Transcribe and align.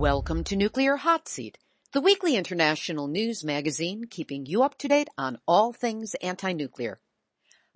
Welcome 0.00 0.44
to 0.44 0.56
Nuclear 0.56 0.96
Hot 0.96 1.28
Seat, 1.28 1.58
the 1.92 2.00
weekly 2.00 2.34
international 2.34 3.06
news 3.06 3.44
magazine 3.44 4.04
keeping 4.08 4.46
you 4.46 4.62
up 4.62 4.78
to 4.78 4.88
date 4.88 5.08
on 5.18 5.36
all 5.46 5.74
things 5.74 6.14
anti-nuclear. 6.22 6.98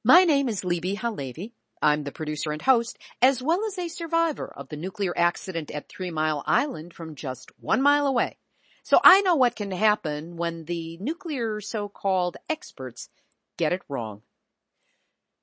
My 0.02 0.24
name 0.24 0.48
is 0.48 0.64
Libby 0.64 0.96
HaLevy. 0.96 1.52
I'm 1.82 2.02
the 2.02 2.12
producer 2.12 2.50
and 2.50 2.62
host, 2.62 2.96
as 3.20 3.42
well 3.42 3.60
as 3.66 3.78
a 3.78 3.88
survivor 3.88 4.50
of 4.56 4.70
the 4.70 4.78
nuclear 4.78 5.12
accident 5.14 5.70
at 5.70 5.90
Three 5.90 6.10
Mile 6.10 6.42
Island 6.46 6.94
from 6.94 7.14
just 7.14 7.52
one 7.60 7.82
mile 7.82 8.06
away. 8.06 8.38
So 8.84 8.98
I 9.04 9.20
know 9.20 9.36
what 9.36 9.54
can 9.54 9.70
happen 9.70 10.38
when 10.38 10.64
the 10.64 10.96
nuclear 11.02 11.60
so-called 11.60 12.38
experts 12.48 13.10
get 13.58 13.74
it 13.74 13.82
wrong. 13.86 14.22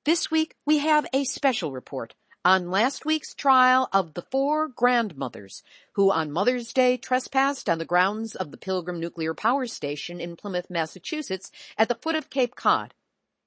This 0.04 0.32
week 0.32 0.56
we 0.66 0.78
have 0.78 1.06
a 1.12 1.22
special 1.22 1.70
report 1.70 2.16
on 2.44 2.70
last 2.70 3.04
week's 3.04 3.34
trial 3.34 3.88
of 3.92 4.14
the 4.14 4.22
four 4.22 4.68
grandmothers 4.68 5.62
who 5.92 6.10
on 6.10 6.32
Mother's 6.32 6.72
Day 6.72 6.96
trespassed 6.96 7.68
on 7.68 7.78
the 7.78 7.84
grounds 7.84 8.34
of 8.34 8.50
the 8.50 8.56
Pilgrim 8.56 8.98
Nuclear 8.98 9.34
Power 9.34 9.66
Station 9.66 10.20
in 10.20 10.36
Plymouth, 10.36 10.68
Massachusetts 10.68 11.52
at 11.78 11.88
the 11.88 11.94
foot 11.94 12.16
of 12.16 12.30
Cape 12.30 12.56
Cod 12.56 12.94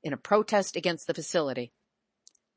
in 0.03 0.13
a 0.13 0.17
protest 0.17 0.75
against 0.75 1.07
the 1.07 1.13
facility. 1.13 1.71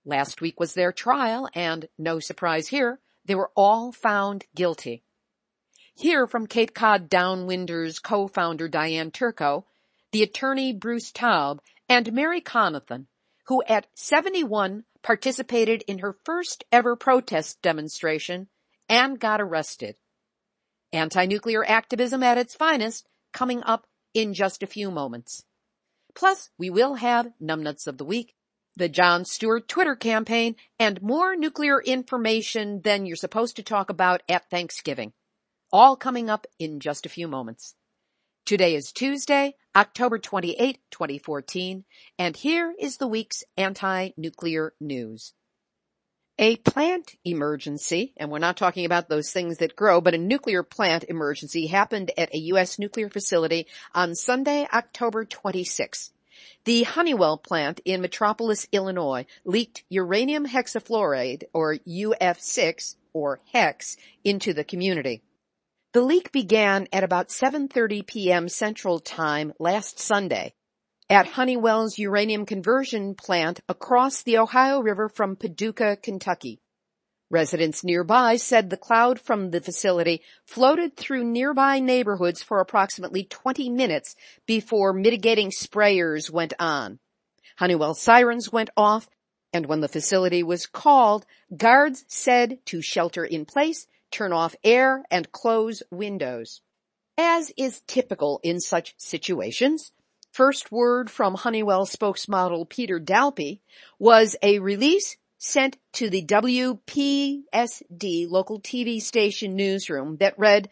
Last 0.04 0.40
week 0.40 0.60
was 0.60 0.74
their 0.74 0.92
trial 0.92 1.48
and 1.54 1.88
no 1.98 2.20
surprise 2.20 2.68
here, 2.68 3.00
they 3.24 3.34
were 3.34 3.50
all 3.56 3.90
found 3.90 4.44
guilty. 4.54 5.02
Here 5.94 6.28
from 6.28 6.46
Cape 6.46 6.72
Cod 6.72 7.10
Downwinders 7.10 8.00
co-founder 8.00 8.68
Diane 8.68 9.10
Turco, 9.10 9.66
the 10.12 10.22
attorney 10.22 10.72
Bruce 10.72 11.10
Taub, 11.10 11.58
and 11.88 12.12
Mary 12.12 12.40
Conathan, 12.40 13.06
who 13.46 13.62
at 13.66 13.86
71 13.94 14.84
participated 15.08 15.82
in 15.88 16.00
her 16.00 16.14
first 16.26 16.64
ever 16.70 16.94
protest 16.94 17.62
demonstration 17.62 18.46
and 18.90 19.18
got 19.18 19.40
arrested. 19.40 19.96
Anti-nuclear 20.92 21.64
activism 21.64 22.22
at 22.22 22.36
its 22.36 22.54
finest 22.54 23.08
coming 23.32 23.62
up 23.62 23.86
in 24.12 24.34
just 24.34 24.62
a 24.62 24.66
few 24.66 24.90
moments. 24.90 25.44
Plus, 26.14 26.50
we 26.58 26.68
will 26.68 26.96
have 26.96 27.32
numbnuts 27.42 27.86
of 27.86 27.96
the 27.96 28.04
week, 28.04 28.34
the 28.76 28.90
Jon 28.90 29.24
Stewart 29.24 29.66
Twitter 29.66 29.96
campaign, 29.96 30.56
and 30.78 31.00
more 31.00 31.34
nuclear 31.36 31.80
information 31.80 32.82
than 32.82 33.06
you're 33.06 33.16
supposed 33.16 33.56
to 33.56 33.62
talk 33.62 33.88
about 33.88 34.20
at 34.28 34.50
Thanksgiving. 34.50 35.14
All 35.72 35.96
coming 35.96 36.28
up 36.28 36.46
in 36.58 36.80
just 36.80 37.06
a 37.06 37.08
few 37.08 37.28
moments. 37.28 37.74
Today 38.44 38.74
is 38.74 38.92
Tuesday, 38.92 39.54
October 39.78 40.18
28, 40.18 40.80
2014, 40.90 41.84
and 42.18 42.36
here 42.36 42.74
is 42.80 42.96
the 42.96 43.06
week's 43.06 43.44
anti-nuclear 43.56 44.72
news. 44.80 45.34
A 46.36 46.56
plant 46.56 47.14
emergency, 47.24 48.12
and 48.16 48.28
we're 48.28 48.40
not 48.40 48.56
talking 48.56 48.84
about 48.84 49.08
those 49.08 49.30
things 49.30 49.58
that 49.58 49.76
grow, 49.76 50.00
but 50.00 50.14
a 50.14 50.18
nuclear 50.18 50.64
plant 50.64 51.04
emergency 51.04 51.68
happened 51.68 52.10
at 52.18 52.34
a 52.34 52.38
U.S. 52.38 52.80
nuclear 52.80 53.08
facility 53.08 53.68
on 53.94 54.16
Sunday, 54.16 54.66
October 54.74 55.24
26. 55.24 56.10
The 56.64 56.82
Honeywell 56.82 57.38
plant 57.38 57.80
in 57.84 58.00
Metropolis, 58.00 58.66
Illinois 58.72 59.26
leaked 59.44 59.84
uranium 59.88 60.48
hexafluoride, 60.48 61.44
or 61.52 61.76
UF6, 61.76 62.96
or 63.12 63.38
HEX, 63.52 63.96
into 64.24 64.52
the 64.52 64.64
community. 64.64 65.22
The 65.94 66.02
leak 66.02 66.32
began 66.32 66.86
at 66.92 67.02
about 67.02 67.28
7.30 67.28 68.06
p.m. 68.06 68.50
Central 68.50 69.00
Time 69.00 69.54
last 69.58 69.98
Sunday 69.98 70.52
at 71.08 71.28
Honeywell's 71.28 71.96
uranium 71.96 72.44
conversion 72.44 73.14
plant 73.14 73.60
across 73.70 74.22
the 74.22 74.36
Ohio 74.36 74.80
River 74.80 75.08
from 75.08 75.34
Paducah, 75.34 75.96
Kentucky. 75.96 76.60
Residents 77.30 77.82
nearby 77.84 78.36
said 78.36 78.68
the 78.68 78.76
cloud 78.76 79.18
from 79.18 79.50
the 79.50 79.62
facility 79.62 80.20
floated 80.44 80.94
through 80.94 81.24
nearby 81.24 81.78
neighborhoods 81.78 82.42
for 82.42 82.60
approximately 82.60 83.24
20 83.24 83.70
minutes 83.70 84.14
before 84.44 84.92
mitigating 84.92 85.50
sprayers 85.50 86.30
went 86.30 86.52
on. 86.58 86.98
Honeywell 87.56 87.94
sirens 87.94 88.52
went 88.52 88.68
off, 88.76 89.08
and 89.54 89.64
when 89.64 89.80
the 89.80 89.88
facility 89.88 90.42
was 90.42 90.66
called, 90.66 91.24
guards 91.56 92.04
said 92.08 92.58
to 92.66 92.82
shelter 92.82 93.24
in 93.24 93.46
place 93.46 93.86
turn 94.10 94.32
off 94.32 94.54
air, 94.64 95.04
and 95.10 95.32
close 95.32 95.82
windows. 95.90 96.60
As 97.16 97.52
is 97.56 97.82
typical 97.86 98.40
in 98.42 98.60
such 98.60 98.94
situations, 98.96 99.92
first 100.30 100.70
word 100.70 101.10
from 101.10 101.34
Honeywell 101.34 101.86
spokesmodel 101.86 102.68
Peter 102.68 103.00
Dalpe 103.00 103.60
was 103.98 104.36
a 104.42 104.58
release 104.60 105.16
sent 105.38 105.78
to 105.94 106.10
the 106.10 106.24
WPSD 106.24 107.42
local 108.28 108.60
TV 108.60 109.00
station 109.00 109.56
newsroom 109.56 110.16
that 110.18 110.38
read, 110.38 110.68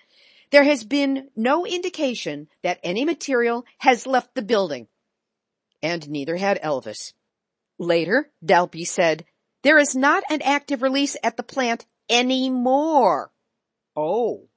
there 0.50 0.64
has 0.64 0.84
been 0.84 1.28
no 1.34 1.66
indication 1.66 2.48
that 2.62 2.80
any 2.82 3.04
material 3.04 3.64
has 3.78 4.06
left 4.06 4.34
the 4.34 4.42
building. 4.42 4.86
And 5.82 6.08
neither 6.08 6.36
had 6.36 6.60
Elvis. 6.62 7.12
Later, 7.78 8.30
Dalpe 8.44 8.86
said, 8.86 9.24
there 9.62 9.78
is 9.78 9.97
not 9.97 10.22
an 10.30 10.42
active 10.42 10.82
release 10.82 11.16
at 11.22 11.36
the 11.36 11.42
plant 11.42 11.86
anymore. 12.08 13.30
Oh, 13.94 14.48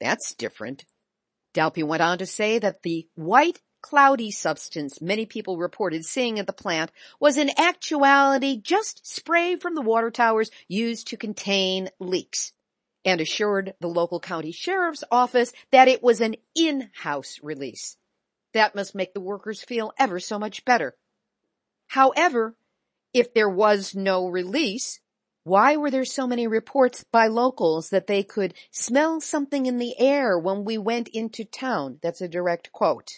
that's 0.00 0.34
different. 0.34 0.84
Dalpe 1.54 1.84
went 1.84 2.02
on 2.02 2.18
to 2.18 2.26
say 2.26 2.58
that 2.58 2.82
the 2.82 3.08
white 3.14 3.60
cloudy 3.82 4.30
substance 4.30 5.00
many 5.00 5.26
people 5.26 5.56
reported 5.56 6.04
seeing 6.04 6.38
at 6.38 6.46
the 6.46 6.52
plant 6.52 6.90
was 7.18 7.38
in 7.38 7.50
actuality 7.58 8.60
just 8.60 9.06
spray 9.06 9.56
from 9.56 9.74
the 9.74 9.82
water 9.82 10.10
towers 10.10 10.50
used 10.68 11.08
to 11.08 11.16
contain 11.16 11.88
leaks 11.98 12.52
and 13.04 13.20
assured 13.20 13.74
the 13.80 13.88
local 13.88 14.20
county 14.20 14.52
sheriff's 14.52 15.04
office 15.10 15.52
that 15.72 15.88
it 15.88 16.02
was 16.02 16.20
an 16.20 16.36
in-house 16.54 17.38
release. 17.42 17.96
That 18.52 18.74
must 18.74 18.94
make 18.94 19.14
the 19.14 19.20
workers 19.20 19.62
feel 19.62 19.92
ever 19.98 20.20
so 20.20 20.38
much 20.38 20.64
better. 20.64 20.96
However, 21.86 22.54
if 23.14 23.32
there 23.32 23.48
was 23.48 23.94
no 23.94 24.28
release, 24.28 25.00
why 25.50 25.76
were 25.76 25.90
there 25.90 26.04
so 26.04 26.28
many 26.28 26.46
reports 26.46 27.04
by 27.10 27.26
locals 27.26 27.90
that 27.90 28.06
they 28.06 28.22
could 28.22 28.54
smell 28.70 29.20
something 29.20 29.66
in 29.66 29.78
the 29.78 29.98
air 29.98 30.38
when 30.38 30.64
we 30.64 30.78
went 30.78 31.08
into 31.08 31.44
town? 31.44 31.98
That's 32.04 32.20
a 32.20 32.28
direct 32.28 32.70
quote. 32.70 33.08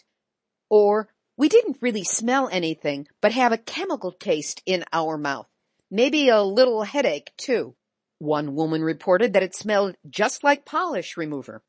Or, 0.70 1.10
we 1.36 1.50
didn't 1.50 1.82
really 1.82 2.04
smell 2.04 2.48
anything, 2.50 3.06
but 3.20 3.32
have 3.32 3.52
a 3.52 3.58
chemical 3.58 4.12
taste 4.12 4.62
in 4.64 4.82
our 4.94 5.18
mouth. 5.18 5.46
Maybe 5.90 6.30
a 6.30 6.40
little 6.40 6.84
headache 6.84 7.32
too. 7.36 7.74
One 8.18 8.54
woman 8.54 8.82
reported 8.82 9.34
that 9.34 9.42
it 9.42 9.54
smelled 9.54 9.96
just 10.08 10.42
like 10.42 10.64
polish 10.64 11.18
remover. 11.18 11.62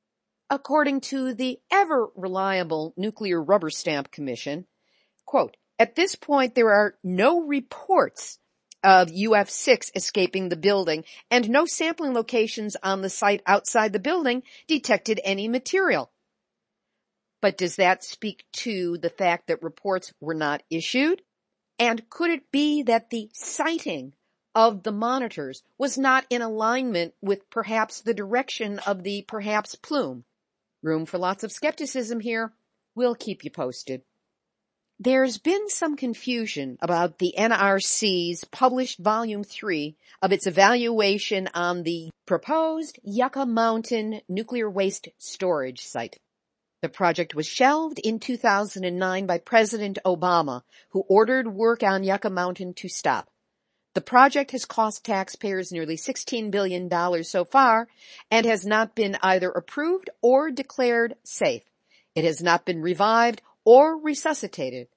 According 0.49 1.01
to 1.11 1.33
the 1.33 1.59
ever 1.73 2.07
reliable 2.15 2.93
Nuclear 2.95 3.43
Rubber 3.43 3.69
Stamp 3.69 4.11
Commission, 4.11 4.67
quote, 5.25 5.57
at 5.77 5.97
this 5.97 6.15
point 6.15 6.55
there 6.55 6.71
are 6.71 6.95
no 7.03 7.41
reports 7.41 8.39
of 8.83 9.09
UF6 9.09 9.91
escaping 9.95 10.49
the 10.49 10.55
building 10.55 11.05
and 11.31 11.49
no 11.49 11.65
sampling 11.65 12.13
locations 12.13 12.75
on 12.83 13.01
the 13.01 13.09
site 13.09 13.41
outside 13.45 13.93
the 13.93 13.99
building 13.99 14.43
detected 14.67 15.19
any 15.23 15.47
material. 15.47 16.11
But 17.41 17.57
does 17.57 17.75
that 17.77 18.03
speak 18.03 18.45
to 18.53 18.97
the 18.97 19.09
fact 19.09 19.47
that 19.47 19.63
reports 19.63 20.13
were 20.19 20.33
not 20.33 20.63
issued? 20.69 21.21
And 21.79 22.09
could 22.09 22.29
it 22.29 22.51
be 22.51 22.83
that 22.83 23.09
the 23.09 23.29
sighting 23.33 24.13
of 24.55 24.83
the 24.83 24.91
monitors 24.91 25.63
was 25.77 25.97
not 25.97 26.25
in 26.29 26.41
alignment 26.41 27.13
with 27.21 27.49
perhaps 27.49 28.01
the 28.01 28.13
direction 28.13 28.79
of 28.79 29.03
the 29.03 29.23
perhaps 29.27 29.75
plume? 29.75 30.25
Room 30.81 31.05
for 31.05 31.17
lots 31.17 31.43
of 31.43 31.51
skepticism 31.51 32.19
here. 32.19 32.53
We'll 32.95 33.15
keep 33.15 33.43
you 33.43 33.49
posted. 33.49 34.03
There's 35.03 35.37
been 35.37 35.67
some 35.67 35.97
confusion 35.97 36.77
about 36.81 37.17
the 37.17 37.35
NRC's 37.37 38.45
published 38.45 38.99
volume 38.99 39.43
three 39.43 39.97
of 40.21 40.31
its 40.31 40.47
evaluation 40.47 41.49
on 41.53 41.83
the 41.83 42.09
proposed 42.25 42.99
Yucca 43.03 43.45
Mountain 43.45 44.21
nuclear 44.29 44.69
waste 44.69 45.09
storage 45.17 45.81
site. 45.81 46.15
The 46.81 46.87
project 46.87 47.35
was 47.35 47.45
shelved 47.45 47.99
in 47.99 48.17
2009 48.17 49.25
by 49.25 49.39
President 49.39 49.99
Obama, 50.05 50.61
who 50.91 51.01
ordered 51.09 51.53
work 51.53 51.83
on 51.83 52.05
Yucca 52.05 52.29
Mountain 52.29 52.73
to 52.75 52.87
stop. 52.87 53.27
The 53.95 53.99
project 53.99 54.51
has 54.51 54.63
cost 54.63 55.03
taxpayers 55.03 55.73
nearly 55.73 55.97
$16 55.97 56.49
billion 56.49 56.89
so 57.25 57.43
far 57.43 57.89
and 58.31 58.45
has 58.45 58.65
not 58.65 58.95
been 58.95 59.17
either 59.21 59.49
approved 59.49 60.09
or 60.21 60.49
declared 60.49 61.15
safe. 61.25 61.63
It 62.15 62.23
has 62.23 62.41
not 62.41 62.63
been 62.63 62.81
revived 62.81 63.41
or 63.65 63.97
resuscitated. 63.97 64.87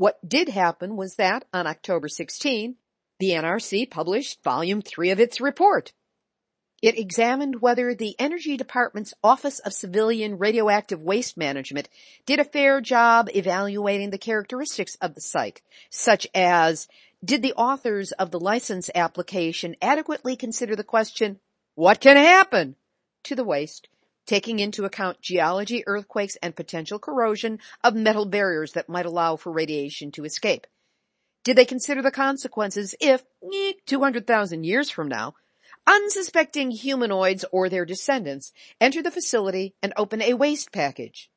What 0.00 0.26
did 0.26 0.48
happen 0.48 0.96
was 0.96 1.16
that 1.16 1.44
on 1.52 1.66
October 1.66 2.08
16, 2.08 2.76
the 3.18 3.32
NRC 3.32 3.90
published 3.90 4.42
volume 4.42 4.80
3 4.80 5.10
of 5.10 5.20
its 5.20 5.42
report. 5.42 5.92
It 6.80 6.98
examined 6.98 7.60
whether 7.60 7.94
the 7.94 8.16
Energy 8.18 8.56
Department's 8.56 9.12
Office 9.22 9.58
of 9.58 9.74
Civilian 9.74 10.38
Radioactive 10.38 11.02
Waste 11.02 11.36
Management 11.36 11.90
did 12.24 12.40
a 12.40 12.44
fair 12.44 12.80
job 12.80 13.28
evaluating 13.34 14.08
the 14.08 14.16
characteristics 14.16 14.96
of 15.02 15.14
the 15.14 15.20
site, 15.20 15.60
such 15.90 16.26
as 16.34 16.88
did 17.22 17.42
the 17.42 17.52
authors 17.52 18.10
of 18.12 18.30
the 18.30 18.40
license 18.40 18.88
application 18.94 19.76
adequately 19.82 20.34
consider 20.34 20.74
the 20.74 20.82
question, 20.82 21.40
what 21.74 22.00
can 22.00 22.16
happen 22.16 22.74
to 23.24 23.34
the 23.34 23.44
waste, 23.44 23.89
taking 24.30 24.60
into 24.60 24.84
account 24.84 25.20
geology, 25.20 25.82
earthquakes, 25.88 26.36
and 26.40 26.54
potential 26.54 27.00
corrosion 27.00 27.58
of 27.82 27.96
metal 27.96 28.24
barriers 28.24 28.74
that 28.74 28.88
might 28.88 29.04
allow 29.04 29.34
for 29.34 29.50
radiation 29.50 30.12
to 30.12 30.24
escape? 30.24 30.68
Did 31.42 31.56
they 31.56 31.64
consider 31.64 32.00
the 32.00 32.12
consequences 32.12 32.94
if, 33.00 33.24
eh, 33.52 33.72
200,000 33.86 34.62
years 34.62 34.88
from 34.88 35.08
now, 35.08 35.34
unsuspecting 35.84 36.70
humanoids 36.70 37.44
or 37.50 37.68
their 37.68 37.84
descendants 37.84 38.52
enter 38.80 39.02
the 39.02 39.10
facility 39.10 39.74
and 39.82 39.92
open 39.96 40.22
a 40.22 40.34
waste 40.34 40.70
package? 40.70 41.28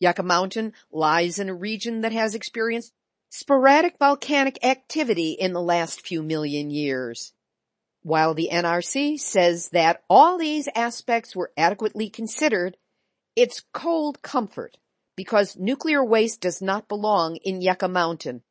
Yucca 0.00 0.22
Mountain 0.22 0.72
lies 0.90 1.38
in 1.38 1.50
a 1.50 1.54
region 1.54 2.00
that 2.00 2.12
has 2.12 2.34
experienced 2.34 2.94
sporadic 3.28 3.98
volcanic 3.98 4.64
activity 4.64 5.32
in 5.32 5.52
the 5.52 5.60
last 5.60 6.00
few 6.00 6.22
million 6.22 6.70
years. 6.70 7.33
While 8.04 8.34
the 8.34 8.50
NRC 8.52 9.18
says 9.18 9.70
that 9.70 10.02
all 10.10 10.36
these 10.36 10.68
aspects 10.74 11.34
were 11.34 11.52
adequately 11.56 12.10
considered, 12.10 12.76
it's 13.34 13.64
cold 13.72 14.20
comfort 14.20 14.76
because 15.16 15.56
nuclear 15.56 16.04
waste 16.04 16.42
does 16.42 16.60
not 16.60 16.86
belong 16.86 17.36
in 17.36 17.62
Yucca 17.62 17.88
Mountain. 17.88 18.42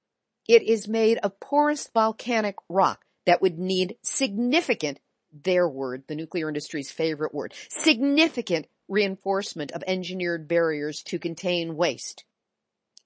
It 0.47 0.63
is 0.63 0.87
made 0.87 1.19
of 1.19 1.39
porous 1.39 1.87
volcanic 1.93 2.55
rock 2.67 3.05
that 3.27 3.43
would 3.43 3.59
need 3.59 3.97
significant, 4.01 4.99
their 5.31 5.69
word, 5.69 6.05
the 6.07 6.15
nuclear 6.15 6.47
industry's 6.47 6.89
favorite 6.89 7.31
word, 7.31 7.53
significant 7.69 8.65
reinforcement 8.89 9.71
of 9.71 9.83
engineered 9.85 10.47
barriers 10.47 11.03
to 11.03 11.19
contain 11.19 11.75
waste. 11.75 12.25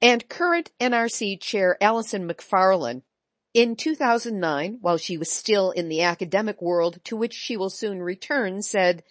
And 0.01 0.29
current 0.29 0.71
NRC 0.79 1.41
Chair 1.41 1.77
Allison 1.81 2.25
Macfarlane, 2.25 3.03
in 3.57 3.75
2009, 3.75 4.77
while 4.81 4.99
she 4.99 5.17
was 5.17 5.31
still 5.31 5.71
in 5.71 5.89
the 5.89 6.03
academic 6.03 6.61
world 6.61 6.99
to 7.05 7.17
which 7.17 7.33
she 7.33 7.57
will 7.57 7.71
soon 7.71 8.03
return, 8.03 8.61
said, 8.61 9.01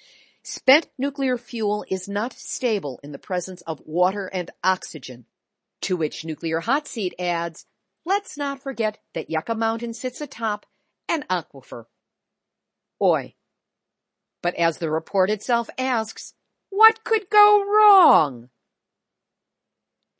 Spent 0.44 0.87
nuclear 0.96 1.37
fuel 1.37 1.84
is 1.90 2.06
not 2.06 2.32
stable 2.32 3.00
in 3.02 3.10
the 3.10 3.19
presence 3.19 3.60
of 3.62 3.82
water 3.84 4.31
and 4.32 4.52
oxygen. 4.62 5.25
To 5.81 5.96
which 5.96 6.25
Nuclear 6.25 6.60
Hot 6.60 6.87
Seat 6.87 7.12
adds, 7.19 7.66
let's 8.04 8.38
not 8.38 8.62
forget 8.62 8.98
that 9.14 9.28
Yucca 9.28 9.56
Mountain 9.56 9.94
sits 9.94 10.20
atop 10.20 10.64
an 11.08 11.25
aquifer. 11.28 11.87
Oi. 13.02 13.34
But 14.42 14.54
as 14.54 14.78
the 14.78 14.92
report 14.92 15.28
itself 15.28 15.69
asks, 15.76 16.34
what 16.70 17.02
could 17.02 17.28
go 17.31 17.64
wrong? 17.64 18.50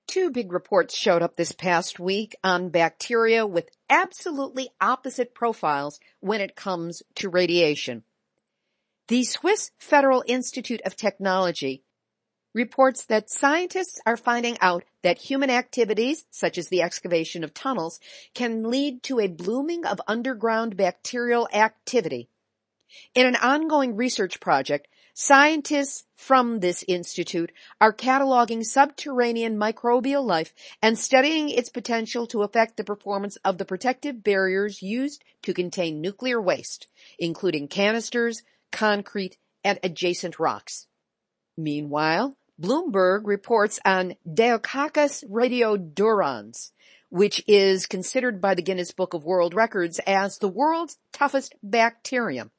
Two 0.07 0.31
big 0.31 0.53
reports 0.53 0.97
showed 0.97 1.23
up 1.23 1.37
this 1.37 1.53
past 1.53 1.99
week 1.99 2.37
on 2.45 2.69
bacteria 2.69 3.47
with 3.47 3.69
absolutely 3.91 4.71
opposite 4.81 5.35
profiles 5.35 5.99
when 6.21 6.41
it 6.41 6.55
comes 6.55 7.03
to 7.17 7.29
radiation. 7.29 8.05
The 9.09 9.25
Swiss 9.25 9.73
Federal 9.79 10.25
Institute 10.27 10.81
of 10.85 10.97
Technology 10.97 11.83
reports 12.55 13.05
that 13.05 13.31
scientists 13.31 14.01
are 14.07 14.17
finding 14.17 14.57
out 14.61 14.85
that 15.03 15.19
human 15.19 15.51
activities, 15.51 16.25
such 16.31 16.57
as 16.57 16.69
the 16.69 16.83
excavation 16.83 17.45
of 17.45 17.53
tunnels, 17.53 18.01
can 18.35 18.71
lead 18.71 19.03
to 19.03 19.21
a 19.21 19.29
blooming 19.29 19.85
of 19.85 20.01
underground 20.09 20.77
bacterial 20.77 21.49
activity. 21.53 22.29
In 23.15 23.27
an 23.27 23.37
ongoing 23.37 23.95
research 23.95 24.41
project, 24.41 24.89
Scientists 25.19 26.05
from 26.15 26.61
this 26.61 26.85
institute 26.87 27.51
are 27.81 27.91
cataloging 27.91 28.63
subterranean 28.63 29.57
microbial 29.57 30.23
life 30.23 30.53
and 30.83 30.99
studying 30.99 31.49
its 31.49 31.71
potential 31.71 32.27
to 32.27 32.43
affect 32.43 32.77
the 32.77 32.85
performance 32.85 33.37
of 33.37 33.57
the 33.57 33.65
protective 33.65 34.23
barriers 34.23 34.83
used 34.83 35.25
to 35.41 35.55
contain 35.55 36.03
nuclear 36.03 36.39
waste, 36.39 36.87
including 37.19 37.67
canisters, 37.67 38.43
concrete, 38.71 39.39
and 39.65 39.79
adjacent 39.83 40.39
rocks. 40.39 40.87
Meanwhile, 41.57 42.37
Bloomberg 42.61 43.23
reports 43.25 43.81
on 43.87 44.17
Deinococcus 44.29 45.25
radiodurans, 45.31 46.73
which 47.09 47.43
is 47.49 47.87
considered 47.87 48.43
by 48.43 48.55
the 48.55 48.61
Guinness 48.61 48.93
Book 48.93 49.15
of 49.15 49.25
World 49.25 49.55
Records 49.55 49.99
as 50.07 50.37
the 50.37 50.49
world's 50.49 50.99
toughest 51.15 51.55
bacterium. 51.63 52.51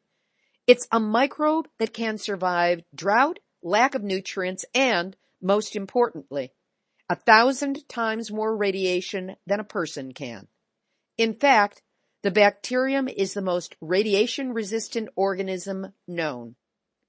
It's 0.67 0.87
a 0.91 0.99
microbe 0.99 1.69
that 1.79 1.93
can 1.93 2.17
survive 2.17 2.83
drought, 2.93 3.39
lack 3.63 3.95
of 3.95 4.03
nutrients, 4.03 4.65
and, 4.75 5.15
most 5.41 5.75
importantly, 5.75 6.51
a 7.09 7.15
thousand 7.15 7.87
times 7.87 8.31
more 8.31 8.55
radiation 8.55 9.37
than 9.45 9.61
a 9.61 9.65
person 9.65 10.11
can. 10.11 10.47
In 11.17 11.33
fact, 11.33 11.81
the 12.21 12.31
bacterium 12.31 13.07
is 13.07 13.33
the 13.33 13.41
most 13.41 13.75
radiation 13.79 14.53
resistant 14.53 15.07
organism 15.15 15.93
known. 16.05 16.55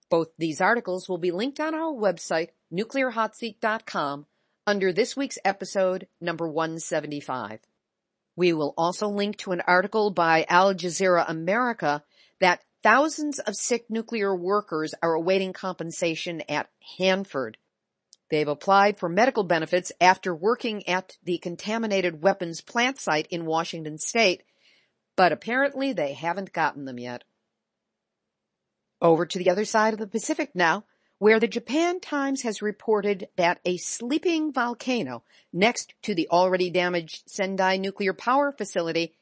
Both 0.08 0.28
these 0.38 0.60
articles 0.60 1.08
will 1.08 1.18
be 1.18 1.32
linked 1.32 1.58
on 1.58 1.74
our 1.74 1.92
website, 1.92 2.50
nuclearhotseat.com, 2.72 4.26
under 4.66 4.92
this 4.92 5.16
week's 5.16 5.38
episode 5.44 6.06
number 6.20 6.48
175. 6.48 7.58
We 8.36 8.52
will 8.52 8.72
also 8.78 9.08
link 9.08 9.38
to 9.38 9.50
an 9.50 9.62
article 9.66 10.10
by 10.10 10.46
Al 10.48 10.74
Jazeera 10.74 11.24
America 11.28 12.04
that 12.40 12.60
Thousands 12.88 13.38
of 13.40 13.54
sick 13.54 13.90
nuclear 13.90 14.34
workers 14.34 14.94
are 15.02 15.12
awaiting 15.12 15.52
compensation 15.52 16.42
at 16.48 16.70
Hanford. 16.96 17.58
They've 18.30 18.48
applied 18.48 18.98
for 18.98 19.10
medical 19.10 19.44
benefits 19.44 19.92
after 20.00 20.34
working 20.34 20.88
at 20.88 21.18
the 21.22 21.36
contaminated 21.36 22.22
weapons 22.22 22.62
plant 22.62 22.98
site 22.98 23.26
in 23.26 23.44
Washington 23.44 23.98
state, 23.98 24.42
but 25.16 25.32
apparently 25.32 25.92
they 25.92 26.14
haven't 26.14 26.54
gotten 26.54 26.86
them 26.86 26.98
yet. 26.98 27.24
Over 29.02 29.26
to 29.26 29.38
the 29.38 29.50
other 29.50 29.66
side 29.66 29.92
of 29.92 30.00
the 30.00 30.06
Pacific 30.06 30.52
now, 30.54 30.84
where 31.18 31.38
the 31.38 31.46
Japan 31.46 32.00
Times 32.00 32.40
has 32.40 32.62
reported 32.62 33.28
that 33.36 33.60
a 33.66 33.76
sleeping 33.76 34.50
volcano 34.50 35.24
next 35.52 35.92
to 36.04 36.14
the 36.14 36.26
already 36.30 36.70
damaged 36.70 37.24
Sendai 37.26 37.76
nuclear 37.76 38.14
power 38.14 38.50
facility 38.50 39.12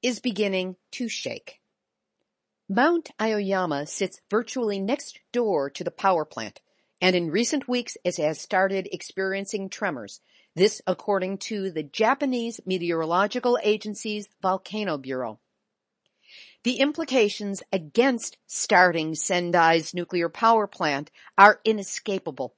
is 0.00 0.20
beginning 0.20 0.76
to 0.92 1.08
shake. 1.08 1.60
Mount 2.68 3.10
Aoyama 3.20 3.86
sits 3.86 4.20
virtually 4.28 4.80
next 4.80 5.20
door 5.30 5.70
to 5.70 5.84
the 5.84 5.90
power 5.92 6.24
plant, 6.24 6.60
and 7.00 7.14
in 7.14 7.30
recent 7.30 7.68
weeks 7.68 7.96
it 8.02 8.16
has 8.16 8.40
started 8.40 8.88
experiencing 8.90 9.68
tremors. 9.68 10.20
This 10.56 10.82
according 10.84 11.38
to 11.38 11.70
the 11.70 11.84
Japanese 11.84 12.60
Meteorological 12.66 13.56
Agency's 13.62 14.28
Volcano 14.42 14.98
Bureau. 14.98 15.38
The 16.64 16.80
implications 16.80 17.62
against 17.72 18.36
starting 18.48 19.14
Sendai's 19.14 19.94
nuclear 19.94 20.28
power 20.28 20.66
plant 20.66 21.12
are 21.38 21.60
inescapable. 21.64 22.56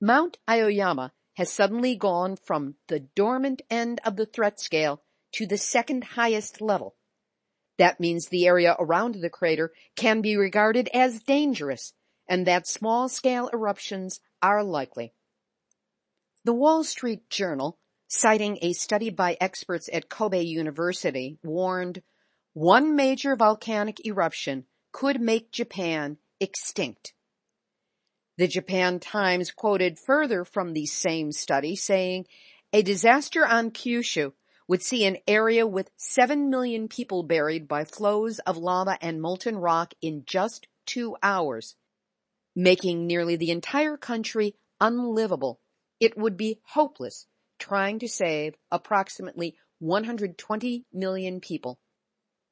Mount 0.00 0.38
Aoyama 0.48 1.12
has 1.32 1.50
suddenly 1.50 1.96
gone 1.96 2.36
from 2.36 2.76
the 2.86 3.00
dormant 3.00 3.62
end 3.68 4.00
of 4.04 4.14
the 4.14 4.26
threat 4.26 4.60
scale 4.60 5.02
to 5.32 5.46
the 5.46 5.58
second 5.58 6.04
highest 6.04 6.60
level 6.60 6.94
that 7.78 8.00
means 8.00 8.28
the 8.28 8.46
area 8.46 8.76
around 8.78 9.16
the 9.16 9.30
crater 9.30 9.72
can 9.96 10.20
be 10.20 10.36
regarded 10.36 10.88
as 10.94 11.22
dangerous 11.22 11.92
and 12.28 12.46
that 12.46 12.66
small-scale 12.66 13.50
eruptions 13.52 14.20
are 14.42 14.62
likely. 14.62 15.12
The 16.44 16.54
Wall 16.54 16.84
Street 16.84 17.28
Journal, 17.30 17.78
citing 18.08 18.58
a 18.62 18.72
study 18.72 19.10
by 19.10 19.36
experts 19.40 19.88
at 19.92 20.08
Kobe 20.08 20.42
University, 20.42 21.38
warned 21.42 22.02
one 22.52 22.94
major 22.94 23.34
volcanic 23.34 24.04
eruption 24.06 24.64
could 24.92 25.20
make 25.20 25.50
Japan 25.50 26.18
extinct. 26.40 27.12
The 28.36 28.46
Japan 28.46 29.00
Times 29.00 29.50
quoted 29.50 29.98
further 29.98 30.44
from 30.44 30.72
the 30.72 30.86
same 30.86 31.32
study 31.32 31.76
saying, 31.76 32.26
a 32.72 32.82
disaster 32.82 33.46
on 33.46 33.70
Kyushu 33.70 34.32
would 34.66 34.82
see 34.82 35.04
an 35.04 35.18
area 35.26 35.66
with 35.66 35.90
7 35.96 36.48
million 36.48 36.88
people 36.88 37.22
buried 37.22 37.68
by 37.68 37.84
flows 37.84 38.38
of 38.40 38.56
lava 38.56 38.96
and 39.00 39.20
molten 39.20 39.56
rock 39.56 39.94
in 40.00 40.24
just 40.26 40.66
two 40.86 41.16
hours, 41.22 41.76
making 42.56 43.06
nearly 43.06 43.36
the 43.36 43.50
entire 43.50 43.96
country 43.96 44.54
unlivable. 44.80 45.60
It 46.00 46.16
would 46.16 46.36
be 46.36 46.60
hopeless 46.68 47.26
trying 47.58 47.98
to 47.98 48.08
save 48.08 48.54
approximately 48.70 49.56
120 49.78 50.84
million 50.92 51.40
people. 51.40 51.78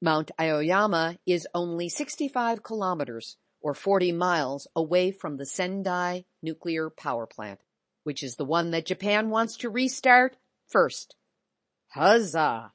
Mount 0.01 0.31
Aoyama 0.41 1.19
is 1.27 1.47
only 1.55 1.89
65 1.89 2.63
kilometers 2.63 3.37
or 3.61 3.75
40 3.75 4.13
miles 4.13 4.67
away 4.75 5.13
from 5.13 5.37
the 5.37 5.47
Sendai 5.47 6.25
nuclear 6.43 6.91
power 6.91 7.27
plant, 7.27 7.61
which 8.05 8.23
is 8.23 8.37
the 8.37 8.45
one 8.45 8.73
that 8.73 8.87
Japan 8.87 9.31
wants 9.31 9.57
to 9.59 9.71
restart 9.71 10.37
first. 10.69 11.15
Huzzah! 11.95 12.73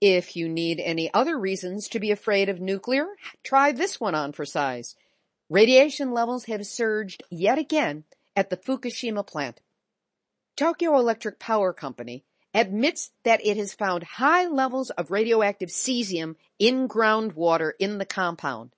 If 0.00 0.36
you 0.36 0.48
need 0.48 0.78
any 0.78 1.12
other 1.12 1.36
reasons 1.36 1.88
to 1.88 1.98
be 1.98 2.12
afraid 2.12 2.48
of 2.48 2.60
nuclear, 2.60 3.06
try 3.42 3.72
this 3.72 3.98
one 3.98 4.14
on 4.14 4.30
for 4.30 4.44
size. 4.44 4.94
Radiation 5.50 6.12
levels 6.12 6.44
have 6.44 6.64
surged 6.64 7.24
yet 7.30 7.58
again 7.58 8.04
at 8.36 8.48
the 8.48 8.56
Fukushima 8.56 9.26
plant. 9.26 9.60
Tokyo 10.56 10.96
Electric 10.96 11.40
Power 11.40 11.72
Company 11.72 12.22
admits 12.54 13.10
that 13.24 13.44
it 13.44 13.56
has 13.56 13.74
found 13.74 14.04
high 14.04 14.46
levels 14.46 14.90
of 14.90 15.10
radioactive 15.10 15.70
cesium 15.70 16.36
in 16.60 16.86
groundwater 16.86 17.72
in 17.80 17.98
the 17.98 18.06
compound. 18.06 18.70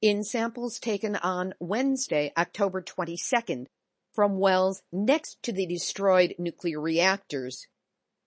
In 0.00 0.22
samples 0.22 0.78
taken 0.78 1.16
on 1.16 1.54
Wednesday, 1.58 2.32
October 2.36 2.80
22nd, 2.80 3.66
from 4.12 4.38
wells 4.38 4.82
next 4.92 5.42
to 5.42 5.52
the 5.52 5.66
destroyed 5.66 6.36
nuclear 6.38 6.80
reactors, 6.80 7.66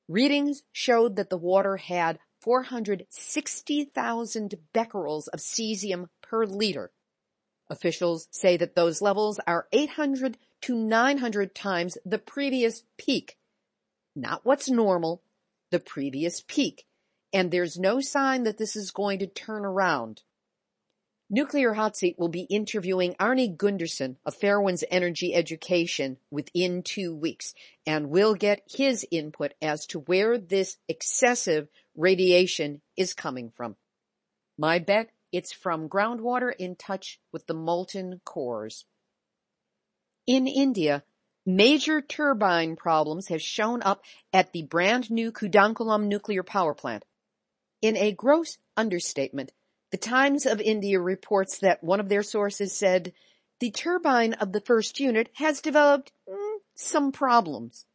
Readings 0.09 0.63
showed 0.71 1.15
that 1.17 1.29
the 1.29 1.37
water 1.37 1.77
had 1.77 2.17
460,000 2.41 4.55
becquerels 4.73 5.27
of 5.27 5.39
cesium 5.39 6.07
per 6.23 6.45
liter. 6.45 6.91
Officials 7.69 8.27
say 8.31 8.57
that 8.57 8.75
those 8.75 9.03
levels 9.03 9.39
are 9.45 9.67
800 9.71 10.39
to 10.61 10.75
900 10.75 11.53
times 11.53 11.99
the 12.03 12.17
previous 12.17 12.81
peak. 12.97 13.37
Not 14.15 14.43
what's 14.43 14.67
normal, 14.67 15.21
the 15.69 15.79
previous 15.79 16.41
peak. 16.41 16.87
And 17.31 17.51
there's 17.51 17.77
no 17.77 18.01
sign 18.01 18.45
that 18.45 18.57
this 18.57 18.75
is 18.75 18.89
going 18.89 19.19
to 19.19 19.27
turn 19.27 19.63
around. 19.63 20.23
Nuclear 21.31 21.73
Hot 21.73 21.95
Seat 21.95 22.17
will 22.17 22.29
be 22.29 22.47
interviewing 22.49 23.13
Arnie 23.19 23.55
Gundersen 23.55 24.15
of 24.25 24.35
Fairewinds 24.35 24.83
Energy 24.89 25.35
Education 25.35 26.17
within 26.31 26.81
two 26.81 27.15
weeks, 27.15 27.53
and 27.85 28.09
we'll 28.09 28.33
get 28.33 28.63
his 28.65 29.05
input 29.11 29.53
as 29.61 29.85
to 29.87 29.99
where 29.99 30.39
this 30.39 30.77
excessive 30.87 31.67
radiation 31.95 32.81
is 32.97 33.13
coming 33.13 33.51
from. 33.51 33.75
My 34.57 34.79
bet 34.79 35.11
it's 35.31 35.53
from 35.53 35.87
groundwater 35.87 36.51
in 36.57 36.75
touch 36.75 37.19
with 37.31 37.45
the 37.45 37.53
molten 37.53 38.21
cores. 38.25 38.85
In 40.25 40.47
India, 40.47 41.03
major 41.45 42.01
turbine 42.01 42.75
problems 42.75 43.27
have 43.27 43.41
shown 43.41 43.83
up 43.83 44.01
at 44.33 44.51
the 44.51 44.63
brand 44.63 45.11
new 45.11 45.31
Kudankulam 45.31 46.07
nuclear 46.07 46.41
power 46.41 46.73
plant. 46.73 47.05
In 47.83 47.95
a 47.95 48.11
gross 48.11 48.57
understatement, 48.75 49.51
the 49.91 49.97
Times 49.97 50.45
of 50.45 50.61
India 50.61 50.99
reports 50.99 51.59
that 51.59 51.83
one 51.83 51.99
of 51.99 52.09
their 52.09 52.23
sources 52.23 52.73
said 52.73 53.13
the 53.59 53.71
turbine 53.71 54.33
of 54.33 54.51
the 54.51 54.61
first 54.61 54.99
unit 54.99 55.29
has 55.35 55.61
developed 55.61 56.11
mm, 56.29 56.57
some 56.75 57.11
problems. 57.11 57.85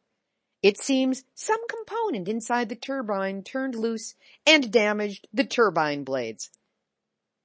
It 0.61 0.77
seems 0.77 1.23
some 1.33 1.59
component 1.67 2.27
inside 2.27 2.69
the 2.69 2.75
turbine 2.75 3.43
turned 3.43 3.75
loose 3.75 4.15
and 4.45 4.71
damaged 4.71 5.27
the 5.33 5.43
turbine 5.43 6.03
blades. 6.03 6.49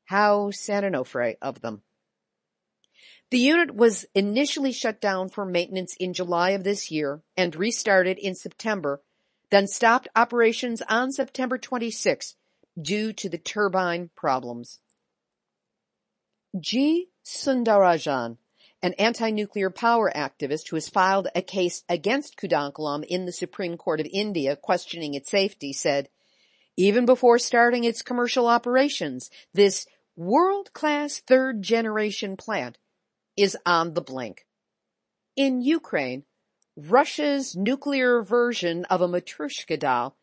How 0.07 0.49
Onofre 0.49 1.37
of 1.41 1.61
them. 1.61 1.83
The 3.31 3.39
unit 3.39 3.75
was 3.75 4.07
initially 4.15 4.73
shut 4.73 5.01
down 5.01 5.29
for 5.29 5.45
maintenance 5.45 5.95
in 6.01 6.15
July 6.15 6.51
of 6.51 6.65
this 6.65 6.91
year 6.91 7.23
and 7.37 7.55
restarted 7.55 8.19
in 8.19 8.35
September, 8.35 9.01
then 9.51 9.69
stopped 9.69 10.09
operations 10.17 10.83
on 10.89 11.13
September 11.13 11.57
26 11.57 12.35
due 12.81 13.13
to 13.13 13.29
the 13.29 13.39
turbine 13.39 14.11
problems. 14.17 14.81
G. 16.59 17.09
Sundarajan, 17.25 18.39
an 18.83 18.93
anti-nuclear 18.95 19.71
power 19.71 20.11
activist 20.15 20.69
who 20.69 20.77
has 20.77 20.89
filed 20.89 21.29
a 21.35 21.43
case 21.43 21.85
against 21.89 22.37
Kudankulam 22.37 23.05
in 23.05 23.27
the 23.27 23.33
Supreme 23.33 23.77
Court 23.77 24.01
of 24.01 24.07
India 24.13 24.57
questioning 24.57 25.15
its 25.15 25.31
safety, 25.31 25.73
said, 25.73 26.09
even 26.77 27.05
before 27.05 27.39
starting 27.39 27.85
its 27.85 28.03
commercial 28.03 28.47
operations, 28.47 29.31
this 29.53 29.87
world-class 30.17 31.21
third-generation 31.21 32.37
plant 32.37 32.79
is 33.37 33.57
on 33.67 33.95
the 33.95 34.01
blink. 34.01 34.47
In 35.37 35.61
Ukraine, 35.61 36.25
Russia's 36.77 37.55
nuclear 37.55 38.23
version 38.23 38.87
of 38.87 39.03
a 39.03 39.09
Matryoshka 39.09 39.79
doll 39.79 40.17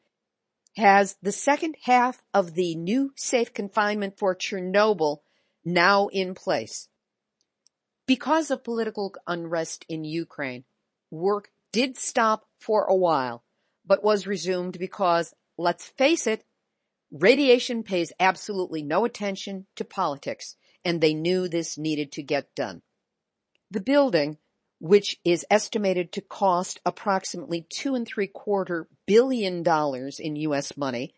has 0.78 1.18
the 1.22 1.32
second 1.32 1.76
half 1.84 2.24
of 2.34 2.54
the 2.54 2.76
new 2.76 3.12
safe 3.16 3.54
confinement 3.54 4.18
for 4.18 4.36
Chernobyl 4.36 5.18
now 5.66 6.08
in 6.08 6.36
place. 6.36 6.88
Because 8.06 8.52
of 8.52 8.64
political 8.64 9.14
unrest 9.26 9.86
in 9.90 10.04
Ukraine, 10.04 10.64
work 11.12 11.50
did 11.74 11.98
stop 11.98 12.46
for 12.60 12.86
a 12.86 12.96
while, 12.96 13.44
but 13.86 14.04
was 14.04 14.28
resumed 14.28 14.78
because, 14.80 15.34
let's 15.58 15.86
face 15.86 16.28
it, 16.28 16.46
radiation 17.12 17.84
pays 17.84 18.14
absolutely 18.20 18.84
no 18.84 19.04
attention 19.04 19.66
to 19.76 19.84
politics, 19.84 20.56
and 20.86 21.02
they 21.02 21.14
knew 21.14 21.48
this 21.48 21.78
needed 21.78 22.12
to 22.14 22.24
get 22.24 22.54
done. 22.56 22.82
The 23.72 23.82
building, 23.82 24.38
which 24.80 25.18
is 25.24 25.46
estimated 25.50 26.12
to 26.12 26.22
cost 26.22 26.80
approximately 26.86 27.66
two 27.70 27.96
and 27.96 28.08
three 28.08 28.28
quarter 28.28 28.88
billion 29.06 29.64
dollars 29.64 30.20
in 30.20 30.36
U.S. 30.36 30.78
money, 30.78 31.14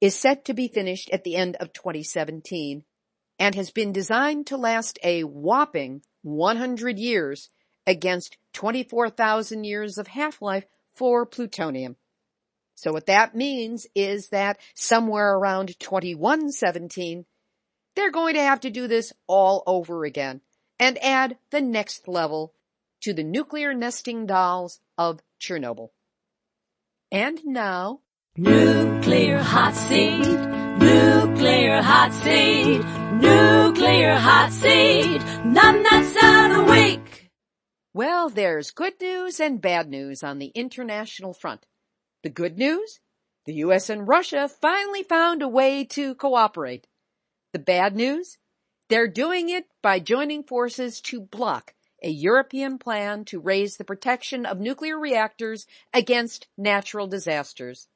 is 0.00 0.14
set 0.14 0.44
to 0.44 0.54
be 0.54 0.68
finished 0.68 1.08
at 1.10 1.24
the 1.24 1.36
end 1.36 1.56
of 1.56 1.72
2017 1.72 2.84
and 3.38 3.54
has 3.54 3.70
been 3.70 3.92
designed 3.92 4.46
to 4.46 4.56
last 4.56 4.98
a 5.02 5.22
whopping 5.22 6.02
100 6.22 6.98
years 6.98 7.50
against 7.86 8.36
24,000 8.54 9.64
years 9.64 9.98
of 9.98 10.08
half-life 10.08 10.64
for 10.94 11.24
plutonium. 11.24 11.96
So 12.74 12.92
what 12.92 13.06
that 13.06 13.34
means 13.34 13.86
is 13.94 14.28
that 14.28 14.58
somewhere 14.74 15.34
around 15.34 15.78
2117, 15.78 17.24
they're 17.94 18.10
going 18.10 18.34
to 18.34 18.42
have 18.42 18.60
to 18.60 18.70
do 18.70 18.86
this 18.86 19.12
all 19.26 19.62
over 19.66 20.04
again 20.04 20.42
and 20.78 21.02
add 21.02 21.38
the 21.50 21.62
next 21.62 22.06
level 22.06 22.52
to 23.02 23.12
the 23.12 23.24
nuclear 23.24 23.74
nesting 23.74 24.26
dolls 24.26 24.80
of 24.96 25.20
Chernobyl. 25.40 25.88
And 27.12 27.44
now, 27.44 28.00
Nuclear 28.38 29.38
hot 29.38 29.74
seat, 29.74 30.26
nuclear 30.26 31.80
hot 31.80 32.12
seat, 32.12 32.84
nuclear 33.14 34.14
hot 34.14 34.52
seat, 34.52 35.22
numbnuts 35.42 36.16
of 36.16 36.56
the 36.56 36.70
week. 36.70 37.30
Well, 37.94 38.28
there's 38.28 38.72
good 38.72 39.00
news 39.00 39.40
and 39.40 39.58
bad 39.58 39.88
news 39.88 40.22
on 40.22 40.38
the 40.38 40.48
international 40.48 41.32
front. 41.32 41.64
The 42.22 42.28
good 42.28 42.58
news? 42.58 43.00
The 43.46 43.54
US 43.54 43.88
and 43.88 44.06
Russia 44.06 44.48
finally 44.48 45.02
found 45.02 45.40
a 45.40 45.48
way 45.48 45.84
to 45.84 46.14
cooperate. 46.14 46.86
The 47.54 47.58
bad 47.58 47.96
news? 47.96 48.36
They're 48.90 49.08
doing 49.08 49.48
it 49.48 49.64
by 49.82 49.98
joining 49.98 50.42
forces 50.42 51.00
to 51.02 51.22
block 51.22 51.72
a 52.02 52.08
European 52.08 52.78
plan 52.78 53.24
to 53.26 53.40
raise 53.40 53.76
the 53.76 53.84
protection 53.84 54.46
of 54.46 54.60
nuclear 54.60 54.98
reactors 54.98 55.66
against 55.92 56.46
natural 56.56 57.06
disasters. 57.06 57.88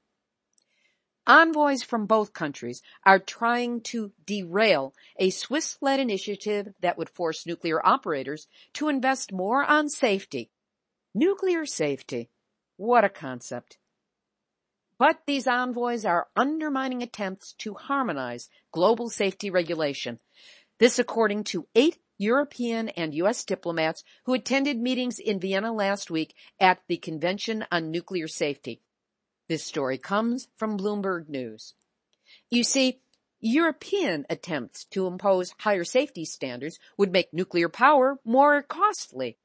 Envoys 1.26 1.82
from 1.82 2.06
both 2.06 2.32
countries 2.32 2.82
are 3.04 3.18
trying 3.18 3.80
to 3.82 4.12
derail 4.26 4.94
a 5.18 5.30
Swiss-led 5.30 6.00
initiative 6.00 6.72
that 6.80 6.96
would 6.98 7.10
force 7.10 7.46
nuclear 7.46 7.84
operators 7.86 8.48
to 8.72 8.88
invest 8.88 9.32
more 9.32 9.64
on 9.64 9.88
safety. 9.88 10.50
Nuclear 11.14 11.66
safety. 11.66 12.30
What 12.76 13.04
a 13.04 13.08
concept. 13.08 13.78
But 14.98 15.20
these 15.26 15.46
envoys 15.46 16.04
are 16.04 16.28
undermining 16.34 17.02
attempts 17.02 17.52
to 17.58 17.74
harmonize 17.74 18.48
global 18.72 19.08
safety 19.08 19.50
regulation. 19.50 20.18
This 20.78 20.98
according 20.98 21.44
to 21.44 21.66
eight 21.74 21.98
European 22.20 22.90
and 22.90 23.14
U.S. 23.14 23.46
diplomats 23.46 24.04
who 24.26 24.34
attended 24.34 24.78
meetings 24.78 25.18
in 25.18 25.40
Vienna 25.40 25.72
last 25.72 26.10
week 26.10 26.34
at 26.60 26.82
the 26.86 26.98
Convention 26.98 27.64
on 27.72 27.90
Nuclear 27.90 28.28
Safety. 28.28 28.82
This 29.48 29.64
story 29.64 29.96
comes 29.96 30.48
from 30.54 30.76
Bloomberg 30.76 31.30
News. 31.30 31.72
You 32.50 32.62
see, 32.62 33.00
European 33.40 34.26
attempts 34.28 34.84
to 34.90 35.06
impose 35.06 35.54
higher 35.60 35.82
safety 35.82 36.26
standards 36.26 36.78
would 36.98 37.10
make 37.10 37.32
nuclear 37.32 37.70
power 37.70 38.18
more 38.22 38.60
costly, 38.60 39.38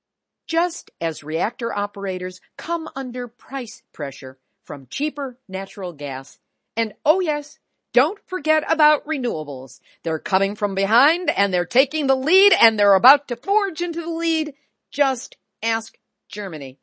just 0.46 0.92
as 1.00 1.24
reactor 1.24 1.72
operators 1.72 2.42
come 2.58 2.90
under 2.94 3.30
price 3.30 3.84
pressure 3.94 4.38
from 4.66 4.88
cheaper 4.90 5.40
natural 5.48 5.94
gas. 5.94 6.40
And 6.76 6.94
oh 7.06 7.22
yes, 7.22 7.58
don't 7.96 8.20
forget 8.28 8.70
about 8.70 9.08
renewables. 9.08 9.80
They're 10.04 10.20
coming 10.20 10.56
from 10.56 10.76
behind 10.76 11.30
and 11.30 11.54
they're 11.54 11.66
taking 11.66 12.08
the 12.08 12.16
lead 12.16 12.52
and 12.60 12.78
they're 12.78 12.94
about 12.94 13.30
to 13.30 13.38
forge 13.38 13.80
into 13.80 14.02
the 14.02 14.10
lead. 14.10 14.54
Just 14.92 15.38
ask 15.64 15.98
Germany. 16.28 16.78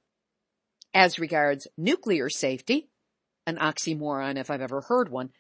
As 0.94 1.18
regards 1.18 1.68
nuclear 1.76 2.30
safety, 2.30 2.88
an 3.46 3.58
oxymoron 3.58 4.38
if 4.38 4.50
I've 4.50 4.62
ever 4.62 4.80
heard 4.80 5.10
one, 5.10 5.32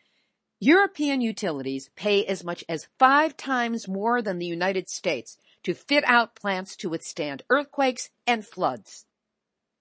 European 0.60 1.22
utilities 1.22 1.88
pay 1.96 2.26
as 2.26 2.44
much 2.44 2.62
as 2.68 2.88
five 2.98 3.34
times 3.34 3.88
more 3.88 4.20
than 4.20 4.38
the 4.38 4.44
United 4.44 4.90
States 4.90 5.38
to 5.64 5.72
fit 5.72 6.04
out 6.04 6.36
plants 6.36 6.76
to 6.76 6.90
withstand 6.90 7.44
earthquakes 7.48 8.10
and 8.26 8.46
floods. 8.46 9.06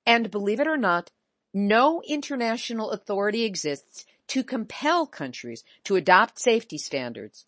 And 0.05 0.31
believe 0.31 0.62
it 0.62 0.67
or 0.67 0.77
not, 0.77 1.12
no 1.53 2.01
international 2.07 2.91
authority 2.91 3.43
exists 3.43 4.05
to 4.31 4.45
compel 4.45 5.05
countries 5.05 5.61
to 5.83 5.97
adopt 5.97 6.39
safety 6.39 6.77
standards. 6.77 7.45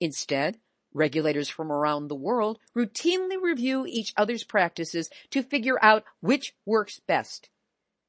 Instead, 0.00 0.58
regulators 0.92 1.48
from 1.48 1.70
around 1.70 2.08
the 2.08 2.16
world 2.16 2.58
routinely 2.76 3.40
review 3.40 3.86
each 3.86 4.12
other's 4.16 4.42
practices 4.42 5.10
to 5.30 5.44
figure 5.44 5.78
out 5.80 6.02
which 6.18 6.56
works 6.66 7.00
best. 7.06 7.50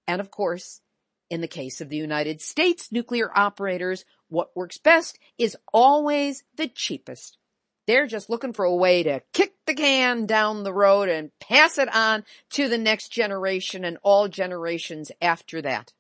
And 0.08 0.20
of 0.20 0.32
course, 0.32 0.82
in 1.30 1.42
the 1.42 1.48
case 1.48 1.82
of 1.82 1.90
the 1.90 1.98
United 1.98 2.42
States 2.42 2.92
nuclear 2.92 3.30
operators, 3.38 4.06
what 4.28 4.56
works 4.56 4.80
best 4.80 5.20
is 5.38 5.56
always 5.72 6.44
the 6.56 6.68
cheapest. 6.68 7.38
They're 7.86 8.08
just 8.08 8.28
looking 8.28 8.54
for 8.54 8.66
a 8.66 8.76
way 8.76 9.04
to 9.04 9.22
kick 9.34 9.54
the 9.68 9.76
can 9.76 10.26
down 10.26 10.64
the 10.64 10.74
road 10.74 11.10
and 11.10 11.30
pass 11.40 11.78
it 11.78 11.94
on 11.94 12.24
to 12.54 12.70
the 12.70 12.80
next 12.80 13.10
generation 13.10 13.86
and 13.86 14.00
all 14.02 14.28
generations 14.28 15.12
after 15.22 15.62
that. 15.62 15.94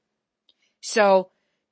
So, 0.81 1.29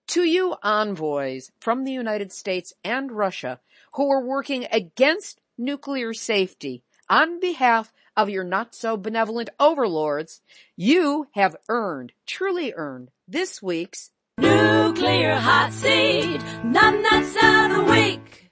to 0.07 0.23
you 0.23 0.55
envoys 0.63 1.51
from 1.59 1.83
the 1.83 1.91
United 1.91 2.31
States 2.31 2.73
and 2.83 3.11
Russia 3.11 3.59
who 3.93 4.11
are 4.11 4.25
working 4.25 4.65
against 4.71 5.41
nuclear 5.57 6.13
safety 6.13 6.83
on 7.09 7.39
behalf 7.39 7.93
of 8.15 8.29
your 8.29 8.43
not 8.43 8.73
so 8.73 8.97
benevolent 8.97 9.49
overlords, 9.59 10.41
you 10.75 11.27
have 11.33 11.55
earned, 11.69 12.11
truly 12.25 12.73
earned, 12.75 13.11
this 13.27 13.61
week's 13.61 14.11
Nuclear 14.37 15.35
Hot 15.35 15.71
Seat 15.71 16.39
Numbnuts 16.63 17.35
of 17.35 17.77
the 17.77 17.91
Week. 17.91 18.51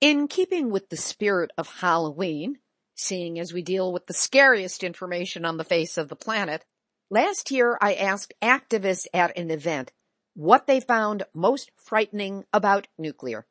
In 0.00 0.28
keeping 0.28 0.70
with 0.70 0.88
the 0.88 0.96
spirit 0.96 1.50
of 1.56 1.68
Halloween, 1.68 2.58
seeing 2.94 3.38
as 3.38 3.52
we 3.52 3.62
deal 3.62 3.92
with 3.92 4.06
the 4.06 4.14
scariest 4.14 4.84
information 4.84 5.44
on 5.44 5.56
the 5.56 5.64
face 5.64 5.98
of 5.98 6.08
the 6.08 6.16
planet, 6.16 6.64
last 7.10 7.50
year 7.50 7.78
I 7.80 7.94
asked 7.94 8.34
activists 8.42 9.06
at 9.14 9.36
an 9.36 9.50
event 9.50 9.92
what 10.36 10.68
they 10.68 10.80
found 10.80 11.24
most 11.34 11.72
frightening 11.76 12.44
about 12.52 12.86
nuclear. 12.98 13.46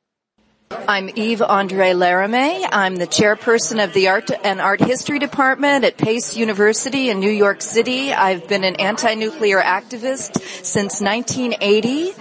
I'm 0.72 1.12
Eve 1.16 1.40
Andrée 1.40 1.94
Laramée. 1.94 2.68
I'm 2.72 2.96
the 2.96 3.06
chairperson 3.06 3.84
of 3.84 3.94
the 3.94 4.08
Art 4.08 4.32
and 4.44 4.60
Art 4.60 4.80
History 4.82 5.20
Department 5.20 5.86
at 5.86 5.96
Pace 5.96 6.36
University 6.36 7.12
in 7.12 7.20
New 7.20 7.30
York 7.30 7.62
City. 7.62 8.12
I've 8.12 8.48
been 8.48 8.64
an 8.64 8.78
anti-nuclear 8.78 9.62
activist 9.62 10.42
since 10.64 11.02
1980 11.02 12.14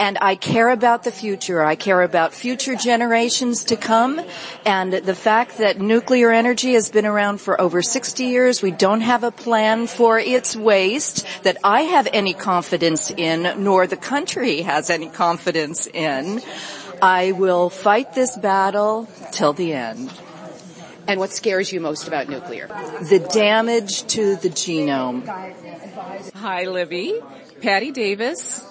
and 0.00 0.18
I 0.20 0.34
care 0.34 0.70
about 0.70 1.04
the 1.04 1.12
future. 1.12 1.62
I 1.62 1.76
care 1.76 2.02
about 2.02 2.34
future 2.34 2.74
generations 2.74 3.62
to 3.64 3.76
come 3.76 4.20
and 4.66 4.92
the 4.92 5.14
fact 5.14 5.58
that 5.58 5.80
nuclear 5.80 6.32
energy 6.32 6.72
has 6.72 6.90
been 6.90 7.06
around 7.06 7.40
for 7.40 7.60
over 7.60 7.82
60 7.82 8.24
years. 8.24 8.62
We 8.62 8.72
don't 8.72 9.02
have 9.02 9.22
a 9.22 9.30
plan 9.30 9.86
for 9.86 10.18
its 10.18 10.56
waste 10.56 11.24
that 11.44 11.56
I 11.62 11.82
have 11.82 12.08
any 12.12 12.34
confidence 12.34 13.12
in, 13.12 13.62
nor 13.62 13.86
the 13.86 13.96
country 13.96 14.62
has 14.62 14.90
any 14.90 15.08
confidence 15.08 15.86
in. 15.86 16.42
I 17.02 17.32
will 17.32 17.68
fight 17.68 18.14
this 18.14 18.36
battle 18.36 19.08
till 19.32 19.52
the 19.52 19.72
end. 19.72 20.08
And 21.08 21.18
what 21.18 21.30
scares 21.30 21.72
you 21.72 21.80
most 21.80 22.06
about 22.06 22.28
nuclear? 22.28 22.68
The 22.68 23.18
damage 23.34 24.04
to 24.14 24.36
the 24.36 24.48
genome. 24.48 25.26
Hi, 26.36 26.62
Libby. 26.62 27.18
Patty 27.60 27.90
Davis. 27.90 28.64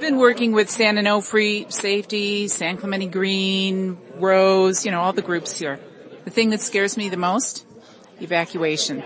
Been 0.00 0.16
working 0.16 0.52
with 0.52 0.70
San 0.70 0.96
Onofre 0.96 1.70
Safety, 1.70 2.48
San 2.48 2.78
Clemente 2.78 3.08
Green, 3.08 3.98
Rose, 4.14 4.86
you 4.86 4.90
know, 4.90 5.02
all 5.02 5.12
the 5.12 5.20
groups 5.20 5.58
here. 5.58 5.78
The 6.24 6.30
thing 6.30 6.48
that 6.50 6.62
scares 6.62 6.96
me 6.96 7.10
the 7.10 7.18
most? 7.18 7.66
Evacuation. 8.22 9.02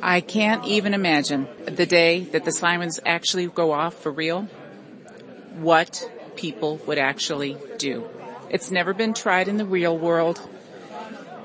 I 0.00 0.22
can't 0.22 0.64
even 0.64 0.94
imagine 0.94 1.46
the 1.66 1.84
day 1.84 2.20
that 2.20 2.46
the 2.46 2.52
sirens 2.52 3.00
actually 3.04 3.48
go 3.48 3.72
off 3.72 3.94
for 3.94 4.10
real. 4.10 4.48
What 5.56 6.10
people 6.36 6.76
would 6.86 6.98
actually 6.98 7.56
do. 7.78 8.08
It's 8.50 8.70
never 8.70 8.94
been 8.94 9.14
tried 9.14 9.48
in 9.48 9.56
the 9.56 9.64
real 9.64 9.96
world. 9.96 10.40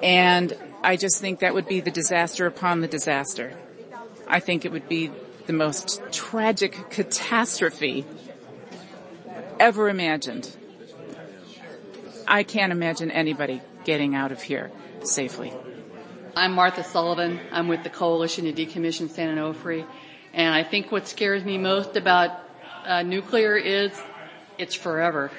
And 0.04 0.56
I 0.84 0.96
just 0.96 1.20
think 1.20 1.40
that 1.40 1.54
would 1.54 1.68
be 1.68 1.82
the 1.82 1.92
disaster 1.92 2.46
upon 2.46 2.82
the 2.82 2.88
disaster. 2.88 3.54
I 4.28 4.40
think 4.40 4.66
it 4.66 4.72
would 4.72 4.88
be 4.88 5.12
the 5.48 5.54
most 5.54 6.02
tragic 6.12 6.90
catastrophe 6.90 8.06
ever 9.60 9.90
imagined. 9.90 10.56
I 12.28 12.44
can't 12.44 12.72
imagine 12.72 13.10
anybody 13.10 13.62
getting 13.84 14.14
out 14.14 14.32
of 14.32 14.44
here 14.44 14.72
safely. 15.04 15.52
I'm 16.36 16.54
Martha 16.54 16.84
Sullivan. 16.84 17.40
I'm 17.52 17.68
with 17.68 17.84
the 17.84 17.90
Coalition 17.90 18.46
to 18.46 18.54
Decommission 18.54 19.10
San 19.10 19.36
Onofre. 19.36 19.86
And 20.34 20.54
I 20.54 20.64
think 20.64 20.92
what 20.92 21.08
scares 21.08 21.44
me 21.44 21.58
most 21.58 21.98
about 21.98 22.40
uh, 22.86 23.02
nuclear 23.02 23.58
is 23.58 23.92
it's 24.60 24.76
forever. 24.76 25.32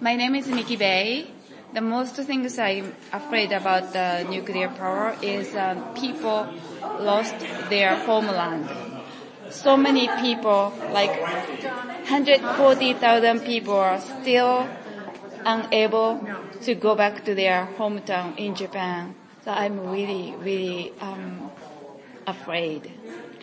My 0.00 0.14
name 0.14 0.34
is 0.34 0.46
Nikki 0.46 0.76
Bay. 0.76 1.30
The 1.72 1.80
most 1.80 2.14
things 2.14 2.58
I'm 2.58 2.94
afraid 3.12 3.52
about 3.52 3.94
the 3.94 4.24
nuclear 4.28 4.68
power 4.68 5.16
is 5.22 5.54
uh, 5.54 5.74
people 5.96 6.46
lost 7.00 7.34
their 7.70 7.96
homeland. 7.96 8.68
So 9.50 9.76
many 9.76 10.08
people, 10.20 10.72
like 10.92 11.20
140,000 11.20 13.40
people 13.40 13.74
are 13.74 14.00
still 14.00 14.68
unable 15.44 16.20
to 16.62 16.74
go 16.74 16.94
back 16.94 17.24
to 17.24 17.34
their 17.34 17.68
hometown 17.78 18.36
in 18.36 18.54
Japan. 18.54 19.14
So 19.44 19.52
I'm 19.52 19.88
really, 19.88 20.34
really 20.38 20.92
um, 21.00 21.50
afraid. 22.26 22.92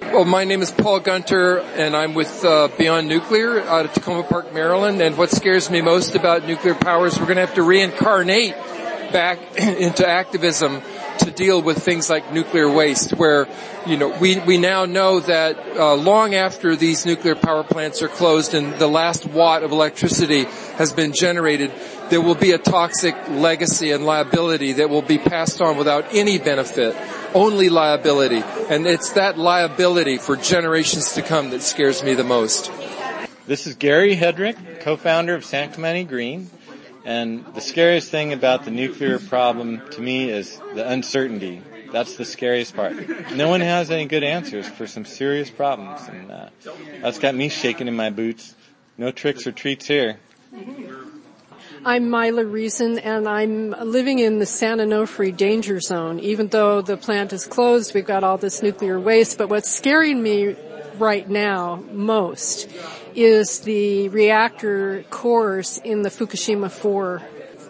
Well, 0.01 0.25
my 0.25 0.43
name 0.43 0.62
is 0.62 0.71
Paul 0.71 0.99
Gunter, 0.99 1.60
and 1.60 1.95
I'm 1.95 2.13
with 2.13 2.43
uh, 2.43 2.69
Beyond 2.77 3.08
Nuclear 3.08 3.62
out 3.62 3.86
of 3.86 3.93
Takoma 3.93 4.27
Park, 4.27 4.53
Maryland. 4.53 5.01
And 5.01 5.17
what 5.17 5.29
scares 5.29 5.69
me 5.69 5.82
most 5.82 6.15
about 6.15 6.47
nuclear 6.47 6.73
power 6.73 7.08
is 7.08 7.19
we're 7.19 7.25
going 7.25 7.36
to 7.36 7.45
have 7.45 7.56
to 7.56 7.63
reincarnate 7.63 8.56
back 9.12 9.39
into 9.58 10.08
activism 10.08 10.82
to 11.19 11.32
deal 11.32 11.62
with 11.62 11.78
things 11.78 12.10
like 12.10 12.32
nuclear 12.34 12.69
waste, 12.69 13.12
where 13.12 13.47
you 13.86 13.97
know 13.97 14.10
we 14.19 14.39
we 14.39 14.58
now 14.58 14.86
know 14.86 15.19
that 15.19 15.58
uh, 15.78 15.95
long 15.95 16.36
after 16.36 16.76
these 16.76 17.06
nuclear 17.06 17.36
power 17.36 17.63
plants 17.63 18.02
are 18.02 18.08
closed 18.08 18.54
and 18.54 18.73
the 18.80 18.88
last 18.88 19.26
watt 19.26 19.63
of 19.63 19.71
electricity 19.71 20.45
has 20.78 20.93
been 20.93 21.13
generated, 21.13 21.71
there 22.10 22.21
will 22.21 22.36
be 22.36 22.52
a 22.52 22.58
toxic 22.58 23.15
legacy 23.30 23.91
and 23.91 24.06
liability 24.06 24.73
that 24.73 24.89
will 24.89 25.02
be 25.02 25.17
passed 25.17 25.62
on 25.62 25.78
without 25.78 26.06
any 26.13 26.38
benefit, 26.38 26.95
only 27.34 27.69
liability. 27.69 28.43
And 28.69 28.86
it's 28.86 29.12
that 29.12 29.38
liability 29.38 30.17
for 30.17 30.36
generations 30.36 31.13
to 31.13 31.21
come 31.21 31.49
that 31.52 31.62
scares 31.62 32.04
me 32.04 32.13
the 32.13 32.23
most. 32.23 32.71
This 33.45 33.67
is 33.67 33.76
Gary 33.76 34.15
Hedrick, 34.15 34.80
co-founder 34.82 35.36
of 35.36 35.43
San 35.43 35.71
Clemente 35.71 36.06
Green. 36.06 36.49
And 37.06 37.46
the 37.54 37.62
scariest 37.62 38.10
thing 38.10 38.32
about 38.32 38.66
the 38.66 38.72
nuclear 38.72 39.20
problem 39.20 39.82
to 39.92 40.02
me 40.02 40.30
is 40.30 40.60
the 40.74 40.88
uncertainty. 40.88 41.62
That's 41.92 42.16
the 42.16 42.26
scariest 42.26 42.76
part. 42.76 42.96
No 43.36 43.50
one 43.50 43.62
has 43.62 43.92
any 43.92 44.06
good 44.06 44.24
answers 44.24 44.68
for 44.68 44.88
some 44.88 45.06
serious 45.06 45.50
problems, 45.50 46.02
and 46.08 46.32
uh, 46.32 46.50
that's 47.02 47.20
got 47.20 47.36
me 47.36 47.50
shaking 47.50 47.88
in 47.88 47.96
my 47.96 48.10
boots. 48.10 48.56
No 48.98 49.12
tricks 49.12 49.46
or 49.46 49.52
treats 49.52 49.86
here. 49.86 50.18
I'm 51.86 52.10
Myla 52.10 52.46
Reson, 52.46 53.00
and 53.04 53.28
I'm 53.28 53.72
living 53.72 54.20
in 54.20 54.39
the 54.39 54.46
San 54.46 54.78
Onofre 54.78 55.36
danger 55.36 55.82
zone. 55.82 56.20
Even 56.20 56.48
though 56.48 56.82
the 56.82 56.96
plant 56.96 57.34
is 57.34 57.46
closed, 57.46 57.94
we've 57.94 58.06
got 58.06 58.24
all 58.24 58.38
this 58.38 58.63
nuclear 58.63 59.00
waste. 59.00 59.38
But 59.38 59.50
what's 59.50 59.70
scaring 59.70 60.24
me 60.24 60.56
right 60.98 61.28
now 61.28 61.84
most 61.92 62.70
is 63.15 63.60
the 63.62 64.10
reactor 64.10 65.04
cores 65.10 65.78
in 65.78 66.02
the 66.02 66.10
Fukushima 66.10 66.71
4 66.71 67.21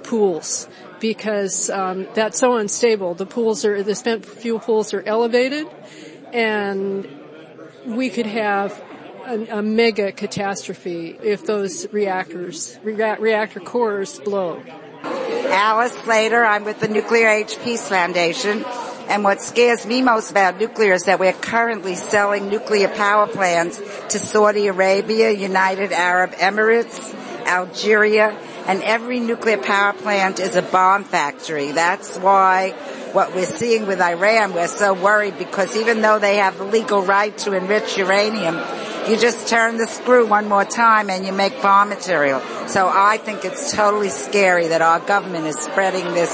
pools 0.03 0.67
because 0.99 1.69
um, 1.69 2.08
that's 2.13 2.39
so 2.39 2.56
unstable. 2.56 3.13
The 3.13 3.25
pools 3.25 3.65
are 3.65 3.84
the 3.84 3.95
spent 3.95 4.25
fuel 4.25 4.60
pools 4.60 4.93
are 4.93 5.01
elevated, 5.01 5.67
and 6.32 7.08
we 7.86 8.10
could 8.10 8.25
have 8.25 8.82
a, 9.25 9.60
a 9.60 9.62
mega 9.62 10.12
catastrophe 10.12 11.17
if 11.21 11.45
those 11.45 11.91
reactors, 11.91 12.77
rea- 12.84 13.17
reactor 13.19 13.60
cores 13.60 14.19
blow. 14.19 14.62
Alice 15.03 15.93
Slater, 16.03 16.43
I'm 16.43 16.63
with 16.63 16.79
the 16.79 16.88
Nuclear 16.88 17.27
Age 17.27 17.58
Peace 17.60 17.88
Foundation. 17.88 18.63
And 19.09 19.23
what 19.23 19.41
scares 19.41 19.85
me 19.85 20.01
most 20.01 20.31
about 20.31 20.59
nuclear 20.59 20.93
is 20.93 21.03
that 21.03 21.19
we're 21.19 21.33
currently 21.33 21.95
selling 21.95 22.49
nuclear 22.49 22.87
power 22.87 23.27
plants 23.27 23.79
to 24.09 24.19
Saudi 24.19 24.67
Arabia, 24.67 25.31
United 25.31 25.91
Arab 25.91 26.31
Emirates, 26.31 27.13
Algeria, 27.45 28.37
and 28.65 28.81
every 28.81 29.19
nuclear 29.19 29.57
power 29.57 29.93
plant 29.93 30.39
is 30.39 30.55
a 30.55 30.61
bomb 30.61 31.03
factory. 31.03 31.73
That's 31.73 32.17
why 32.17 32.71
what 33.11 33.35
we're 33.35 33.45
seeing 33.45 33.85
with 33.85 34.01
Iran, 34.01 34.53
we're 34.53 34.67
so 34.67 34.93
worried 34.93 35.37
because 35.37 35.75
even 35.75 36.01
though 36.01 36.17
they 36.17 36.37
have 36.37 36.57
the 36.57 36.63
legal 36.63 37.01
right 37.03 37.37
to 37.39 37.53
enrich 37.53 37.97
uranium, 37.97 38.57
You 39.07 39.17
just 39.17 39.49
turn 39.49 39.75
the 39.75 39.85
screw 39.85 40.25
one 40.25 40.47
more 40.47 40.63
time 40.63 41.09
and 41.09 41.25
you 41.25 41.33
make 41.33 41.61
bomb 41.61 41.89
material. 41.89 42.39
So 42.67 42.89
I 42.89 43.17
think 43.17 43.43
it's 43.43 43.73
totally 43.73 44.07
scary 44.07 44.67
that 44.67 44.81
our 44.81 45.01
government 45.01 45.45
is 45.45 45.59
spreading 45.59 46.05
this 46.13 46.31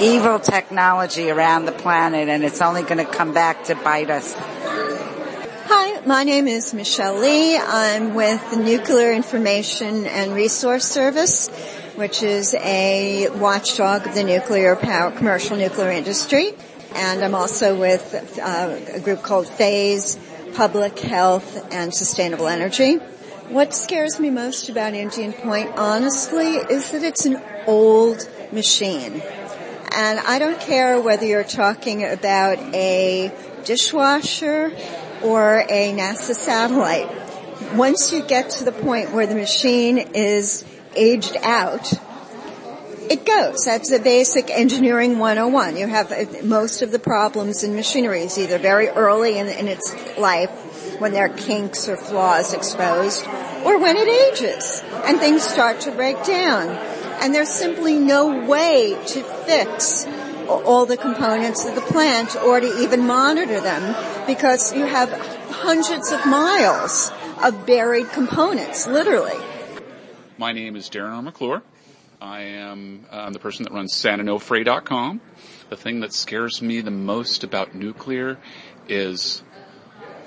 evil 0.00 0.38
technology 0.38 1.30
around 1.30 1.66
the 1.66 1.72
planet 1.72 2.28
and 2.28 2.44
it's 2.44 2.60
only 2.60 2.82
going 2.82 2.98
to 2.98 3.04
come 3.04 3.32
back 3.32 3.64
to 3.64 3.74
bite 3.74 4.10
us. 4.10 4.34
Hi, 4.36 6.00
my 6.06 6.24
name 6.24 6.48
is 6.48 6.74
Michelle 6.74 7.18
Lee. 7.18 7.56
I'm 7.56 8.14
with 8.14 8.50
the 8.50 8.56
Nuclear 8.56 9.12
Information 9.12 10.06
and 10.06 10.34
Resource 10.34 10.84
Service, 10.84 11.48
which 11.96 12.22
is 12.22 12.54
a 12.54 13.28
watchdog 13.30 14.06
of 14.06 14.14
the 14.14 14.24
nuclear 14.24 14.76
power, 14.76 15.10
commercial 15.10 15.56
nuclear 15.56 15.90
industry. 15.90 16.52
And 16.94 17.24
I'm 17.24 17.34
also 17.34 17.78
with 17.78 18.38
uh, 18.40 18.78
a 18.94 19.00
group 19.00 19.22
called 19.22 19.48
PHASE, 19.48 20.18
public 20.54 20.98
health 20.98 21.72
and 21.72 21.92
sustainable 21.94 22.46
energy. 22.46 22.96
What 23.48 23.74
scares 23.74 24.18
me 24.18 24.30
most 24.30 24.68
about 24.68 24.94
Indian 24.94 25.32
Point, 25.32 25.70
honestly, 25.76 26.54
is 26.54 26.92
that 26.92 27.02
it's 27.02 27.26
an 27.26 27.42
old 27.66 28.28
machine. 28.52 29.20
And 29.96 30.18
I 30.18 30.40
don't 30.40 30.60
care 30.60 31.00
whether 31.00 31.24
you're 31.24 31.44
talking 31.44 32.02
about 32.04 32.58
a 32.74 33.32
dishwasher 33.64 34.72
or 35.22 35.64
a 35.68 35.92
NASA 35.92 36.34
satellite. 36.34 37.08
Once 37.74 38.12
you 38.12 38.22
get 38.22 38.50
to 38.50 38.64
the 38.64 38.72
point 38.72 39.12
where 39.12 39.28
the 39.28 39.36
machine 39.36 39.98
is 39.98 40.64
aged 40.96 41.36
out, 41.42 41.92
it 43.08 43.24
goes. 43.24 43.64
That's 43.64 43.90
the 43.90 44.00
basic 44.00 44.50
engineering 44.50 45.20
101. 45.20 45.76
You 45.76 45.86
have 45.86 46.10
uh, 46.10 46.24
most 46.42 46.82
of 46.82 46.90
the 46.90 46.98
problems 46.98 47.62
in 47.62 47.76
machinery 47.76 48.22
is 48.22 48.36
either 48.36 48.58
very 48.58 48.88
early 48.88 49.38
in, 49.38 49.46
in 49.46 49.68
its 49.68 49.94
life 50.18 50.50
when 51.00 51.12
there 51.12 51.26
are 51.26 51.36
kinks 51.36 51.88
or 51.88 51.96
flaws 51.96 52.52
exposed 52.52 53.24
or 53.64 53.78
when 53.78 53.96
it 53.96 54.08
ages 54.08 54.82
and 55.04 55.18
things 55.18 55.42
start 55.42 55.80
to 55.82 55.92
break 55.92 56.24
down. 56.24 56.93
And 57.20 57.34
there's 57.34 57.50
simply 57.50 57.98
no 57.98 58.46
way 58.46 58.96
to 59.08 59.22
fix 59.22 60.06
all 60.48 60.86
the 60.86 60.96
components 60.96 61.64
of 61.64 61.74
the 61.74 61.80
plant 61.80 62.36
or 62.36 62.60
to 62.60 62.82
even 62.82 63.06
monitor 63.06 63.60
them 63.60 64.26
because 64.26 64.74
you 64.74 64.84
have 64.84 65.10
hundreds 65.50 66.12
of 66.12 66.26
miles 66.26 67.10
of 67.42 67.66
buried 67.66 68.10
components, 68.10 68.86
literally. 68.86 69.38
My 70.36 70.52
name 70.52 70.76
is 70.76 70.90
Darren 70.90 71.14
R. 71.14 71.22
McClure. 71.22 71.62
I 72.20 72.42
am 72.42 73.06
uh, 73.10 73.30
the 73.30 73.38
person 73.38 73.64
that 73.64 73.72
runs 73.72 73.92
SanOnofre.com. 73.92 75.20
The 75.68 75.76
thing 75.76 76.00
that 76.00 76.12
scares 76.12 76.62
me 76.62 76.80
the 76.80 76.90
most 76.90 77.44
about 77.44 77.74
nuclear 77.74 78.38
is 78.88 79.42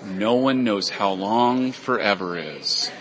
no 0.03 0.35
one 0.35 0.63
knows 0.63 0.89
how 0.89 1.11
long 1.11 1.71
forever 1.71 2.37
is. 2.37 2.91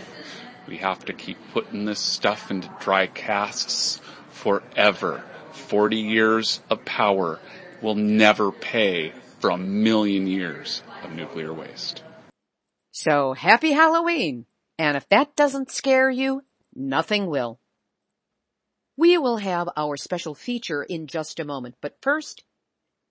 We 0.67 0.79
have 0.79 1.05
to 1.05 1.13
keep 1.13 1.39
putting 1.53 1.85
this 1.85 2.01
stuff 2.01 2.51
into 2.51 2.71
dry 2.81 3.07
casks 3.07 4.01
forever. 4.31 5.23
40 5.53 5.97
years 5.97 6.61
of 6.69 6.85
power 6.85 7.39
will 7.81 7.95
never 7.95 8.53
pay 8.53 9.13
for 9.39 9.51
a 9.51 9.59
million 9.59 10.27
years 10.27 10.83
of 11.03 11.13
nuclear 11.13 11.53
waste. 11.53 12.03
So 12.91 13.35
happy 13.35 13.73
Halloween! 13.73 14.47
And 14.79 14.97
if 14.97 15.09
that 15.09 15.37
doesn't 15.37 15.71
scare 15.71 16.11
you, 16.11 16.43
nothing 16.75 17.27
will. 17.27 17.61
We 18.97 19.19
will 19.19 19.37
have 19.39 19.69
our 19.77 19.97
special 19.97 20.35
feature 20.35 20.83
in 20.83 21.07
just 21.07 21.39
a 21.39 21.45
moment, 21.45 21.77
but 21.81 21.99
first, 22.01 22.45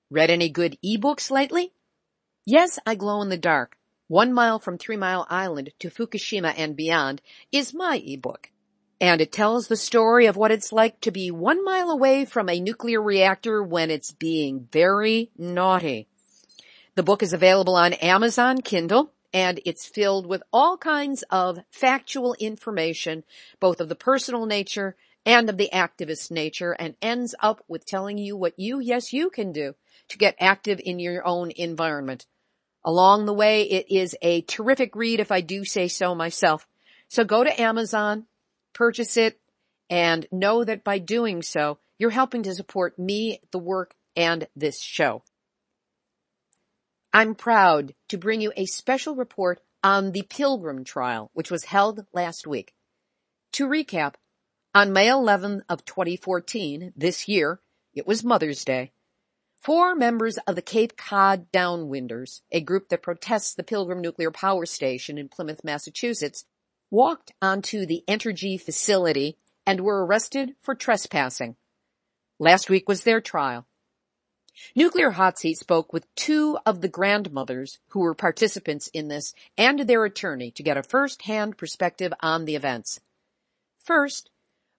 read 0.09 0.29
any 0.29 0.49
good 0.49 0.77
ebooks 0.83 1.29
lately? 1.29 1.73
Yes, 2.45 2.79
I 2.85 2.95
glow 2.95 3.21
in 3.21 3.29
the 3.29 3.37
dark. 3.37 3.77
One 4.07 4.33
mile 4.33 4.59
from 4.59 4.77
Three 4.77 4.97
Mile 4.97 5.25
Island 5.31 5.71
to 5.79 5.89
Fukushima 5.89 6.53
and 6.55 6.75
beyond 6.75 7.23
is 7.51 7.73
my 7.73 7.97
ebook. 8.05 8.51
And 9.01 9.19
it 9.19 9.31
tells 9.31 9.67
the 9.67 9.75
story 9.75 10.27
of 10.27 10.37
what 10.37 10.51
it's 10.51 10.71
like 10.71 11.01
to 11.01 11.11
be 11.11 11.31
one 11.31 11.63
mile 11.65 11.89
away 11.89 12.25
from 12.25 12.47
a 12.47 12.59
nuclear 12.59 13.01
reactor 13.01 13.63
when 13.63 13.89
it's 13.89 14.11
being 14.11 14.67
very 14.71 15.31
naughty. 15.37 16.07
The 16.93 17.01
book 17.01 17.23
is 17.23 17.33
available 17.33 17.75
on 17.75 17.93
Amazon 17.93 18.61
Kindle 18.61 19.11
and 19.33 19.59
it's 19.65 19.87
filled 19.87 20.27
with 20.27 20.43
all 20.53 20.77
kinds 20.77 21.23
of 21.31 21.59
factual 21.69 22.35
information, 22.35 23.23
both 23.59 23.81
of 23.81 23.89
the 23.89 23.95
personal 23.95 24.45
nature 24.45 24.95
and 25.25 25.49
of 25.49 25.57
the 25.57 25.69
activist 25.73 26.29
nature 26.29 26.73
and 26.73 26.95
ends 27.01 27.33
up 27.39 27.63
with 27.67 27.87
telling 27.87 28.19
you 28.19 28.37
what 28.37 28.53
you, 28.57 28.79
yes, 28.79 29.11
you 29.11 29.31
can 29.31 29.51
do 29.51 29.73
to 30.09 30.17
get 30.19 30.35
active 30.39 30.79
in 30.85 30.99
your 30.99 31.25
own 31.25 31.51
environment. 31.55 32.27
Along 32.86 33.26
the 33.26 33.34
way, 33.34 33.63
it 33.63 33.88
is 33.89 34.15
a 34.21 34.41
terrific 34.41 34.95
read 34.95 35.19
if 35.19 35.32
I 35.32 35.41
do 35.41 35.65
say 35.65 35.88
so 35.88 36.13
myself. 36.13 36.67
So 37.08 37.24
go 37.24 37.43
to 37.43 37.62
Amazon, 37.62 38.28
purchase 38.74 39.17
it, 39.17 39.39
and 39.89 40.28
know 40.32 40.63
that 40.63 40.84
by 40.84 41.00
doing 41.00 41.41
so, 41.41 41.80
you're 41.98 42.12
helping 42.12 42.43
to 42.43 42.54
support 42.54 43.00
me, 43.00 43.39
the 43.52 43.58
work, 43.58 43.95
and 44.15 44.48
this 44.56 44.80
show. 44.80 45.24
I'm 47.12 47.34
proud 47.34 47.95
to 48.10 48.17
bring 48.19 48.41
you 48.41 48.54
a 48.56 48.65
special 48.65 49.15
report 49.15 49.62
on 49.84 50.12
the 50.12 50.24
Pilgrim 50.24 50.84
trial, 50.84 51.32
which 51.34 51.50
was 51.50 51.65
held 51.65 52.06
last 52.13 52.45
week. 52.45 52.74
To 53.54 53.67
recap, 53.67 54.15
on 54.76 54.93
May 54.93 55.08
11th 55.08 55.62
of 55.69 55.86
2014, 55.86 56.93
this 56.95 57.28
year, 57.28 57.62
it 57.93 58.06
was 58.06 58.24
Mother's 58.24 58.63
Day. 58.63 58.91
Four 59.65 59.95
members 59.95 60.38
of 60.45 60.56
the 60.56 60.62
Cape 60.62 60.95
Cod 60.95 61.51
Downwinders, 61.51 62.41
a 62.51 62.62
group 62.62 62.89
that 62.89 63.01
protests 63.01 63.56
the 63.56 63.63
Pilgrim 63.63 63.99
Nuclear 63.99 64.30
Power 64.30 64.67
Station 64.67 65.17
in 65.17 65.28
Plymouth, 65.28 65.63
Massachusetts, 65.63 66.45
walked 66.91 67.34
onto 67.41 67.88
the 67.88 68.04
Entergy 68.08 68.62
facility 68.62 69.39
and 69.65 69.82
were 69.82 70.06
arrested 70.06 70.54
for 70.62 70.75
trespassing. 70.75 71.56
Last 72.38 72.69
week 72.69 72.88
was 72.88 73.06
their 73.06 73.19
trial. 73.19 73.65
Nuclear 74.75 75.10
Hot 75.10 75.39
Seat 75.39 75.58
spoke 75.58 75.91
with 75.91 76.13
two 76.13 76.60
of 76.63 76.82
the 76.82 76.88
grandmothers 76.88 77.80
who 77.88 78.01
were 78.01 78.13
participants 78.13 78.88
in 78.93 79.08
this 79.08 79.34
and 79.58 79.80
their 79.80 80.06
attorney 80.06 80.51
to 80.51 80.62
get 80.62 80.78
a 80.78 80.84
first-hand 80.84 81.58
perspective 81.58 82.13
on 82.19 82.45
the 82.45 82.56
events. 82.56 82.99
First, 83.84 84.30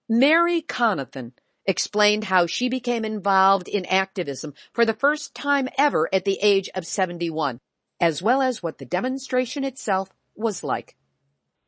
Mary 0.09 0.62
Conathan 0.62 1.33
explained 1.66 2.24
how 2.24 2.46
she 2.46 2.68
became 2.68 3.05
involved 3.05 3.68
in 3.68 3.85
activism 3.87 4.55
for 4.72 4.85
the 4.85 4.94
first 4.94 5.35
time 5.35 5.68
ever 5.79 6.09
at 6.12 6.24
the 6.24 6.38
age 6.42 6.68
of 6.74 6.87
71, 6.87 7.61
as 8.00 8.22
well 8.22 8.42
as 8.42 8.62
what 8.62 8.79
the 8.79 8.85
demonstration 8.85 9.64
itself 9.64 10.11
was 10.35 10.62
like. 10.62 10.96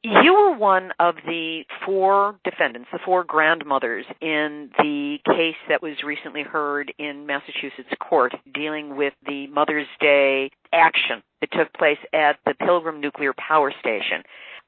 You 0.05 0.33
were 0.33 0.57
one 0.57 0.93
of 1.01 1.17
the 1.27 1.65
four 1.85 2.39
defendants, 2.45 2.89
the 2.93 3.01
four 3.05 3.25
grandmothers 3.25 4.05
in 4.21 4.71
the 4.79 5.19
case 5.27 5.57
that 5.69 5.83
was 5.83 6.05
recently 6.05 6.45
heard 6.45 6.93
in 6.99 7.27
Massachusetts 7.27 7.93
court 7.99 8.33
dealing 8.55 8.97
with 8.97 9.13
the 9.27 9.49
Mother's 9.49 9.89
Day 10.01 10.51
action 10.73 11.23
that 11.41 11.51
took 11.51 11.73
place 11.73 11.99
at 12.13 12.39
the 12.47 12.55
Pilgrim 12.55 13.01
Nuclear 13.01 13.35
Power 13.37 13.73
Station. 13.81 14.23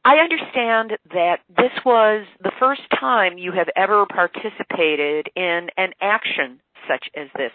I 0.04 0.16
understand 0.16 0.92
that 1.12 1.40
this 1.48 1.72
was 1.84 2.26
the 2.42 2.52
first 2.58 2.82
time 2.98 3.36
you 3.36 3.52
have 3.52 3.68
ever 3.76 4.06
participated 4.06 5.28
in 5.36 5.68
an 5.76 5.90
action 6.00 6.60
such 6.88 7.04
as 7.14 7.28
this. 7.36 7.52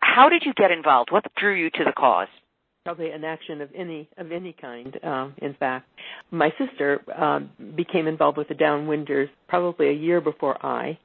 How 0.00 0.28
did 0.28 0.42
you 0.44 0.54
get 0.54 0.70
involved? 0.70 1.12
What 1.12 1.24
drew 1.36 1.54
you 1.54 1.70
to 1.70 1.84
the 1.84 1.92
cause? 1.92 2.28
Probably 2.84 3.10
an 3.10 3.24
action 3.24 3.60
of 3.60 3.68
any 3.76 4.08
of 4.16 4.32
any 4.32 4.54
kind. 4.58 4.98
Um, 5.04 5.34
in 5.38 5.54
fact, 5.54 5.86
my 6.32 6.52
sister 6.58 7.00
um, 7.16 7.50
became 7.76 8.08
involved 8.08 8.38
with 8.38 8.48
the 8.48 8.54
Downwinders 8.54 9.28
probably 9.46 9.88
a 9.88 9.92
year 9.92 10.20
before 10.20 10.64
I, 10.66 10.98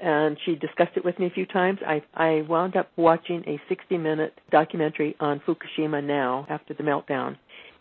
and 0.00 0.36
she 0.44 0.56
discussed 0.56 0.96
it 0.96 1.04
with 1.04 1.20
me 1.20 1.26
a 1.26 1.30
few 1.30 1.46
times. 1.46 1.78
I 1.86 2.02
I 2.14 2.42
wound 2.48 2.74
up 2.74 2.90
watching 2.96 3.44
a 3.46 3.60
60-minute 3.72 4.40
documentary 4.50 5.14
on 5.20 5.40
Fukushima 5.46 6.02
now 6.02 6.44
after 6.50 6.74
the 6.74 6.82
meltdown, 6.82 7.36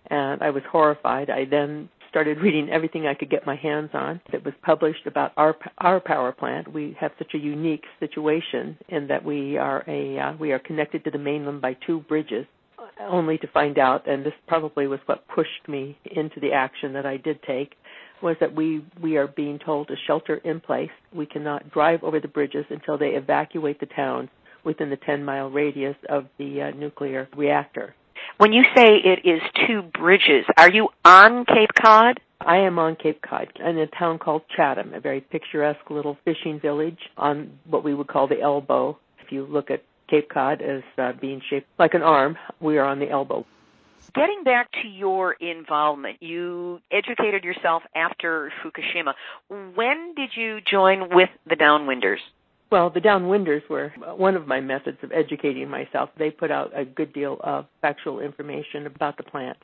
and 0.07 0.43
I 0.43 0.51
was 0.51 0.61
horrified. 0.69 1.31
I 1.31 1.45
then 1.45 1.89
started 2.11 2.39
reading 2.39 2.69
everything 2.69 3.07
I 3.07 3.15
could 3.15 3.29
get 3.29 3.47
my 3.47 3.55
hands 3.55 3.89
on 3.93 4.21
that 4.31 4.43
was 4.45 4.53
published 4.61 5.07
about 5.07 5.31
our 5.37 5.55
our 5.79 5.99
power 5.99 6.31
plant. 6.31 6.71
We 6.71 6.95
have 6.99 7.11
such 7.17 7.33
a 7.33 7.37
unique 7.37 7.85
situation 7.99 8.77
in 8.89 9.07
that 9.07 9.23
we 9.25 9.57
are 9.57 9.83
a 9.87 10.19
uh, 10.19 10.33
we 10.37 10.51
are 10.51 10.59
connected 10.59 11.05
to 11.05 11.11
the 11.11 11.17
mainland 11.17 11.61
by 11.61 11.77
two 11.87 12.01
bridges. 12.01 12.45
Only 12.99 13.37
to 13.39 13.47
find 13.47 13.79
out, 13.79 14.07
and 14.07 14.23
this 14.23 14.33
probably 14.47 14.85
was 14.85 14.99
what 15.05 15.27
pushed 15.27 15.67
me 15.67 15.97
into 16.11 16.39
the 16.39 16.51
action 16.51 16.93
that 16.93 17.05
I 17.05 17.17
did 17.17 17.41
take, 17.43 17.73
was 18.21 18.35
that 18.39 18.53
we 18.53 18.85
we 19.01 19.17
are 19.17 19.27
being 19.27 19.57
told 19.57 19.87
to 19.87 19.95
shelter 20.05 20.35
in 20.35 20.59
place. 20.59 20.91
We 21.13 21.25
cannot 21.25 21.71
drive 21.71 22.03
over 22.03 22.19
the 22.19 22.27
bridges 22.27 22.65
until 22.69 22.97
they 22.97 23.11
evacuate 23.11 23.79
the 23.79 23.87
towns 23.87 24.29
within 24.63 24.89
the 24.89 24.97
10 24.97 25.23
mile 25.23 25.49
radius 25.49 25.95
of 26.09 26.25
the 26.37 26.61
uh, 26.61 26.71
nuclear 26.77 27.27
reactor. 27.35 27.95
When 28.41 28.53
you 28.53 28.63
say 28.75 28.95
it 28.95 29.19
is 29.23 29.39
two 29.67 29.83
bridges, 29.83 30.45
are 30.57 30.71
you 30.71 30.89
on 31.05 31.45
Cape 31.45 31.69
Cod? 31.79 32.19
I 32.39 32.57
am 32.57 32.79
on 32.79 32.95
Cape 32.95 33.21
Cod 33.21 33.49
in 33.63 33.77
a 33.77 33.85
town 33.85 34.17
called 34.17 34.41
Chatham, 34.57 34.95
a 34.95 34.99
very 34.99 35.21
picturesque 35.21 35.87
little 35.91 36.17
fishing 36.25 36.59
village 36.59 36.97
on 37.15 37.59
what 37.69 37.83
we 37.83 37.93
would 37.93 38.07
call 38.07 38.27
the 38.27 38.41
elbow. 38.41 38.97
If 39.23 39.31
you 39.31 39.45
look 39.45 39.69
at 39.69 39.83
Cape 40.09 40.27
Cod 40.27 40.63
as 40.63 40.81
uh, 40.97 41.11
being 41.21 41.43
shaped 41.51 41.67
like 41.77 41.93
an 41.93 42.01
arm, 42.01 42.35
we 42.59 42.79
are 42.79 42.85
on 42.85 42.97
the 42.97 43.11
elbow. 43.11 43.45
Getting 44.15 44.43
back 44.43 44.71
to 44.81 44.87
your 44.87 45.33
involvement, 45.33 46.17
you 46.23 46.79
educated 46.91 47.43
yourself 47.43 47.83
after 47.93 48.51
Fukushima. 48.63 49.13
When 49.75 50.15
did 50.15 50.31
you 50.35 50.61
join 50.61 51.15
with 51.15 51.29
the 51.47 51.55
Downwinders? 51.55 52.21
Well, 52.71 52.89
the 52.89 53.01
Downwinders 53.01 53.67
were 53.69 53.93
one 54.15 54.35
of 54.35 54.47
my 54.47 54.61
methods 54.61 54.97
of 55.03 55.11
educating 55.11 55.69
myself. 55.69 56.09
They 56.17 56.31
put 56.31 56.51
out 56.51 56.71
a 56.73 56.85
good 56.85 57.11
deal 57.11 57.37
of 57.41 57.65
factual 57.81 58.21
information 58.21 58.85
about 58.85 59.17
the 59.17 59.23
plant. 59.23 59.57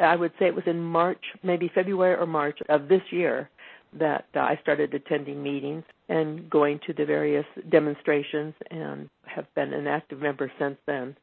I 0.00 0.16
would 0.16 0.32
say 0.38 0.46
it 0.46 0.54
was 0.54 0.64
in 0.66 0.80
March, 0.80 1.22
maybe 1.42 1.70
February 1.74 2.14
or 2.18 2.24
March 2.26 2.58
of 2.70 2.88
this 2.88 3.02
year 3.10 3.50
that 3.98 4.24
uh, 4.34 4.40
I 4.40 4.58
started 4.62 4.94
attending 4.94 5.42
meetings 5.42 5.84
and 6.08 6.48
going 6.48 6.80
to 6.86 6.94
the 6.94 7.04
various 7.04 7.44
demonstrations 7.68 8.54
and 8.70 9.10
have 9.26 9.44
been 9.54 9.74
an 9.74 9.86
active 9.86 10.18
member 10.18 10.50
since 10.58 10.78
then. 10.86 11.14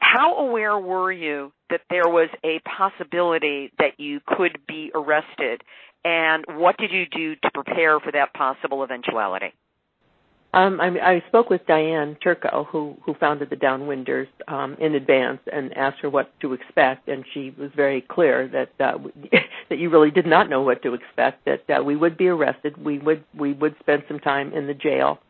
How 0.00 0.36
aware 0.36 0.78
were 0.78 1.10
you 1.10 1.52
that 1.70 1.80
there 1.90 2.06
was 2.06 2.28
a 2.44 2.60
possibility 2.60 3.72
that 3.80 3.98
you 3.98 4.20
could 4.24 4.58
be 4.68 4.92
arrested 4.94 5.62
and 6.04 6.44
what 6.48 6.76
did 6.78 6.92
you 6.92 7.06
do 7.06 7.34
to 7.34 7.50
prepare 7.52 7.98
for 7.98 8.12
that 8.12 8.32
possible 8.34 8.84
eventuality? 8.84 9.52
Um, 10.54 10.82
I, 10.82 10.88
I 11.00 11.24
spoke 11.28 11.48
with 11.48 11.66
Diane 11.66 12.16
Turco, 12.22 12.64
who 12.70 12.96
who 13.02 13.14
founded 13.14 13.48
the 13.48 13.56
Downwinders, 13.56 14.28
um, 14.48 14.76
in 14.78 14.94
advance, 14.94 15.40
and 15.50 15.74
asked 15.76 16.00
her 16.00 16.10
what 16.10 16.38
to 16.40 16.52
expect, 16.52 17.08
and 17.08 17.24
she 17.32 17.54
was 17.58 17.70
very 17.74 18.02
clear 18.02 18.48
that 18.48 18.70
uh, 18.78 18.98
that 19.70 19.78
you 19.78 19.88
really 19.88 20.10
did 20.10 20.26
not 20.26 20.50
know 20.50 20.60
what 20.60 20.82
to 20.82 20.92
expect. 20.92 21.46
That 21.46 21.64
uh, 21.70 21.82
we 21.82 21.96
would 21.96 22.18
be 22.18 22.28
arrested, 22.28 22.76
we 22.76 22.98
would 22.98 23.24
we 23.34 23.54
would 23.54 23.76
spend 23.80 24.02
some 24.08 24.18
time 24.18 24.52
in 24.52 24.66
the 24.66 24.74
jail, 24.74 25.20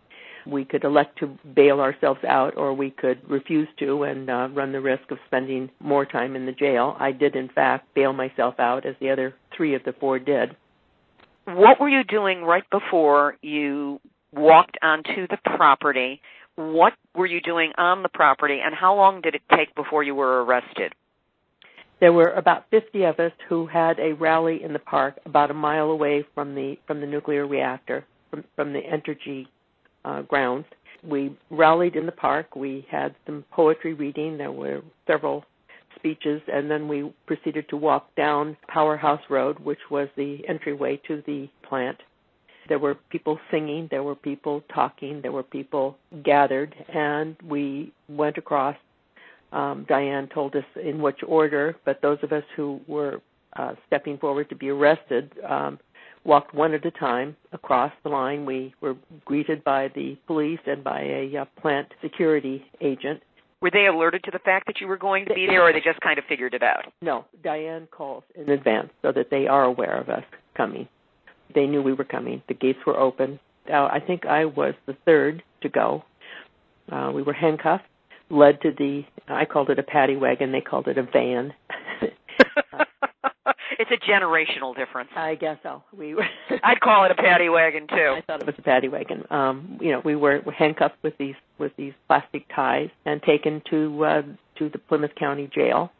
we 0.47 0.65
could 0.65 0.83
elect 0.83 1.19
to 1.21 1.39
bail 1.55 1.81
ourselves 1.81 2.25
out, 2.25 2.57
or 2.57 2.75
we 2.75 2.91
could 2.91 3.19
refuse 3.29 3.69
to 3.79 4.03
and 4.03 4.29
uh, 4.29 4.49
run 4.53 4.73
the 4.73 4.81
risk 4.81 5.11
of 5.11 5.19
spending 5.27 5.71
more 5.81 6.05
time 6.05 6.35
in 6.35 6.47
the 6.47 6.53
jail. 6.53 6.97
I 6.99 7.13
did, 7.13 7.37
in 7.37 7.49
fact, 7.49 7.95
bail 7.95 8.13
myself 8.13 8.59
out, 8.59 8.85
as 8.87 8.97
the 9.01 9.11
other 9.11 9.35
three 9.57 9.75
of 9.75 9.85
the 9.85 9.93
four 9.93 10.19
did. 10.19 10.57
What 11.45 11.81
were 11.81 11.89
you 11.89 12.05
doing 12.05 12.43
right 12.43 12.69
before 12.71 13.37
you 13.43 14.01
walked 14.33 14.77
onto 14.83 15.27
the 15.29 15.39
property. 15.57 16.21
What 16.57 16.95
were 17.15 17.27
you 17.27 17.41
doing 17.41 17.73
on 17.79 18.03
the 18.03 18.09
property 18.09 18.61
and 18.65 18.75
how 18.75 18.95
long 18.95 19.21
did 19.21 19.35
it 19.35 19.43
take 19.55 19.75
before 19.75 20.03
you 20.03 20.15
were 20.15 20.45
arrested? 20.45 20.95
There 22.01 22.13
were 22.13 22.33
about 22.33 22.65
50 22.71 23.05
of 23.05 23.21
us 23.21 23.33
who 23.49 23.67
had 23.67 23.99
a 24.01 24.15
rally 24.15 24.63
in 24.63 24.73
the 24.73 24.81
park 24.81 25.21
about 25.25 25.51
a 25.51 25.55
mile 25.55 25.91
away 25.91 26.25
from 26.35 26.55
the 26.55 26.77
from 26.87 27.01
the 27.01 27.07
nuclear 27.07 27.47
reactor 27.47 28.05
from 28.29 28.45
from 28.57 28.73
the 28.73 28.81
Entergy 28.81 29.47
uh, 30.05 30.23
grounds. 30.23 30.67
We 31.05 31.37
rallied 31.51 31.95
in 31.97 32.07
the 32.07 32.13
park. 32.13 32.57
We 32.57 32.87
had 32.91 33.15
some 33.25 33.45
poetry 33.53 33.95
reading. 33.95 34.37
There 34.37 34.53
were 34.53 34.83
several 35.07 35.45
speeches, 35.97 36.43
and 36.53 36.71
then 36.71 36.89
we 36.89 37.13
proceeded 37.27 37.69
to 37.69 37.77
walk 37.77 38.13
down 38.17 38.57
Powerhouse 38.67 39.23
Road, 39.31 39.61
which 39.61 39.79
was 39.91 40.09
the 40.17 40.41
entryway 40.49 41.01
to 41.07 41.23
the 41.27 41.49
plant. 41.69 41.99
There 42.69 42.79
were 42.79 42.95
people 43.11 43.39
singing, 43.51 43.89
there 43.91 44.03
were 44.03 44.15
people 44.15 44.63
talking, 44.73 45.21
there 45.23 45.33
were 45.33 45.43
people 45.43 45.97
gathered, 46.25 46.75
and 46.93 47.37
we 47.47 47.93
went 48.09 48.39
across. 48.39 48.77
Um, 49.53 49.85
Diane 49.89 50.29
told 50.33 50.57
us 50.57 50.65
in 50.83 51.03
which 51.03 51.21
order, 51.27 51.77
but 51.85 52.01
those 52.01 52.19
of 52.23 52.33
us 52.33 52.45
who 52.57 52.81
were 52.87 53.21
uh, 53.57 53.75
stepping 53.87 54.17
forward 54.19 54.49
to 54.49 54.57
be 54.57 54.71
arrested 54.71 55.33
um, 55.47 55.79
walked 56.25 56.55
one 56.55 56.73
at 56.73 56.87
a 56.87 56.91
time 56.91 57.37
across 57.53 57.93
the 58.03 58.09
line. 58.09 58.47
We 58.47 58.75
were 58.81 58.97
greeted 59.25 59.63
by 59.65 59.89
the 59.95 60.17
police 60.27 60.61
and 60.67 60.83
by 60.83 61.03
a 61.03 61.37
uh, 61.43 61.45
plant 61.61 61.89
security 62.01 62.65
agent. 62.81 63.21
Were 63.61 63.71
they 63.71 63.87
alerted 63.87 64.25
to 64.25 64.31
the 64.33 64.41
fact 64.41 64.67
that 64.67 64.81
you 64.81 64.89
were 64.89 64.97
going 64.97 65.25
to 65.27 65.35
be 65.35 65.47
there, 65.47 65.63
or 65.63 65.73
they 65.73 65.81
just 65.81 66.01
kind 66.01 66.19
of 66.19 66.25
figured 66.29 66.53
it 66.55 66.63
out? 66.65 66.93
No, 67.01 67.27
Diane 67.45 67.87
calls 67.93 68.25
in 68.35 68.51
advance 68.51 68.91
so 69.03 69.13
that 69.13 69.31
they 69.31 69.47
are 69.47 69.65
aware 69.65 70.01
of 70.01 70.09
us 70.09 70.25
coming. 70.57 70.89
They 71.55 71.67
knew 71.67 71.83
we 71.83 71.93
were 71.93 72.05
coming. 72.05 72.43
The 72.49 72.55
gates 72.55 72.79
were 72.87 72.99
open. 72.99 73.39
Uh, 73.71 73.85
I 73.85 74.01
think 74.05 74.27
I 74.27 74.45
was 74.45 74.75
the 74.87 74.97
third 75.05 75.43
to 75.63 75.69
go. 75.69 76.05
Uh, 76.91 77.13
we 77.15 77.23
were 77.23 77.33
handcuffed, 77.33 77.85
led 78.31 78.61
to 78.63 78.73
the, 78.77 79.03
I 79.29 79.45
called 79.45 79.71
it 79.71 79.79
a 79.79 79.83
paddy 79.83 80.17
wagon, 80.17 80.53
they 80.53 80.61
called 80.61 80.89
it 80.89 80.99
a 80.99 81.03
van. 81.05 81.55
it's 83.79 83.91
a 83.91 84.11
generational 84.11 84.75
difference. 84.77 85.11
I 85.17 85.35
guess 85.37 85.59
so. 85.63 85.83
We 85.97 86.15
were 86.15 86.25
I'd 86.65 86.81
call 86.81 87.05
it 87.05 87.11
a 87.11 87.15
paddy 87.15 87.49
wagon 87.49 87.87
too. 87.89 88.17
I 88.17 88.23
thought 88.27 88.41
it 88.41 88.47
was 88.47 88.55
a 88.59 88.63
paddy 88.63 88.89
wagon. 88.89 89.25
Um, 89.31 89.79
you 89.81 89.93
know, 89.93 90.03
we 90.05 90.17
were, 90.17 90.41
were 90.45 90.53
handcuffed 90.53 90.97
with 91.03 91.17
these 91.19 91.35
with 91.59 91.73
these 91.77 91.93
plastic 92.07 92.45
ties 92.55 92.91
and 93.05 93.23
taken 93.23 93.63
to 93.71 94.05
uh 94.05 94.23
to 94.59 94.69
the 94.69 94.79
Plymouth 94.79 95.15
County 95.19 95.49
Jail 95.53 95.91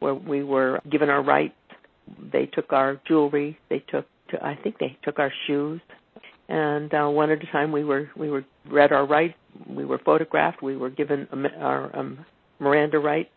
where 0.00 0.14
we 0.14 0.42
were 0.42 0.80
given 0.90 1.08
our 1.08 1.22
rights. 1.22 1.54
They 2.32 2.46
took 2.46 2.72
our 2.72 3.00
jewelry, 3.06 3.58
they 3.68 3.84
took 3.88 4.06
to, 4.30 4.44
I 4.44 4.56
think 4.56 4.78
they 4.78 4.96
took 5.02 5.18
our 5.18 5.32
shoes, 5.46 5.80
and 6.48 6.92
uh, 6.92 7.08
one 7.08 7.30
at 7.30 7.42
a 7.42 7.46
time 7.46 7.72
we 7.72 7.84
were 7.84 8.10
we 8.16 8.30
were 8.30 8.44
read 8.68 8.92
our 8.92 9.06
rights, 9.06 9.34
we 9.68 9.84
were 9.84 9.98
photographed, 9.98 10.62
we 10.62 10.76
were 10.76 10.90
given 10.90 11.28
our 11.58 11.94
um, 11.96 12.24
Miranda 12.58 12.98
rights, 12.98 13.30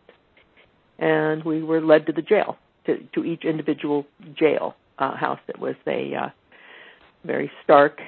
and 1.00 1.44
we 1.44 1.64
were 1.64 1.82
led 1.82 2.06
to 2.08 2.12
the 2.12 2.22
jail 2.22 2.58
to 2.86 2.98
to 3.14 3.24
each 3.24 3.44
individual 3.46 4.06
jail 4.36 4.76
uh, 4.98 5.16
house. 5.16 5.40
It 5.48 5.60
was 5.60 5.76
a 5.88 6.16
uh, 6.16 6.30
very 7.24 7.52
stark, 7.64 8.00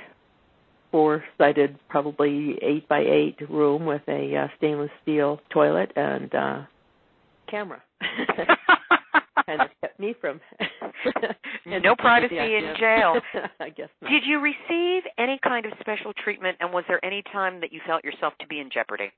four-sided, 0.91 1.77
probably 1.89 2.57
eight 2.61 2.87
by 2.87 3.01
eight 3.01 3.37
room 3.49 3.85
with 3.85 4.01
a 4.07 4.35
uh, 4.35 4.47
stainless 4.57 4.91
steel 5.03 5.39
toilet 5.49 5.91
and 5.95 6.33
uh, 6.33 6.61
camera. 7.49 7.81
kind 9.45 9.61
of 9.61 9.67
kept 9.81 9.99
me 9.99 10.15
from 10.19 10.39
no 11.65 11.95
privacy 11.99 12.37
in 12.37 12.73
jail. 12.79 13.15
I 13.59 13.69
guess. 13.69 13.89
Not. 14.01 14.11
Did 14.11 14.23
you 14.25 14.39
receive 14.39 15.03
any 15.17 15.39
kind 15.43 15.65
of 15.65 15.73
special 15.79 16.13
treatment, 16.23 16.57
and 16.59 16.73
was 16.73 16.83
there 16.87 17.03
any 17.03 17.23
time 17.31 17.61
that 17.61 17.71
you 17.71 17.81
felt 17.85 18.03
yourself 18.03 18.33
to 18.39 18.47
be 18.47 18.59
in 18.59 18.69
jeopardy? 18.73 19.11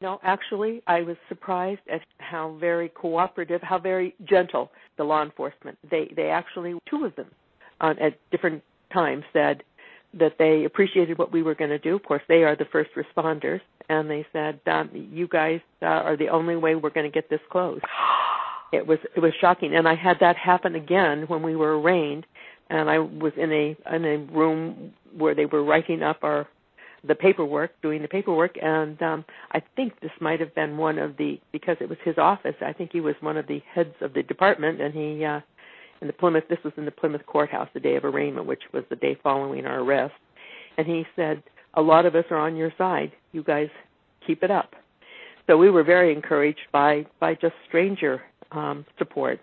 No, 0.00 0.20
actually, 0.22 0.80
I 0.86 1.02
was 1.02 1.16
surprised 1.28 1.80
at 1.92 2.00
how 2.18 2.56
very 2.60 2.88
cooperative, 2.88 3.60
how 3.62 3.78
very 3.78 4.14
gentle 4.28 4.70
the 4.96 5.04
law 5.04 5.22
enforcement. 5.22 5.76
They 5.90 6.12
they 6.14 6.30
actually 6.30 6.78
two 6.88 7.04
of 7.04 7.16
them 7.16 7.30
uh, 7.80 7.94
at 8.00 8.18
different 8.30 8.62
times 8.92 9.24
said 9.32 9.62
that 10.14 10.34
they 10.38 10.64
appreciated 10.64 11.18
what 11.18 11.32
we 11.32 11.42
were 11.42 11.54
going 11.54 11.70
to 11.70 11.78
do. 11.78 11.96
Of 11.96 12.04
course, 12.04 12.22
they 12.28 12.44
are 12.44 12.56
the 12.56 12.64
first 12.72 12.90
responders, 12.96 13.60
and 13.88 14.08
they 14.08 14.24
said, 14.32 14.60
um, 14.66 14.90
"You 15.12 15.26
guys 15.26 15.60
uh, 15.82 15.86
are 15.86 16.16
the 16.16 16.28
only 16.28 16.56
way 16.56 16.76
we're 16.76 16.90
going 16.90 17.10
to 17.10 17.14
get 17.14 17.28
this 17.28 17.40
closed." 17.50 17.84
it 18.72 18.86
was 18.86 18.98
it 19.16 19.20
was 19.20 19.32
shocking. 19.40 19.74
And 19.74 19.88
i 19.88 19.94
had 19.94 20.18
that 20.20 20.36
happen 20.36 20.74
again 20.74 21.24
when 21.28 21.42
we 21.42 21.56
were 21.56 21.80
arraigned. 21.80 22.26
And 22.70 22.90
i 22.90 22.98
was 22.98 23.32
in 23.36 23.52
a 23.52 23.76
in 23.94 24.04
a 24.04 24.18
room 24.32 24.92
where 25.16 25.34
they 25.34 25.46
were 25.46 25.64
writing 25.64 26.02
up 26.02 26.18
our 26.22 26.46
the 27.06 27.14
paperwork 27.14 27.70
doing 27.80 28.02
the 28.02 28.08
paperwork. 28.08 28.56
And 28.60 29.00
um 29.02 29.24
i 29.52 29.62
think 29.76 30.00
this 30.00 30.10
might 30.20 30.40
have 30.40 30.54
been 30.54 30.76
one 30.76 30.98
of 30.98 31.16
the 31.16 31.40
because 31.52 31.76
it 31.80 31.88
was 31.88 31.98
his 32.04 32.18
office 32.18 32.56
i 32.64 32.72
think 32.72 32.90
he 32.92 33.00
was 33.00 33.14
one 33.20 33.36
of 33.36 33.46
the 33.46 33.62
heads 33.72 33.94
of 34.00 34.12
the 34.14 34.22
department. 34.22 34.80
And 34.80 34.94
he 34.94 35.24
uh 35.24 35.40
in 36.00 36.06
the 36.06 36.12
plymouth 36.12 36.44
this 36.48 36.62
was 36.64 36.72
in 36.76 36.84
the 36.84 36.90
plymouth 36.90 37.26
courthouse 37.26 37.68
the 37.74 37.80
day 37.80 37.96
of 37.96 38.04
arraignment 38.04 38.46
which 38.46 38.62
was 38.72 38.84
the 38.90 38.96
day 38.96 39.16
following 39.22 39.66
our 39.66 39.80
arrest. 39.80 40.14
And 40.76 40.86
he 40.86 41.04
said 41.16 41.42
a 41.74 41.82
lot 41.82 42.06
of 42.06 42.14
us 42.14 42.24
are 42.30 42.38
on 42.38 42.56
your 42.56 42.72
side. 42.78 43.12
You 43.32 43.42
guys 43.42 43.68
keep 44.26 44.42
it 44.42 44.50
up. 44.50 44.74
So 45.46 45.56
we 45.56 45.70
were 45.70 45.84
very 45.84 46.12
encouraged 46.12 46.66
by 46.72 47.06
by 47.20 47.34
just 47.34 47.54
stranger 47.66 48.22
um, 48.52 48.84
support, 48.98 49.40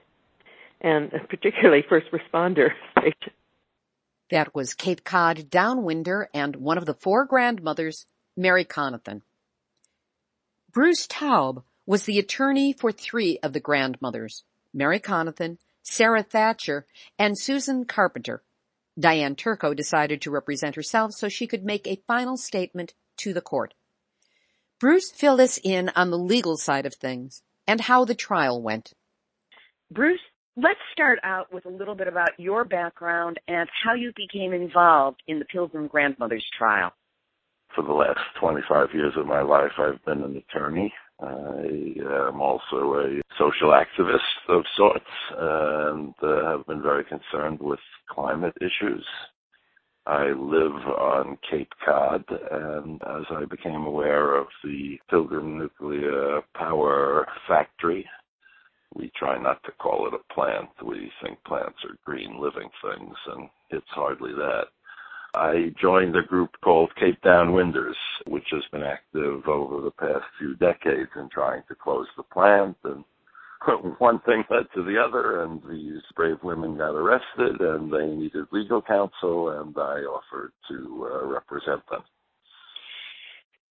and 0.82 1.12
particularly 1.30 1.84
first 1.88 2.08
responder 2.12 2.70
That 4.32 4.56
was 4.56 4.74
Cape 4.74 5.04
Cod 5.04 5.52
downwinder 5.52 6.26
and 6.34 6.56
one 6.56 6.80
of 6.80 6.88
the 6.88 6.96
four 6.96 7.26
grandmothers, 7.26 8.08
Mary 8.36 8.66
Conathan. 8.66 9.22
Bruce 10.72 11.06
Taub 11.06 11.64
was 11.86 12.04
the 12.04 12.18
attorney 12.18 12.74
for 12.74 12.92
three 12.92 13.38
of 13.44 13.54
the 13.54 13.60
grandmothers, 13.60 14.44
Mary 14.74 15.00
Conathan, 15.00 15.60
Sarah 15.84 16.24
Thatcher, 16.24 16.88
and 17.20 17.38
Susan 17.38 17.86
Carpenter. 17.86 18.42
Diane 19.00 19.36
Turco 19.36 19.76
decided 19.76 20.22
to 20.22 20.32
represent 20.32 20.76
herself 20.76 21.12
so 21.14 21.30
she 21.30 21.46
could 21.46 21.64
make 21.64 21.86
a 21.86 22.02
final 22.08 22.36
statement 22.36 22.96
to 23.18 23.32
the 23.32 23.42
court. 23.42 23.76
Bruce 24.80 25.12
filled 25.12 25.40
us 25.40 25.60
in 25.64 25.90
on 25.96 26.10
the 26.10 26.18
legal 26.18 26.58
side 26.58 26.86
of 26.86 26.96
things 26.96 27.44
and 27.68 27.82
how 27.82 28.06
the 28.06 28.16
trial 28.16 28.62
went. 28.62 28.94
Bruce, 29.92 30.20
let's 30.58 30.80
start 30.92 31.20
out 31.24 31.54
with 31.54 31.66
a 31.66 31.70
little 31.70 31.96
bit 31.96 32.08
about 32.08 32.32
your 32.38 32.66
background 32.66 33.40
and 33.48 33.70
how 33.84 33.94
you 33.94 34.12
became 34.16 34.54
involved 34.54 35.22
in 35.28 35.40
the 35.40 35.46
Pilgrim 35.46 35.88
Grandmothers 35.88 36.46
trial. 36.58 36.92
For 37.76 37.84
the 37.84 37.94
last 37.94 38.20
25 38.40 38.90
years 38.94 39.14
of 39.18 39.26
my 39.26 39.42
life, 39.42 39.72
I've 39.78 40.04
been 40.06 40.24
an 40.24 40.38
attorney. 40.38 40.94
I 41.22 42.28
am 42.28 42.42
also 42.42 42.96
a 42.96 43.22
social 43.38 43.72
activist 43.72 44.20
of 44.50 44.64
sorts 44.76 45.06
and 45.38 46.14
uh, 46.22 46.58
have 46.58 46.66
been 46.68 46.82
very 46.82 47.06
concerned 47.06 47.60
with 47.60 47.80
climate 48.10 48.56
issues. 48.62 49.06
I 50.08 50.28
live 50.28 50.76
on 51.00 51.38
Cape 51.50 51.74
Cod, 51.84 52.26
and 52.52 53.02
as 53.04 53.26
I 53.32 53.46
became 53.46 53.86
aware 53.86 54.36
of 54.36 54.48
the 54.64 55.00
Pilgrim 55.10 55.58
Nuclear 55.58 56.42
Power 56.54 57.28
Factory, 57.48 58.08
we 58.94 59.12
try 59.18 59.42
not 59.42 59.64
to 59.64 59.72
call 59.72 60.08
it 60.08 60.14
a 60.14 60.34
plant. 60.34 60.70
We 60.84 61.12
think 61.24 61.44
plants 61.44 61.80
are 61.86 61.98
green 62.06 62.40
living 62.40 62.70
things, 62.84 63.16
and 63.34 63.50
it's 63.72 63.90
hardly 63.90 64.32
that. 64.34 64.68
I 65.34 65.74
joined 65.82 66.16
a 66.16 66.22
group 66.22 66.52
called 66.64 66.96
Cape 66.96 67.22
Downwinders, 67.24 67.98
which 68.28 68.48
has 68.52 68.64
been 68.72 68.84
active 68.84 69.48
over 69.48 69.82
the 69.82 69.92
past 69.92 70.26
few 70.38 70.56
decades 70.56 71.10
in 71.16 71.30
trying 71.30 71.64
to 71.68 71.76
close 71.76 72.08
the 72.16 72.24
plant. 72.24 72.78
And 72.84 73.04
one 74.00 74.20
thing 74.22 74.44
led 74.50 74.66
to 74.76 74.84
the 74.84 74.98
other, 74.98 75.44
and 75.44 75.62
these 75.70 76.02
brave 76.16 76.38
women 76.44 76.78
got 76.78 76.96
arrested, 76.96 77.60
and 77.60 77.92
they 77.92 78.08
needed 78.08 78.46
legal 78.52 78.82
counsel, 78.82 79.50
and 79.62 79.76
I 79.78 80.02
offered 80.02 80.52
to 80.70 81.10
uh, 81.12 81.26
represent 81.26 81.82
them. 81.90 82.02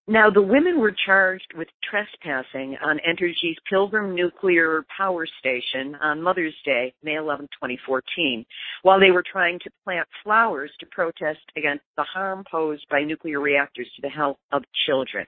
Now, 0.07 0.29
the 0.29 0.43
women 0.43 0.81
were 0.81 0.95
charged 1.07 1.55
with 1.57 1.69
trespassing 1.83 2.77
on 2.85 3.01
Entergy's 3.09 3.57
Pilgrim 3.71 4.15
Nuclear 4.15 4.85
Power 4.95 5.27
Station 5.39 5.95
on 5.95 6.21
Mother's 6.21 6.55
Day, 6.63 6.93
May 7.03 7.15
11, 7.15 7.47
2014, 7.55 8.45
while 8.83 9.01
they 9.01 9.11
were 9.11 9.25
trying 9.31 9.59
to 9.61 9.71
plant 9.83 10.07
flowers 10.23 10.71
to 10.81 10.87
protest 10.91 11.41
against 11.57 11.85
the 11.97 12.03
harm 12.03 12.45
posed 12.51 12.87
by 12.91 13.03
nuclear 13.03 13.41
reactors 13.41 13.89
to 13.97 14.03
the 14.03 14.11
health 14.11 14.37
of 14.53 14.63
children. 14.87 15.27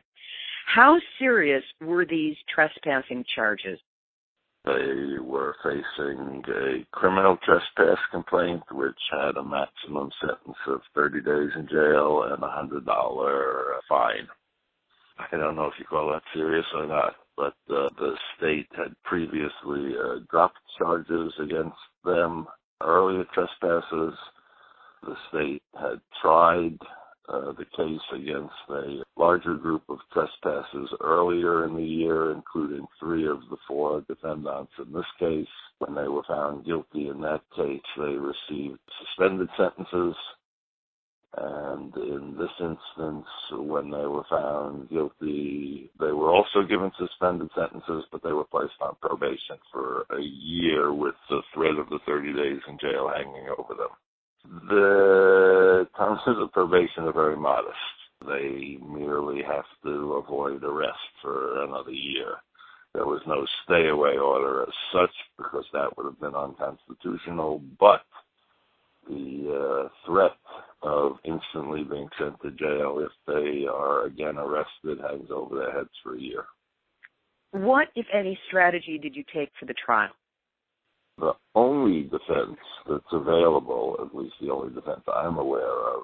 How 0.66 0.98
serious 1.18 1.64
were 1.80 2.04
these 2.04 2.36
trespassing 2.54 3.24
charges? 3.34 3.78
They 4.66 5.18
were 5.20 5.54
facing 5.62 6.42
a 6.48 6.84
criminal 6.90 7.38
trespass 7.44 7.98
complaint, 8.10 8.64
which 8.72 8.98
had 9.12 9.36
a 9.36 9.44
maximum 9.44 10.10
sentence 10.20 10.56
of 10.66 10.80
30 10.92 11.20
days 11.20 11.50
in 11.54 11.68
jail 11.68 12.24
and 12.24 12.42
a 12.42 12.48
$100 12.48 13.78
fine. 13.88 14.26
I 15.18 15.36
don't 15.36 15.54
know 15.54 15.66
if 15.66 15.74
you 15.78 15.84
call 15.84 16.10
that 16.10 16.22
serious 16.34 16.66
or 16.74 16.86
not, 16.86 17.14
but 17.36 17.54
uh, 17.70 17.88
the 17.96 18.16
state 18.36 18.66
had 18.76 18.94
previously 19.04 19.94
uh, 19.96 20.18
dropped 20.30 20.58
charges 20.78 21.32
against 21.40 21.76
them, 22.04 22.48
earlier 22.82 23.24
trespasses. 23.32 24.14
The 25.04 25.16
state 25.28 25.62
had 25.80 26.00
tried 26.20 26.76
uh, 27.28 27.52
the 27.52 27.64
case 27.76 28.00
against 28.14 28.54
a 28.70 29.02
larger 29.16 29.54
group 29.54 29.82
of 29.88 29.98
trespassers 30.12 30.90
earlier 31.00 31.66
in 31.66 31.74
the 31.76 31.82
year, 31.82 32.32
including 32.32 32.86
three 33.00 33.26
of 33.26 33.40
the 33.50 33.56
four 33.66 34.02
defendants 34.08 34.72
in 34.78 34.92
this 34.92 35.04
case. 35.18 35.46
When 35.78 35.94
they 35.94 36.08
were 36.08 36.22
found 36.26 36.64
guilty 36.64 37.08
in 37.08 37.20
that 37.20 37.42
case, 37.54 37.80
they 37.98 38.14
received 38.14 38.78
suspended 38.98 39.48
sentences 39.58 40.16
and 41.38 41.94
in 41.96 42.36
this 42.38 42.50
instance, 42.60 43.26
when 43.52 43.90
they 43.90 44.06
were 44.06 44.24
found 44.30 44.88
guilty, 44.88 45.90
they 46.00 46.12
were 46.12 46.30
also 46.30 46.62
given 46.66 46.90
suspended 46.98 47.50
sentences, 47.54 48.04
but 48.10 48.22
they 48.22 48.32
were 48.32 48.44
placed 48.44 48.80
on 48.80 48.96
probation 49.02 49.58
for 49.70 50.06
a 50.10 50.20
year 50.20 50.94
with 50.94 51.14
the 51.28 51.42
threat 51.52 51.76
of 51.78 51.90
the 51.90 51.98
30 52.06 52.32
days 52.32 52.60
in 52.68 52.78
jail 52.78 53.10
hanging 53.14 53.48
over 53.50 53.74
them. 53.74 53.90
The 54.68 55.88
terms 55.96 56.20
of 56.26 56.52
probation 56.52 57.04
are 57.04 57.12
very 57.12 57.36
modest. 57.36 57.76
They 58.26 58.78
merely 58.82 59.42
have 59.42 59.64
to 59.84 60.14
avoid 60.14 60.64
arrest 60.64 60.98
for 61.22 61.62
another 61.64 61.90
year. 61.90 62.36
There 62.94 63.06
was 63.06 63.20
no 63.26 63.46
stay 63.64 63.88
away 63.88 64.16
order 64.16 64.62
as 64.62 64.74
such 64.92 65.14
because 65.36 65.64
that 65.72 65.96
would 65.96 66.06
have 66.06 66.20
been 66.20 66.34
unconstitutional, 66.34 67.62
but 67.78 68.02
the 69.08 69.84
uh, 69.84 69.88
threat 70.06 70.36
of 70.82 71.16
instantly 71.24 71.84
being 71.84 72.08
sent 72.18 72.40
to 72.42 72.50
jail 72.52 73.00
if 73.00 73.12
they 73.26 73.66
are 73.66 74.06
again 74.06 74.38
arrested 74.38 74.98
hangs 75.00 75.28
over 75.30 75.56
their 75.56 75.72
heads 75.72 75.90
for 76.02 76.16
a 76.16 76.20
year. 76.20 76.44
What, 77.52 77.88
if 77.94 78.06
any, 78.12 78.38
strategy 78.48 78.98
did 78.98 79.14
you 79.14 79.24
take 79.32 79.50
for 79.58 79.66
the 79.66 79.74
trial? 79.74 80.10
The 81.18 81.32
only 81.54 82.02
defense 82.02 82.58
that's 82.88 83.12
available, 83.12 83.96
at 84.00 84.14
least 84.14 84.34
the 84.40 84.50
only 84.50 84.74
defense 84.74 85.02
I'm 85.14 85.38
aware 85.38 85.94
of, 85.94 86.02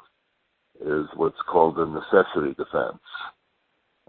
is 0.80 1.06
what's 1.16 1.40
called 1.50 1.76
the 1.76 1.84
necessity 1.84 2.54
defense. 2.54 3.02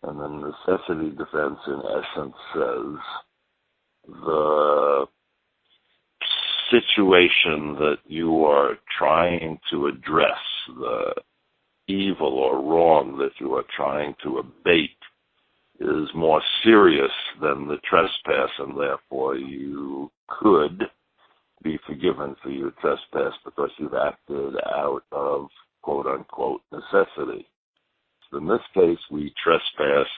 And 0.04 0.20
the 0.20 0.28
necessity 0.28 1.10
defense, 1.12 1.60
in 1.68 1.82
essence, 1.90 2.36
says 2.54 2.98
the 4.08 5.06
situation 6.72 7.76
that 7.76 7.98
you 8.06 8.46
are 8.46 8.78
trying 8.98 9.60
to 9.72 9.88
address, 9.88 10.40
the 10.68 11.14
evil 11.88 12.34
or 12.34 12.62
wrong 12.62 13.18
that 13.18 13.40
you 13.40 13.54
are 13.56 13.66
trying 13.76 14.16
to 14.24 14.40
abate, 14.40 14.92
is 15.84 16.10
more 16.16 16.42
serious 16.64 17.12
than 17.42 17.68
the 17.68 17.78
trespass, 17.88 18.50
and 18.60 18.78
therefore 18.78 19.36
you 19.36 20.12
could 20.28 20.84
be 21.64 21.78
forgiven 21.88 22.36
for 22.42 22.50
your 22.50 22.72
trespass 22.82 23.34
because 23.46 23.70
you've 23.78 23.94
acted 23.94 24.56
out 24.76 25.04
of 25.12 25.48
quote 25.82 26.06
unquote 26.06 26.62
necessity. 26.72 27.48
In 28.34 28.48
this 28.48 28.62
case, 28.74 28.98
we 29.12 29.34
trespassed 29.44 30.10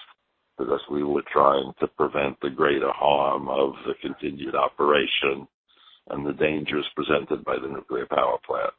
because 0.57 0.79
we 0.89 1.03
were 1.03 1.23
trying 1.31 1.73
to 1.79 1.87
prevent 1.87 2.39
the 2.41 2.49
greater 2.49 2.91
harm 2.91 3.49
of 3.49 3.73
the 3.85 3.93
continued 4.01 4.55
operation 4.55 5.47
and 6.09 6.25
the 6.25 6.33
dangers 6.33 6.85
presented 6.95 7.43
by 7.43 7.55
the 7.61 7.67
nuclear 7.67 8.05
power 8.05 8.37
plant. 8.45 8.71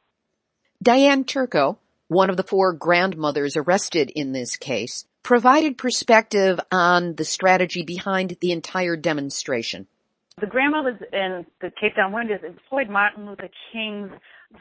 Diane 0.83 1.25
Turco, 1.25 1.79
one 2.09 2.31
of 2.31 2.37
the 2.37 2.43
four 2.43 2.73
grandmothers 2.73 3.57
arrested 3.57 4.11
in 4.15 4.33
this 4.33 4.57
case, 4.57 5.05
provided 5.27 5.77
perspective 5.77 6.61
on 6.71 7.17
the 7.17 7.25
strategy 7.25 7.83
behind 7.83 8.37
the 8.41 8.53
entire 8.53 8.95
demonstration. 8.95 9.85
The 10.41 10.47
grandmothers 10.47 11.01
in 11.13 11.45
the 11.61 11.73
Cape 11.81 11.95
Downwinders 11.99 12.45
employed 12.45 12.89
Martin 12.89 13.27
Luther 13.27 13.49
King's 13.73 14.13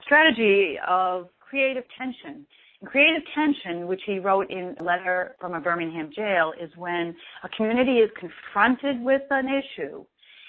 strategy 0.04 0.78
of 0.88 1.30
creative 1.40 1.84
tension. 1.96 2.48
And 2.82 2.90
creative 2.90 3.22
tension, 3.36 3.86
which 3.86 4.02
he 4.08 4.18
wrote 4.18 4.50
in 4.50 4.76
a 4.80 4.84
letter 4.84 5.36
from 5.40 5.54
a 5.54 5.62
Birmingham 5.62 6.10
jail, 6.16 6.52
is 6.60 6.72
when 6.76 7.16
a 7.44 7.50
community 7.50 8.00
is 8.00 8.10
confronted 8.20 9.04
with 9.04 9.22
an 9.30 9.46
issue 9.46 10.04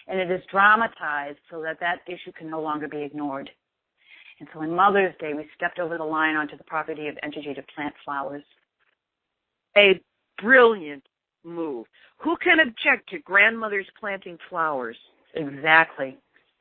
and 0.09 0.19
it 0.19 0.31
is 0.31 0.41
dramatized 0.51 1.41
so 1.51 1.61
that 1.61 1.79
that 1.81 1.99
issue 2.07 2.33
can 2.33 2.49
no 2.49 2.63
longer 2.63 2.89
be 2.89 3.03
ignored. 3.03 3.51
And 4.41 4.49
so 4.55 4.61
on 4.61 4.75
Mother's 4.75 5.15
Day, 5.21 5.35
we 5.35 5.47
stepped 5.55 5.79
over 5.79 5.99
the 5.99 6.05
line 6.05 6.37
onto 6.37 6.57
the 6.57 6.65
property 6.65 7.09
of 7.09 7.17
Entergy 7.17 7.55
to 7.55 7.63
plant 7.75 7.93
flowers. 8.03 8.45
A 9.77 10.01
brilliant 10.43 11.05
move. 11.45 11.87
Who 12.19 12.37
can 12.37 12.61
object 12.61 13.11
to 13.11 13.19
grandmothers 13.19 13.87
planting 14.01 14.39
flowers? 14.49 14.97
Exactly. 15.35 16.17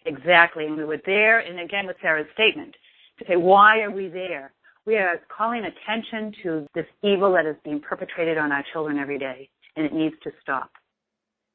Exactly. 0.05 0.65
And 0.65 0.77
we 0.77 0.83
were 0.83 1.01
there, 1.05 1.39
and 1.39 1.59
again 1.59 1.87
with 1.87 1.97
Sarah's 2.01 2.27
statement, 2.33 2.75
to 3.19 3.25
say, 3.27 3.35
why 3.35 3.81
are 3.81 3.91
we 3.91 4.07
there? 4.07 4.51
We 4.85 4.97
are 4.97 5.19
calling 5.35 5.63
attention 5.63 6.33
to 6.43 6.67
this 6.75 6.85
evil 7.03 7.33
that 7.33 7.45
is 7.45 7.55
being 7.63 7.79
perpetrated 7.79 8.37
on 8.37 8.51
our 8.51 8.63
children 8.71 8.99
every 8.99 9.17
day, 9.17 9.49
and 9.75 9.85
it 9.85 9.93
needs 9.93 10.15
to 10.23 10.31
stop. 10.41 10.69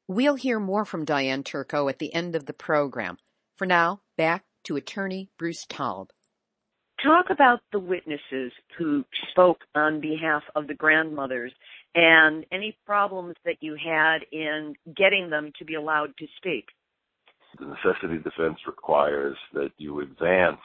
We'll 0.07 0.35
hear 0.35 0.59
more 0.59 0.83
from 0.83 1.05
Diane 1.05 1.43
Turco 1.43 1.87
at 1.87 1.99
the 1.99 2.13
end 2.13 2.35
of 2.35 2.45
the 2.45 2.53
program. 2.53 3.17
For 3.55 3.65
now, 3.65 4.01
back 4.17 4.43
to 4.65 4.75
attorney 4.75 5.29
Bruce 5.37 5.65
Taub. 5.65 6.07
Talk 7.03 7.25
about 7.29 7.61
the 7.71 7.79
witnesses 7.79 8.51
who 8.77 9.03
spoke 9.31 9.59
on 9.73 10.01
behalf 10.01 10.43
of 10.55 10.67
the 10.67 10.75
grandmothers 10.75 11.51
and 11.95 12.45
any 12.51 12.77
problems 12.85 13.35
that 13.43 13.57
you 13.59 13.75
had 13.75 14.19
in 14.31 14.75
getting 14.95 15.29
them 15.29 15.51
to 15.57 15.65
be 15.65 15.75
allowed 15.75 16.15
to 16.19 16.27
speak. 16.37 16.65
The 17.59 17.65
necessity 17.65 18.17
defense 18.23 18.59
requires 18.67 19.35
that 19.53 19.71
you 19.77 20.01
advance 20.01 20.59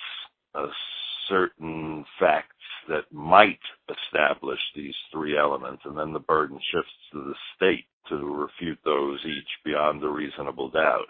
certain 1.29 2.05
facts 2.21 2.53
that 2.89 3.11
might 3.11 3.59
establish 3.91 4.61
these 4.75 4.95
three 5.13 5.37
elements, 5.37 5.83
and 5.85 5.99
then 5.99 6.13
the 6.13 6.21
burden 6.21 6.59
shifts 6.73 6.93
to 7.13 7.25
the 7.25 7.35
state 7.57 7.87
to 8.09 8.17
refute 8.17 8.79
those 8.85 9.19
each 9.27 9.49
beyond 9.65 10.05
a 10.05 10.09
reasonable 10.09 10.71
doubt. 10.71 11.09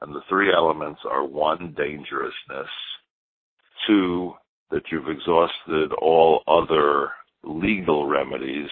And 0.00 0.14
the 0.14 0.22
three 0.28 0.52
elements 0.52 1.00
are 1.08 1.24
one, 1.24 1.74
dangerousness, 1.76 2.68
two, 3.86 4.32
that 4.72 4.82
you've 4.90 5.08
exhausted 5.08 5.92
all 6.00 6.42
other 6.48 7.10
legal 7.44 8.06
remedies, 8.06 8.70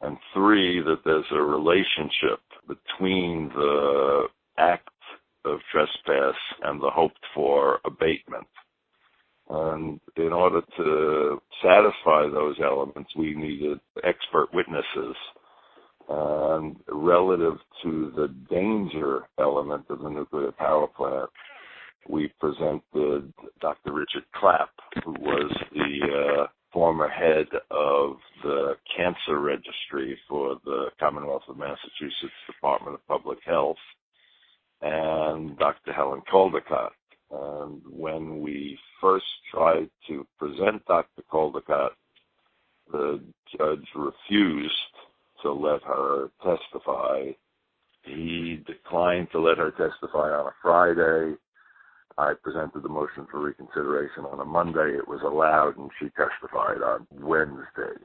and 0.00 0.16
three, 0.34 0.80
that 0.82 1.00
there's 1.04 1.24
a 1.32 1.40
relationship 1.40 2.40
between 2.68 3.48
the 3.54 4.28
act 4.58 4.88
of 5.44 5.58
trespass 5.70 6.34
and 6.62 6.80
the 6.80 6.90
hoped 6.90 7.24
for 7.34 7.78
abatement. 7.84 8.46
And 9.48 10.00
in 10.16 10.32
order 10.32 10.62
to 10.76 11.40
satisfy 11.62 12.28
those 12.30 12.56
elements, 12.62 13.10
we 13.16 13.34
needed 13.34 13.80
expert 14.04 14.48
witnesses. 14.52 15.16
And 16.08 16.76
relative 16.88 17.58
to 17.82 18.12
the 18.16 18.28
danger 18.50 19.22
element 19.38 19.84
of 19.88 20.00
the 20.00 20.10
nuclear 20.10 20.52
power 20.52 20.86
plant, 20.88 21.30
we 22.08 22.32
presented 22.40 23.32
Dr. 23.60 23.92
Richard 23.92 24.24
Clapp, 24.34 24.70
who 25.04 25.12
was 25.12 25.52
the 25.72 26.42
uh, 26.42 26.46
former 26.72 27.08
head 27.08 27.46
of 27.70 28.16
the 28.42 28.74
cancer 28.96 29.38
registry 29.38 30.18
for 30.28 30.56
the 30.64 30.86
Commonwealth 30.98 31.42
of 31.48 31.58
Massachusetts 31.58 32.32
Department 32.46 32.94
of 32.94 33.06
Public 33.06 33.38
Health 33.44 33.76
and 34.80 35.56
Dr. 35.58 35.92
Helen 35.92 36.22
Caldicott. 36.32 36.90
And 37.30 37.80
when 37.88 38.40
we 38.42 38.78
first 39.00 39.24
tried 39.52 39.88
to 40.08 40.26
present 40.38 40.84
Dr. 40.86 41.22
Caldicott, 41.32 41.90
the 42.90 43.20
judge 43.56 43.86
refused 43.94 44.74
to 45.42 45.52
let 45.52 45.82
her 45.82 46.30
testify. 46.42 47.30
He 48.04 48.62
declined 48.66 49.28
to 49.32 49.40
let 49.40 49.58
her 49.58 49.70
testify 49.70 50.30
on 50.30 50.46
a 50.46 50.54
Friday. 50.62 51.36
I 52.18 52.32
presented 52.42 52.82
the 52.82 52.88
motion 52.88 53.26
for 53.30 53.40
reconsideration 53.40 54.24
on 54.24 54.40
a 54.40 54.44
Monday. 54.44 54.96
It 54.96 55.08
was 55.08 55.20
allowed 55.24 55.76
and 55.78 55.90
she 55.98 56.06
testified 56.10 56.82
on 56.82 57.06
Wednesday. 57.10 57.98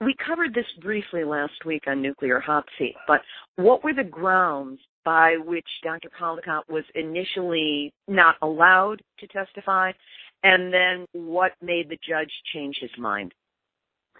We 0.00 0.14
covered 0.24 0.54
this 0.54 0.66
briefly 0.80 1.24
last 1.24 1.64
week 1.64 1.84
on 1.88 2.00
Nuclear 2.00 2.38
Hot 2.38 2.64
Seat, 2.78 2.94
but 3.08 3.20
what 3.56 3.82
were 3.82 3.94
the 3.94 4.04
grounds 4.04 4.78
by 5.04 5.36
which 5.44 5.66
Dr. 5.82 6.08
Caldicott 6.16 6.68
was 6.68 6.84
initially 6.94 7.92
not 8.06 8.36
allowed 8.42 9.02
to 9.18 9.26
testify, 9.26 9.90
and 10.44 10.72
then 10.72 11.06
what 11.12 11.52
made 11.60 11.88
the 11.88 11.98
judge 12.08 12.30
change 12.52 12.76
his 12.80 12.90
mind? 12.96 13.34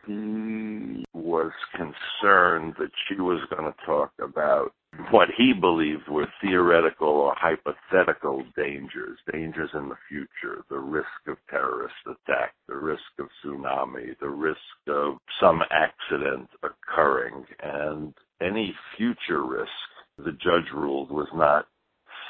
He 0.07 1.05
was 1.13 1.53
concerned 1.77 2.75
that 2.79 2.91
she 3.07 3.21
was 3.21 3.41
going 3.51 3.73
to 3.73 3.87
talk 3.87 4.11
about 4.21 4.73
what 5.11 5.29
he 5.37 5.53
believed 5.53 6.09
were 6.09 6.27
theoretical 6.41 7.09
or 7.09 7.35
hypothetical 7.37 8.43
dangers, 8.57 9.19
dangers 9.33 9.71
in 9.75 9.89
the 9.89 9.97
future, 10.09 10.65
the 10.69 10.79
risk 10.79 11.07
of 11.27 11.37
terrorist 11.51 11.95
attack, 12.07 12.55
the 12.69 12.77
risk 12.77 13.03
of 13.19 13.29
tsunami, 13.45 14.19
the 14.21 14.29
risk 14.29 14.59
of 14.89 15.19
some 15.41 15.63
accident 15.71 16.49
occurring, 16.63 17.45
and 17.63 18.15
any 18.41 18.75
future 18.97 19.45
risk, 19.45 19.71
the 20.19 20.33
judge 20.33 20.71
ruled, 20.75 21.11
was 21.11 21.29
not 21.35 21.67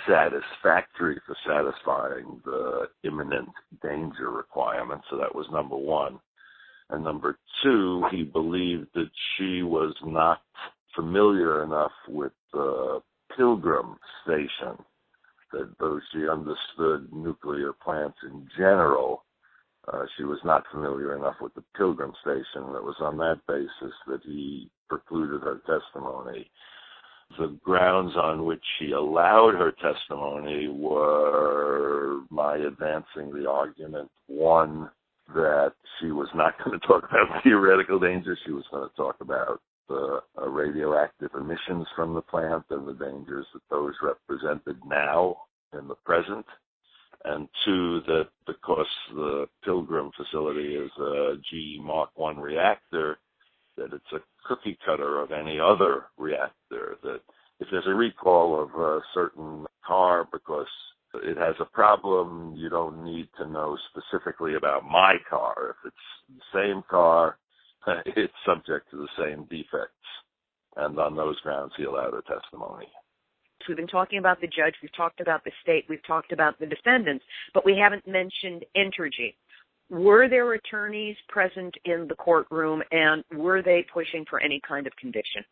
satisfactory 0.07 1.21
for 1.27 1.37
satisfying 1.47 2.41
the 2.45 2.89
imminent 3.05 3.49
danger 3.83 4.31
requirement. 4.31 5.03
So 5.11 5.17
that 5.17 5.35
was 5.35 5.47
number 5.53 5.77
one. 5.77 6.19
And 6.91 7.05
number 7.05 7.39
two, 7.63 8.03
he 8.11 8.23
believed 8.23 8.89
that 8.95 9.11
she 9.37 9.63
was 9.63 9.95
not 10.05 10.41
familiar 10.99 11.63
enough 11.63 11.93
with 12.09 12.33
the 12.53 13.01
Pilgrim 13.37 13.97
station 14.25 14.77
that 15.53 15.71
though 15.79 16.01
she 16.13 16.29
understood 16.29 17.13
nuclear 17.13 17.73
plants 17.73 18.19
in 18.25 18.49
general, 18.57 19.25
uh, 19.93 20.03
she 20.17 20.25
was 20.25 20.41
not 20.45 20.65
familiar 20.73 21.17
enough 21.17 21.37
with 21.41 21.55
the 21.55 21.63
Pilgrim 21.77 22.13
station. 22.21 22.73
That 22.73 22.83
was 22.83 22.97
on 23.01 23.17
that 23.19 23.41
basis 23.47 23.95
that 24.09 24.21
he 24.25 24.69
precluded 24.89 25.43
her 25.43 25.61
testimony. 25.67 26.51
The 27.39 27.57
grounds 27.63 28.17
on 28.17 28.45
which 28.45 28.65
he 28.81 28.91
allowed 28.91 29.55
her 29.55 29.73
testimony 29.73 30.67
were 30.69 32.23
my 32.29 32.57
advancing 32.57 33.33
the 33.33 33.49
argument, 33.49 34.11
one, 34.27 34.91
that 35.33 35.75
she 36.01 36.11
was 36.11 36.29
not 36.35 36.55
going 36.65 36.79
to 36.81 36.87
talk 36.87 37.05
about 37.05 37.43
theoretical 37.45 38.01
dangers. 38.01 38.39
She 38.45 38.53
was 38.53 38.65
going 38.73 38.89
to 38.89 38.97
talk 38.97 39.17
about 39.21 39.61
uh, 39.91 40.49
radioactive 40.49 41.31
emissions 41.35 41.87
from 41.97 42.15
the 42.15 42.23
plant 42.23 42.65
and 42.71 42.87
the 42.87 42.95
dangers 42.95 43.47
that 43.53 43.63
those 43.71 43.95
represented 44.03 44.77
now 44.87 45.37
in 45.79 45.89
the 45.89 45.95
present. 46.05 46.47
And 47.25 47.49
two, 47.65 48.01
that 48.07 48.29
because 48.47 48.87
the 49.15 49.47
Pilgrim 49.65 50.11
facility 50.17 50.75
is 50.77 50.91
a 51.01 51.35
GE 51.51 51.81
Mark 51.83 52.11
I 52.23 52.33
reactor, 52.33 53.19
that 53.77 53.93
it's 53.93 54.13
a 54.13 54.21
cookie 54.47 54.79
cutter 54.85 55.21
of 55.21 55.33
any 55.33 55.59
other 55.59 56.07
reactor. 56.17 56.97
That 57.03 57.21
if 57.61 57.69
there's 57.71 57.87
a 57.87 57.95
recall 57.95 58.61
of 58.61 58.71
a 58.81 59.01
certain 59.15 59.67
car 59.87 60.29
because 60.33 60.69
it 61.15 61.37
has 61.37 61.57
a 61.61 61.65
problem, 61.65 62.55
you 62.57 62.69
don't 62.69 63.05
need 63.05 63.29
to 63.39 63.49
know 63.49 63.77
specifically 63.91 64.55
about 64.55 64.85
my 64.85 65.17
car. 65.29 65.71
If 65.71 65.93
it's 65.93 66.43
the 66.53 66.59
same 66.59 66.83
car, 66.89 67.39
it's 68.17 68.33
subject 68.47 68.91
to 68.91 68.97
the 68.97 69.09
same 69.19 69.45
defects. 69.45 69.95
And 70.77 70.99
on 70.99 71.17
those 71.17 71.41
grounds, 71.41 71.73
he 71.77 71.85
allowed 71.85 72.15
a 72.15 72.23
testimony. 72.23 72.87
We've 73.67 73.77
been 73.77 73.87
talking 73.87 74.19
about 74.19 74.41
the 74.41 74.47
judge, 74.47 74.75
we've 74.81 74.95
talked 74.97 75.21
about 75.21 75.45
the 75.45 75.51
state, 75.63 75.85
we've 75.89 76.05
talked 76.07 76.33
about 76.33 76.59
the 76.59 76.67
defendants, 76.67 77.25
but 77.53 77.67
we 77.67 77.77
haven't 77.77 78.07
mentioned 78.07 78.65
Entergy. 78.77 79.35
Were 79.91 80.29
there 80.29 80.53
attorneys 80.53 81.17
present 81.29 81.75
in 81.85 82.07
the 82.09 82.15
courtroom 82.15 82.83
and 82.93 83.25
were 83.35 83.63
they 83.63 83.85
pushing 83.93 84.25
for 84.31 84.41
any 84.41 84.61
kind 84.67 84.87
of 84.87 84.95
conviction? 84.97 85.45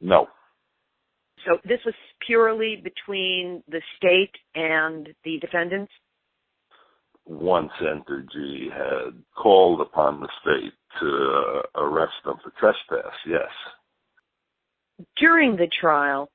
No. 0.00 0.26
So 1.46 1.58
this 1.64 1.78
was 1.86 1.94
purely 2.26 2.82
between 2.82 3.62
the 3.68 3.80
state 3.96 4.34
and 4.54 5.08
the 5.24 5.38
defendants? 5.38 5.92
Once 7.30 7.70
Entergy 7.80 8.72
had 8.72 9.14
called 9.40 9.80
upon 9.80 10.20
the 10.20 10.28
state 10.42 10.72
to 10.98 11.06
uh, 11.06 11.80
arrest 11.80 12.12
them 12.24 12.34
for 12.42 12.52
trespass, 12.58 13.12
yes. 13.24 13.46
During 15.16 15.54
the 15.54 15.68
trial, 15.80 16.28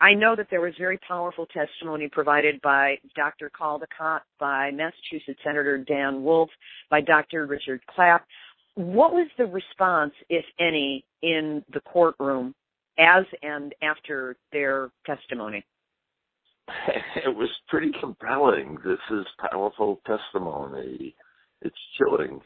I 0.00 0.14
know 0.14 0.34
that 0.34 0.48
there 0.50 0.60
was 0.60 0.74
very 0.78 0.98
powerful 1.06 1.46
testimony 1.46 2.08
provided 2.08 2.60
by 2.60 2.96
Dr. 3.14 3.52
Caldicott, 3.56 4.22
by 4.40 4.72
Massachusetts 4.72 5.38
Senator 5.44 5.78
Dan 5.78 6.24
Wolf, 6.24 6.50
by 6.90 7.00
Dr. 7.02 7.46
Richard 7.46 7.80
Clapp. 7.86 8.26
What 8.74 9.12
was 9.12 9.28
the 9.38 9.46
response, 9.46 10.12
if 10.28 10.44
any, 10.58 11.04
in 11.22 11.64
the 11.72 11.80
courtroom 11.80 12.52
as 12.98 13.24
and 13.42 13.72
after 13.80 14.36
their 14.52 14.90
testimony? 15.06 15.64
It 17.24 17.34
was 17.34 17.50
pretty 17.68 17.90
compelling. 18.00 18.78
This 18.84 18.98
is 19.10 19.26
powerful 19.50 20.00
testimony. 20.06 21.14
It's 21.62 21.76
chilling. 21.98 22.40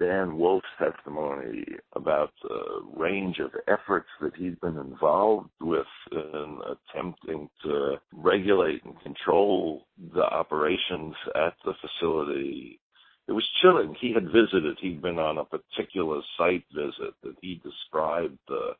Dan 0.00 0.38
Wolf's 0.38 0.66
testimony 0.78 1.64
about 1.94 2.32
the 2.42 2.80
range 2.96 3.38
of 3.38 3.50
efforts 3.68 4.08
that 4.22 4.34
he's 4.34 4.54
been 4.62 4.78
involved 4.78 5.50
with 5.60 5.86
in 6.10 6.58
attempting 6.72 7.50
to 7.64 7.96
regulate 8.14 8.82
and 8.84 8.98
control 9.02 9.86
the 10.14 10.22
operations 10.22 11.14
at 11.34 11.54
the 11.66 11.74
facility. 11.82 12.80
It 13.28 13.32
was 13.32 13.46
chilling. 13.60 13.94
He 14.00 14.14
had 14.14 14.24
visited, 14.32 14.78
he'd 14.80 15.02
been 15.02 15.18
on 15.18 15.36
a 15.36 15.44
particular 15.44 16.22
site 16.38 16.64
visit 16.74 17.14
that 17.22 17.36
he 17.42 17.60
described 17.62 18.38
the 18.48 18.72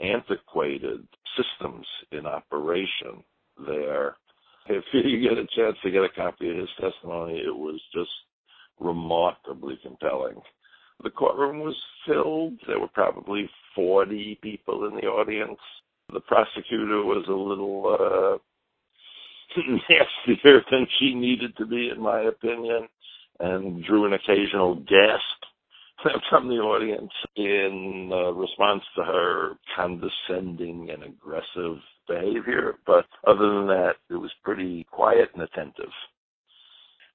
antiquated 0.00 1.06
systems 1.36 1.86
in 2.12 2.26
operation 2.26 3.24
there. 3.66 4.16
If 4.68 4.84
you 4.92 5.20
get 5.20 5.38
a 5.38 5.46
chance 5.56 5.76
to 5.82 5.90
get 5.90 6.04
a 6.04 6.08
copy 6.08 6.50
of 6.50 6.56
his 6.56 6.68
testimony, 6.80 7.38
it 7.38 7.54
was 7.54 7.80
just 7.94 8.10
remarkably 8.78 9.78
compelling. 9.82 10.40
The 11.02 11.10
courtroom 11.10 11.60
was 11.60 11.76
filled. 12.06 12.54
There 12.66 12.78
were 12.78 12.88
probably 12.88 13.48
40 13.74 14.38
people 14.42 14.86
in 14.86 14.96
the 14.96 15.06
audience. 15.06 15.58
The 16.12 16.20
prosecutor 16.20 17.04
was 17.04 17.24
a 17.28 17.32
little 17.32 18.38
uh, 19.56 19.62
nastier 19.88 20.62
than 20.70 20.86
she 20.98 21.14
needed 21.14 21.56
to 21.56 21.66
be, 21.66 21.90
in 21.94 22.00
my 22.00 22.22
opinion, 22.22 22.88
and 23.38 23.84
drew 23.84 24.06
an 24.06 24.12
occasional 24.12 24.76
gasp 24.76 25.49
from 26.30 26.48
the 26.48 26.56
audience 26.56 27.12
in 27.36 28.10
uh, 28.12 28.32
response 28.32 28.82
to 28.96 29.04
her 29.04 29.52
condescending 29.76 30.90
and 30.90 31.04
aggressive 31.04 31.78
behavior. 32.08 32.78
But 32.86 33.06
other 33.26 33.54
than 33.54 33.66
that, 33.68 33.94
it 34.08 34.14
was 34.14 34.30
pretty 34.42 34.86
quiet 34.90 35.30
and 35.34 35.42
attentive. 35.42 35.92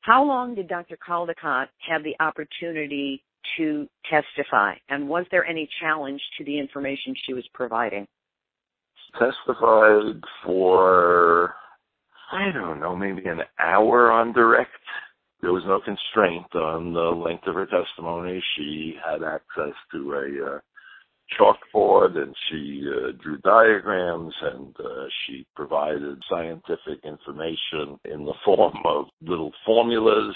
How 0.01 0.23
long 0.23 0.53
did 0.53 0.67
Dr. 0.67 0.97
Caldicott 0.97 1.67
have 1.89 2.03
the 2.03 2.15
opportunity 2.19 3.23
to 3.57 3.87
testify? 4.09 4.75
And 4.89 5.09
was 5.09 5.25
there 5.31 5.45
any 5.45 5.67
challenge 5.81 6.21
to 6.37 6.45
the 6.45 6.59
information 6.59 7.15
she 7.25 7.33
was 7.33 7.43
providing? 7.53 8.07
Testified 9.13 10.21
for, 10.43 11.55
I 12.31 12.51
don't 12.51 12.79
know, 12.79 12.95
maybe 12.95 13.27
an 13.27 13.41
hour 13.59 14.11
on 14.11 14.33
direct. 14.33 14.71
There 15.45 15.53
was 15.53 15.63
no 15.67 15.79
constraint 15.79 16.55
on 16.55 16.91
the 16.91 17.15
length 17.15 17.45
of 17.45 17.53
her 17.53 17.67
testimony. 17.67 18.41
She 18.57 18.95
had 18.97 19.21
access 19.21 19.75
to 19.91 20.13
a 20.13 20.55
uh, 20.55 20.59
chalkboard 21.37 22.17
and 22.17 22.35
she 22.49 22.83
uh, 22.89 23.11
drew 23.21 23.37
diagrams 23.43 24.33
and 24.41 24.75
uh, 24.79 25.05
she 25.21 25.45
provided 25.55 26.17
scientific 26.27 26.97
information 27.03 27.99
in 28.05 28.25
the 28.25 28.33
form 28.43 28.73
of 28.85 29.05
little 29.21 29.51
formulas. 29.67 30.35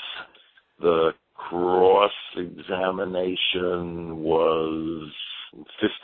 The 0.80 1.10
cross 1.34 2.12
examination 2.38 4.18
was 4.18 5.12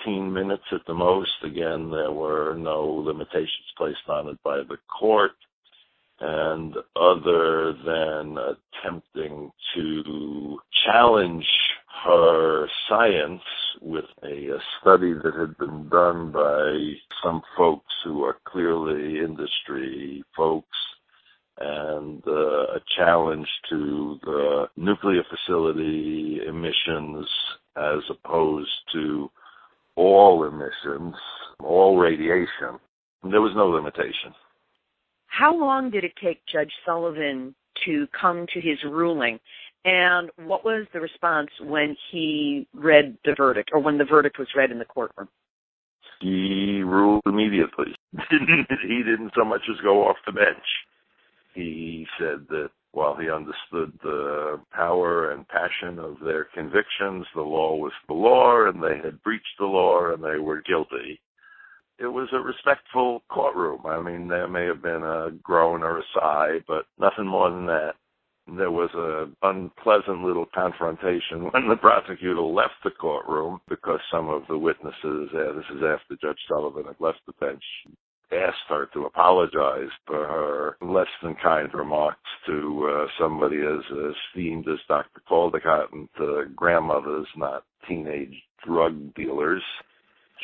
15 0.04 0.34
minutes 0.34 0.66
at 0.72 0.82
the 0.88 0.96
most. 0.96 1.30
Again, 1.44 1.92
there 1.92 2.12
were 2.12 2.56
no 2.58 2.86
limitations 3.06 3.70
placed 3.78 4.10
on 4.10 4.30
it 4.30 4.42
by 4.44 4.64
the 4.68 4.78
court. 5.00 5.34
And 6.28 6.76
other 6.96 7.74
than 7.86 8.36
attempting 8.36 9.52
to 9.76 10.60
challenge 10.84 11.46
her 12.04 12.68
science 12.90 13.44
with 13.80 14.06
a, 14.24 14.48
a, 14.56 14.60
study 14.82 15.14
that 15.14 15.36
had 15.40 15.56
been 15.60 15.88
done 15.90 16.32
by 16.32 16.94
some 17.24 17.44
folks 17.56 17.94
who 18.04 18.24
are 18.24 18.38
clearly 18.46 19.20
industry 19.20 20.24
folks 20.36 20.78
and 21.60 22.24
uh, 22.28 22.32
a 22.32 22.80
challenge 22.98 23.48
to 23.70 24.20
the 24.24 24.66
nuclear 24.78 25.24
facility 25.30 26.40
emissions 26.48 27.28
as 27.78 28.00
opposed 28.10 28.70
to 28.94 29.30
all 29.96 30.44
emissions, 30.44 31.14
all 31.64 32.00
radiation. 32.00 32.80
There 33.24 33.42
was 33.42 33.54
no 33.56 33.70
limitation. 33.70 34.34
How 35.38 35.54
long 35.54 35.90
did 35.90 36.06
it 36.06 36.14
take 36.24 36.40
Judge 36.46 36.72
Sullivan 36.86 37.56
to 37.86 38.08
come 38.20 38.46
to 38.54 38.62
his 38.62 38.78
ruling? 38.86 39.40
And 39.84 40.30
what 40.38 40.64
was 40.64 40.88
the 40.94 41.02
response 41.02 41.50
when 41.62 41.98
he 42.10 42.68
read 42.74 43.18
the 43.26 43.36
verdict 43.36 43.72
or 43.74 43.82
when 43.82 43.98
the 43.98 44.06
verdict 44.06 44.40
was 44.40 44.48
read 44.56 44.72
in 44.72 44.80
the 44.80 44.86
courtroom? 44.86 45.28
He 46.22 46.82
ruled 46.84 47.24
immediately. 47.26 47.96
he 48.30 49.04
didn't 49.04 49.34
so 49.36 49.44
much 49.44 49.62
as 49.70 49.76
go 49.84 50.08
off 50.08 50.16
the 50.26 50.32
bench. 50.32 50.66
He 51.54 52.08
said 52.18 52.48
that 52.50 52.70
while 52.94 53.18
he 53.18 53.30
understood 53.30 54.00
the 54.02 54.62
power 54.72 55.32
and 55.32 55.46
passion 55.50 56.00
of 56.00 56.16
their 56.24 56.46
convictions, 56.46 57.26
the 57.36 57.42
law 57.42 57.76
was 57.76 57.92
the 58.08 58.14
law 58.14 58.68
and 58.70 58.82
they 58.82 59.02
had 59.04 59.22
breached 59.22 59.58
the 59.60 59.66
law 59.66 60.14
and 60.14 60.24
they 60.24 60.40
were 60.40 60.62
guilty. 60.62 61.20
It 61.98 62.08
was 62.08 62.28
a 62.34 62.40
respectful 62.40 63.24
courtroom. 63.30 63.86
I 63.86 64.02
mean, 64.02 64.28
there 64.28 64.48
may 64.48 64.66
have 64.66 64.82
been 64.82 65.04
a 65.04 65.32
groan 65.42 65.82
or 65.82 66.00
a 66.00 66.04
sigh, 66.14 66.60
but 66.68 66.86
nothing 67.00 67.28
more 67.28 67.50
than 67.50 67.66
that 67.68 67.96
there 68.48 68.72
was 68.72 68.90
a 68.94 69.28
unpleasant 69.48 70.24
little 70.24 70.46
confrontation 70.54 71.46
when 71.52 71.68
the 71.68 71.76
prosecutor 71.76 72.42
left 72.42 72.76
the 72.84 72.92
courtroom 72.92 73.60
because 73.68 74.00
some 74.12 74.30
of 74.30 74.44
the 74.48 74.58
witnesses, 74.58 75.30
uh, 75.34 75.54
this 75.54 75.66
is 75.76 75.84
after 75.84 76.16
Judge 76.22 76.40
Sullivan 76.48 76.86
had 76.86 77.00
left 77.00 77.20
the 77.26 77.34
bench, 77.34 77.64
asked 78.32 78.70
her 78.70 78.88
to 78.94 79.06
apologize 79.06 79.90
for 80.06 80.28
her 80.28 80.78
less 80.82 81.08
than 81.24 81.36
kind 81.42 81.74
remarks 81.74 82.20
to 82.46 82.90
uh, 82.92 83.08
somebody 83.20 83.58
as 83.58 84.14
esteemed 84.34 84.68
as 84.68 84.80
Dr. 84.88 85.22
Caldicott 85.30 85.92
and 85.94 86.08
to 86.18 86.46
grandmothers, 86.56 87.28
not 87.36 87.64
teenage 87.88 88.36
drug 88.66 89.14
dealers. 89.16 89.64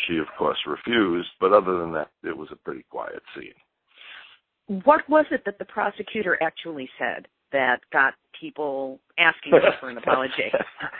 She, 0.07 0.17
of 0.17 0.27
course, 0.37 0.57
refused, 0.65 1.29
but 1.39 1.53
other 1.53 1.77
than 1.77 1.91
that, 1.93 2.09
it 2.23 2.35
was 2.35 2.49
a 2.51 2.55
pretty 2.55 2.85
quiet 2.89 3.21
scene. 3.35 4.81
What 4.83 5.07
was 5.09 5.25
it 5.31 5.43
that 5.45 5.59
the 5.59 5.65
prosecutor 5.65 6.37
actually 6.41 6.89
said? 6.97 7.27
that 7.51 7.79
got 7.91 8.13
people 8.39 8.99
asking 9.17 9.53
for 9.79 9.89
an 9.89 9.97
apology? 9.97 10.51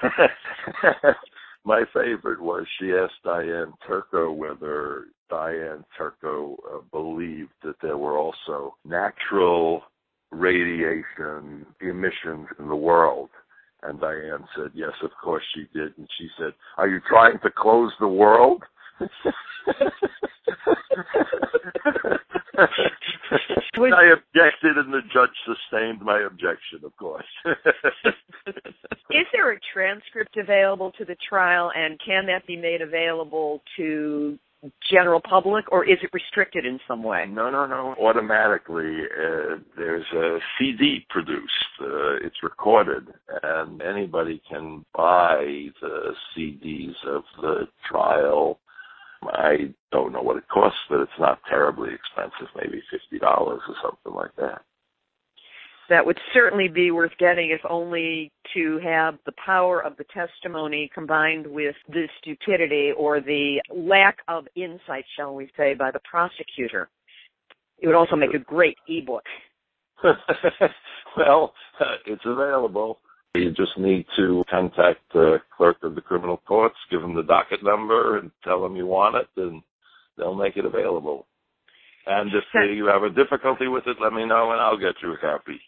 My 1.65 1.83
favorite 1.93 2.41
was 2.41 2.65
she 2.79 2.91
asked 2.91 3.23
Diane 3.23 3.73
Turco 3.87 4.31
whether 4.31 5.05
Diane 5.29 5.85
Turco 5.97 6.57
uh, 6.69 6.79
believed 6.91 7.51
that 7.63 7.75
there 7.81 7.97
were 7.97 8.17
also 8.17 8.75
natural 8.83 9.83
radiation 10.31 11.65
emissions 11.81 12.47
in 12.59 12.67
the 12.67 12.75
world. 12.75 13.29
And 13.83 13.99
Diane 13.99 14.45
said, 14.55 14.71
yes, 14.73 14.91
of 15.03 15.11
course 15.23 15.43
she 15.55 15.61
did. 15.73 15.97
And 15.97 16.07
she 16.17 16.27
said, 16.37 16.53
are 16.77 16.87
you 16.87 16.99
trying 17.07 17.39
to 17.43 17.49
close 17.55 17.91
the 17.99 18.07
world? 18.07 18.63
I 23.93 24.13
objected, 24.13 24.77
and 24.77 24.93
the 24.93 25.01
judge 25.13 25.29
sustained 25.45 26.01
my 26.01 26.21
objection, 26.21 26.79
of 26.83 26.95
course. 26.97 27.25
is 28.45 29.25
there 29.33 29.51
a 29.51 29.59
transcript 29.73 30.37
available 30.37 30.91
to 30.97 31.05
the 31.05 31.15
trial, 31.27 31.71
and 31.75 31.99
can 32.05 32.25
that 32.27 32.45
be 32.45 32.55
made 32.57 32.81
available 32.81 33.61
to 33.77 34.37
general 34.91 35.19
public, 35.27 35.71
or 35.71 35.83
is 35.85 35.97
it 36.03 36.09
restricted 36.13 36.65
in 36.65 36.79
some 36.87 37.01
way? 37.01 37.25
No, 37.27 37.49
no, 37.49 37.65
no. 37.65 37.95
Automatically, 37.99 39.01
uh, 39.05 39.55
there's 39.75 40.05
a 40.13 40.37
CD 40.57 41.05
produced. 41.09 41.51
Uh, 41.81 42.17
it's 42.23 42.43
recorded, 42.43 43.07
and 43.43 43.81
anybody 43.81 44.41
can 44.49 44.85
buy 44.95 45.65
the 45.81 46.13
CDs 46.35 46.93
of 47.07 47.23
the 47.41 47.67
trial 47.89 48.59
I 49.23 49.73
don't 49.91 50.11
know 50.11 50.21
what 50.21 50.37
it 50.37 50.47
costs, 50.47 50.79
but 50.89 51.01
it's 51.01 51.11
not 51.19 51.39
terribly 51.49 51.89
expensive, 51.93 52.47
maybe 52.55 52.81
$50 53.13 53.21
or 53.21 53.59
something 53.81 54.13
like 54.13 54.35
that. 54.37 54.61
That 55.89 56.05
would 56.05 56.17
certainly 56.33 56.69
be 56.69 56.91
worth 56.91 57.11
getting, 57.19 57.49
if 57.51 57.59
only 57.69 58.31
to 58.53 58.79
have 58.83 59.15
the 59.25 59.33
power 59.45 59.83
of 59.83 59.97
the 59.97 60.05
testimony 60.05 60.89
combined 60.93 61.45
with 61.45 61.75
the 61.89 62.07
stupidity 62.19 62.91
or 62.97 63.19
the 63.19 63.61
lack 63.69 64.19
of 64.27 64.47
insight, 64.55 65.03
shall 65.17 65.35
we 65.35 65.51
say, 65.57 65.73
by 65.73 65.91
the 65.91 65.99
prosecutor. 66.09 66.89
It 67.79 67.87
would 67.87 67.95
also 67.95 68.15
make 68.15 68.33
a 68.33 68.39
great 68.39 68.77
ebook. 68.87 69.23
well, 71.17 71.53
uh, 71.79 71.95
it's 72.05 72.23
available. 72.25 72.99
You 73.33 73.51
just 73.51 73.77
need 73.77 74.05
to 74.17 74.43
contact 74.49 74.99
the 75.13 75.37
clerk 75.55 75.77
of 75.83 75.95
the 75.95 76.01
criminal 76.01 76.41
courts, 76.45 76.75
give 76.89 77.01
them 77.01 77.15
the 77.15 77.23
docket 77.23 77.63
number, 77.63 78.17
and 78.17 78.29
tell 78.43 78.61
them 78.61 78.75
you 78.75 78.85
want 78.85 79.15
it, 79.15 79.27
and 79.41 79.61
they'll 80.17 80.35
make 80.35 80.57
it 80.57 80.65
available. 80.65 81.25
And 82.05 82.31
if 82.33 82.43
you 82.75 82.87
have 82.87 83.03
a 83.03 83.09
difficulty 83.09 83.67
with 83.67 83.87
it, 83.87 83.97
let 84.01 84.11
me 84.11 84.25
know, 84.25 84.51
and 84.51 84.59
I'll 84.59 84.77
get 84.77 84.95
you 85.01 85.13
a 85.13 85.17
copy. 85.17 85.61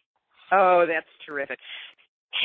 Oh, 0.51 0.85
that's 0.87 1.07
terrific. 1.25 1.57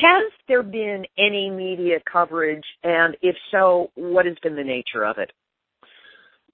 Has 0.01 0.31
there 0.47 0.63
been 0.63 1.05
any 1.17 1.49
media 1.49 1.99
coverage, 2.09 2.63
and 2.83 3.17
if 3.21 3.35
so, 3.51 3.91
what 3.95 4.25
has 4.25 4.37
been 4.41 4.55
the 4.55 4.63
nature 4.63 5.03
of 5.03 5.17
it? 5.17 5.31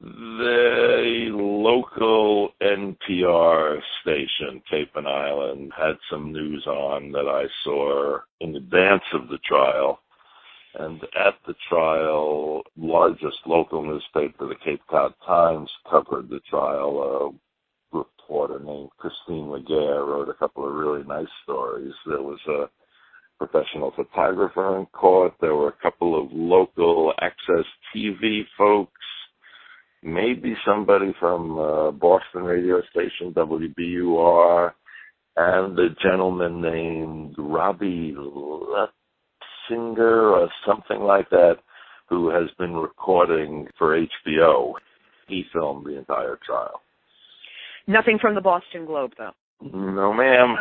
The 0.01 1.29
local 1.31 2.49
NPR 2.61 3.79
station, 4.01 4.61
Cape 4.69 4.91
and 4.95 5.07
Island, 5.07 5.71
had 5.75 5.97
some 6.09 6.33
news 6.33 6.65
on 6.67 7.11
that 7.13 7.27
I 7.27 7.45
saw 7.63 8.19
in 8.41 8.55
advance 8.55 9.03
of 9.13 9.29
the 9.29 9.37
trial. 9.39 9.99
And 10.77 11.01
at 11.03 11.35
the 11.47 11.55
trial, 11.69 12.63
largest 12.75 13.37
local 13.45 13.85
newspaper, 13.85 14.47
the 14.47 14.55
Cape 14.55 14.81
Cod 14.89 15.13
Times, 15.25 15.71
covered 15.89 16.27
the 16.29 16.41
trial. 16.49 17.33
A 17.93 17.97
reporter 17.97 18.59
named 18.59 18.89
Christine 18.97 19.49
Legere 19.49 20.03
wrote 20.03 20.27
a 20.27 20.33
couple 20.33 20.67
of 20.67 20.73
really 20.73 21.03
nice 21.05 21.31
stories. 21.43 21.93
There 22.05 22.21
was 22.21 22.39
a 22.49 22.69
professional 23.37 23.91
photographer 23.95 24.77
in 24.77 24.87
court. 24.87 25.35
There 25.39 25.55
were 25.55 25.69
a 25.69 25.81
couple 25.81 26.21
of 26.21 26.33
local 26.33 27.13
access 27.21 27.65
TV 27.95 28.41
folks 28.57 28.91
maybe 30.05 30.55
somebody 30.65 31.13
from 31.19 31.57
uh, 31.57 31.91
Boston 31.91 32.43
radio 32.43 32.81
station 32.91 33.33
WBUR, 33.33 34.71
and 35.37 35.77
a 35.77 35.89
gentleman 36.01 36.61
named 36.61 37.35
Robbie 37.37 38.15
Singer 39.67 40.29
or 40.29 40.49
something 40.65 41.01
like 41.01 41.29
that, 41.31 41.55
who 42.07 42.29
has 42.29 42.49
been 42.57 42.73
recording 42.73 43.67
for 43.77 43.99
HBO. 43.99 44.73
He 45.27 45.43
filmed 45.51 45.85
the 45.85 45.97
entire 45.97 46.37
trial. 46.45 46.81
Nothing 47.87 48.19
from 48.21 48.35
the 48.35 48.41
Boston 48.41 48.85
Globe, 48.85 49.11
though. 49.17 49.31
No, 49.61 50.13
ma'am. 50.13 50.55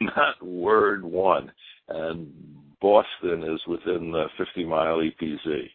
Not 0.00 0.44
word 0.44 1.04
one. 1.04 1.52
And 1.88 2.32
Boston 2.80 3.44
is 3.44 3.60
within 3.68 4.10
the 4.10 4.26
50 4.38 4.64
mile 4.64 4.98
EPZ. 4.98 5.68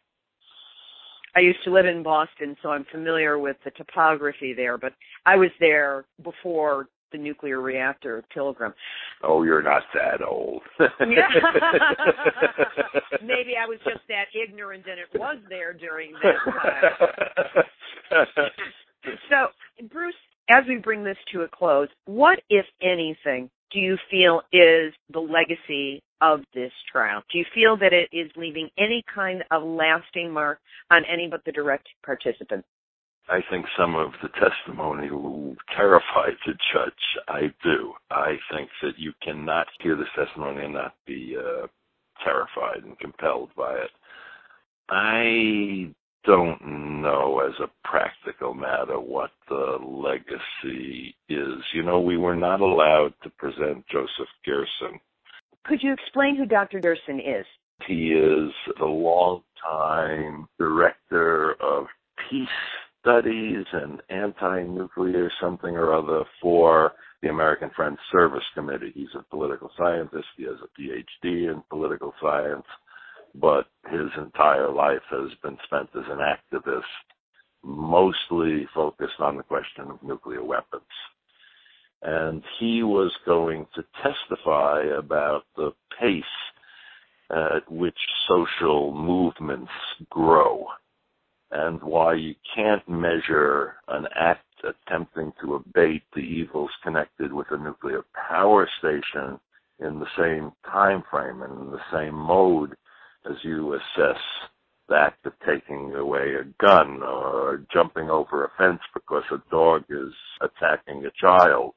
I 1.38 1.41
used 1.41 1.63
to 1.65 1.71
live 1.71 1.85
in 1.85 2.01
Boston, 2.01 2.57
so 2.63 2.69
I'm 2.69 2.83
familiar 2.91 3.38
with 3.38 3.57
the 3.63 3.69
topography 3.69 4.55
there, 4.55 4.75
but 4.75 4.93
I 5.27 5.35
was 5.35 5.51
there 5.59 6.05
before 6.23 6.88
the 7.11 7.19
nuclear 7.19 7.61
reactor 7.61 8.23
Pilgrim. 8.33 8.73
Oh, 9.23 9.43
you're 9.43 9.61
not 9.61 9.83
that 9.93 10.25
old. 10.27 10.63
Maybe 13.21 13.53
I 13.55 13.67
was 13.67 13.77
just 13.83 14.01
that 14.09 14.25
ignorant 14.33 14.85
and 14.89 14.99
it 14.99 15.09
was 15.13 15.38
there 15.47 15.73
during 15.73 16.13
that 16.23 16.33
time. 18.09 18.25
so, 19.29 19.49
Bruce, 19.91 20.15
as 20.49 20.63
we 20.67 20.77
bring 20.77 21.03
this 21.03 21.17
to 21.33 21.41
a 21.41 21.47
close, 21.47 21.89
what, 22.05 22.39
if 22.49 22.65
anything, 22.81 23.51
do 23.72 23.80
you 23.80 23.97
feel 24.09 24.41
is 24.51 24.93
the 25.11 25.20
legacy 25.20 26.01
of 26.22 26.41
this 26.53 26.72
trial? 26.91 27.22
Do 27.32 27.38
you 27.38 27.45
feel 27.53 27.78
that 27.78 27.93
it 27.93 28.09
is 28.11 28.32
leaving 28.36 28.70
any 28.78 29.03
kind 29.13 29.43
of 29.51 29.63
lasting 29.63 30.32
mark 30.32 30.59
on 30.91 31.03
any 31.05 31.28
but 31.30 31.43
the 31.45 31.51
direct 31.51 31.88
participants? 32.05 32.68
I 33.30 33.39
think 33.51 33.65
some 33.78 33.95
of 33.95 34.11
the 34.22 34.30
testimony 34.30 35.09
terrified 35.76 36.38
the 36.45 36.53
judge. 36.74 36.93
I 37.28 37.53
do. 37.61 37.93
I 38.09 38.38
think 38.51 38.70
that 38.82 38.97
you 38.97 39.11
cannot 39.22 39.68
hear 39.82 39.97
this 39.97 40.07
testimony 40.15 40.63
and 40.63 40.74
not 40.74 40.93
be 41.05 41.36
uh, 41.38 41.68
terrified 42.24 42.84
and 42.86 42.97
compelled 42.99 43.49
by 43.57 43.74
it. 43.74 43.91
I 44.89 45.93
don't 46.28 47.01
know 47.01 47.39
as 47.39 47.53
a 47.59 47.88
practical 47.88 48.53
matter 48.53 48.99
what 48.99 49.32
the 49.49 49.78
legacy 49.82 51.15
is. 51.28 51.63
You 51.73 51.82
know, 51.84 51.99
we 51.99 52.17
were 52.17 52.36
not 52.36 52.61
allowed 52.61 53.13
to 53.23 53.32
present 53.32 53.84
Joseph 53.91 54.30
Gerson 54.45 54.99
could 55.67 55.84
you 55.84 55.93
explain 55.93 56.36
who 56.36 56.45
Dr. 56.45 56.80
Gerson 56.80 57.19
is? 57.19 57.45
He 57.88 58.11
is 58.11 58.51
the 58.80 58.86
longtime 58.86 60.47
director 60.57 61.55
of 61.61 61.86
peace 62.30 62.47
studies 63.01 63.65
and 63.73 64.01
anti-nuclear 64.09 65.30
something 65.41 65.75
or 65.75 65.93
other 65.93 66.23
for 66.41 66.93
the 67.21 67.30
American 67.30 67.69
Friends 67.75 67.99
Service 68.11 68.43
Committee. 68.55 68.91
He's 68.93 69.13
a 69.15 69.23
political 69.30 69.69
scientist. 69.78 70.25
He 70.38 70.43
has 70.43 70.57
a 70.63 70.82
PhD 70.82 71.51
in 71.51 71.63
political 71.69 72.13
science, 72.21 72.65
but 73.36 73.67
his 73.89 74.09
entire 74.17 74.71
life 74.71 75.01
has 75.09 75.30
been 75.43 75.57
spent 75.65 75.89
as 75.95 76.05
an 76.09 76.19
activist, 76.19 76.84
mostly 77.63 78.67
focused 78.73 79.19
on 79.19 79.38
the 79.38 79.43
question 79.43 79.89
of 79.89 80.03
nuclear 80.03 80.43
weapons. 80.43 80.84
And 82.01 82.43
he 82.59 82.84
was 82.84 83.11
going 83.25 83.65
to 83.75 83.84
testify 84.03 84.84
about 84.97 85.43
the 85.55 85.71
pace 85.99 86.23
at 87.30 87.69
which 87.71 87.97
social 88.28 88.93
movements 88.93 89.71
grow 90.09 90.67
and 91.51 91.82
why 91.82 92.13
you 92.13 92.36
can't 92.55 92.88
measure 92.88 93.75
an 93.88 94.05
act 94.15 94.43
attempting 94.63 95.32
to 95.41 95.55
abate 95.55 96.03
the 96.13 96.21
evils 96.21 96.69
connected 96.84 97.32
with 97.32 97.47
a 97.51 97.57
nuclear 97.57 98.03
power 98.30 98.67
station 98.80 99.39
in 99.80 99.99
the 99.99 100.07
same 100.17 100.51
time 100.65 101.03
frame 101.09 101.41
and 101.41 101.59
in 101.59 101.71
the 101.71 101.82
same 101.91 102.15
mode 102.15 102.75
as 103.30 103.36
you 103.43 103.73
assess 103.73 104.19
the 104.89 104.95
act 104.95 105.25
of 105.25 105.34
taking 105.45 105.93
away 105.95 106.36
a 106.39 106.65
gun 106.65 107.01
or 107.03 107.65
jumping 107.73 108.09
over 108.09 108.45
a 108.45 108.51
fence 108.57 108.80
because 108.93 109.23
a 109.32 109.41
dog 109.51 109.84
is 109.89 110.13
attacking 110.41 111.05
a 111.05 111.11
child. 111.19 111.73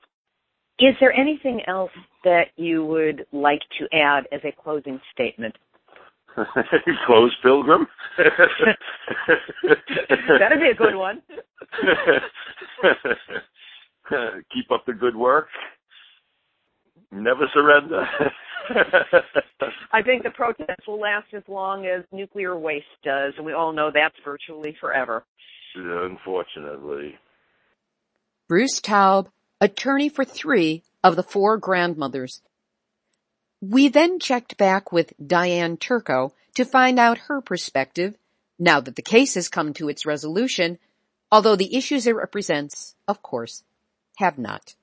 Is 0.79 0.95
there 1.01 1.13
anything 1.13 1.61
else 1.67 1.91
that 2.25 2.47
you 2.57 2.85
would 2.85 3.27
like 3.33 3.61
to 3.79 3.89
add 3.97 4.25
as 4.33 4.41
a 4.45 4.53
closing 4.63 5.01
statement? 5.13 5.57
Close 7.07 7.35
Pilgrim. 7.43 7.87
That'd 8.17 8.77
be 10.61 10.71
a 10.71 10.75
good 10.75 10.95
one. 10.95 11.21
Keep 14.53 14.71
up 14.73 14.87
the 14.87 14.95
good 14.95 15.17
work. 15.17 15.49
Never 17.13 17.47
surrender. 17.53 18.07
I 19.93 20.03
think 20.03 20.23
the 20.23 20.31
protest 20.31 20.87
will 20.87 21.01
last 21.01 21.27
as 21.35 21.43
long 21.49 21.87
as 21.87 22.05
nuclear 22.13 22.57
waste 22.57 22.87
does, 23.05 23.35
and 23.37 23.45
we 23.45 23.53
all 23.53 23.73
know 23.73 23.91
that's 23.93 24.15
virtually 24.25 24.77
forever. 24.81 25.25
Unfortunately. 25.75 27.17
Bruce 28.49 28.81
Taub, 28.81 29.29
attorney 29.61 30.09
for 30.09 30.25
three 30.25 30.83
of 31.03 31.17
the 31.17 31.23
four 31.23 31.57
grandmothers. 31.57 32.43
We 33.61 33.89
then 33.89 34.19
checked 34.19 34.57
back 34.57 34.93
with 34.93 35.13
Diane 35.25 35.77
Turco 35.77 36.33
to 36.55 36.65
find 36.65 36.99
out 36.99 37.27
her 37.29 37.41
perspective 37.41 38.17
now 38.59 38.81
that 38.81 38.97
the 38.97 39.03
case 39.03 39.35
has 39.35 39.49
come 39.49 39.73
to 39.75 39.89
its 39.89 40.07
resolution, 40.07 40.79
although 41.31 41.57
the 41.57 41.77
issues 41.77 42.07
it 42.07 42.15
represents, 42.15 42.95
of 43.09 43.23
course, 43.23 43.65
have 44.19 44.39
not. 44.39 44.75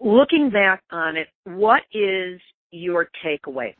Looking 0.00 0.50
back 0.50 0.82
on 0.90 1.16
it, 1.16 1.28
what 1.44 1.82
is 1.92 2.40
your 2.70 3.08
takeaway? 3.24 3.74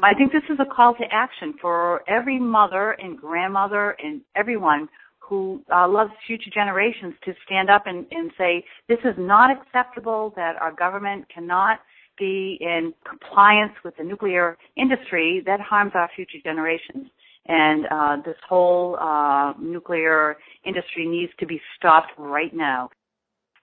I 0.00 0.14
think 0.14 0.32
this 0.32 0.42
is 0.48 0.58
a 0.60 0.64
call 0.64 0.94
to 0.94 1.04
action 1.10 1.54
for 1.60 2.02
every 2.08 2.38
mother 2.38 2.92
and 2.92 3.16
grandmother 3.18 3.96
and 4.02 4.20
everyone 4.36 4.88
who 5.18 5.62
uh, 5.72 5.86
loves 5.88 6.12
future 6.26 6.50
generations 6.52 7.14
to 7.24 7.34
stand 7.44 7.68
up 7.68 7.82
and, 7.86 8.06
and 8.10 8.30
say, 8.38 8.64
this 8.88 8.98
is 9.04 9.14
not 9.18 9.50
acceptable 9.50 10.32
that 10.36 10.56
our 10.60 10.72
government 10.72 11.26
cannot 11.32 11.80
be 12.18 12.58
in 12.60 12.92
compliance 13.08 13.72
with 13.84 13.96
the 13.96 14.04
nuclear 14.04 14.56
industry 14.76 15.42
that 15.46 15.60
harms 15.60 15.92
our 15.94 16.08
future 16.16 16.38
generations. 16.42 17.08
And 17.46 17.86
uh, 17.90 18.16
this 18.24 18.36
whole 18.48 18.96
uh, 19.00 19.52
nuclear 19.60 20.36
industry 20.64 21.06
needs 21.06 21.32
to 21.40 21.46
be 21.46 21.60
stopped 21.76 22.12
right 22.18 22.54
now. 22.54 22.90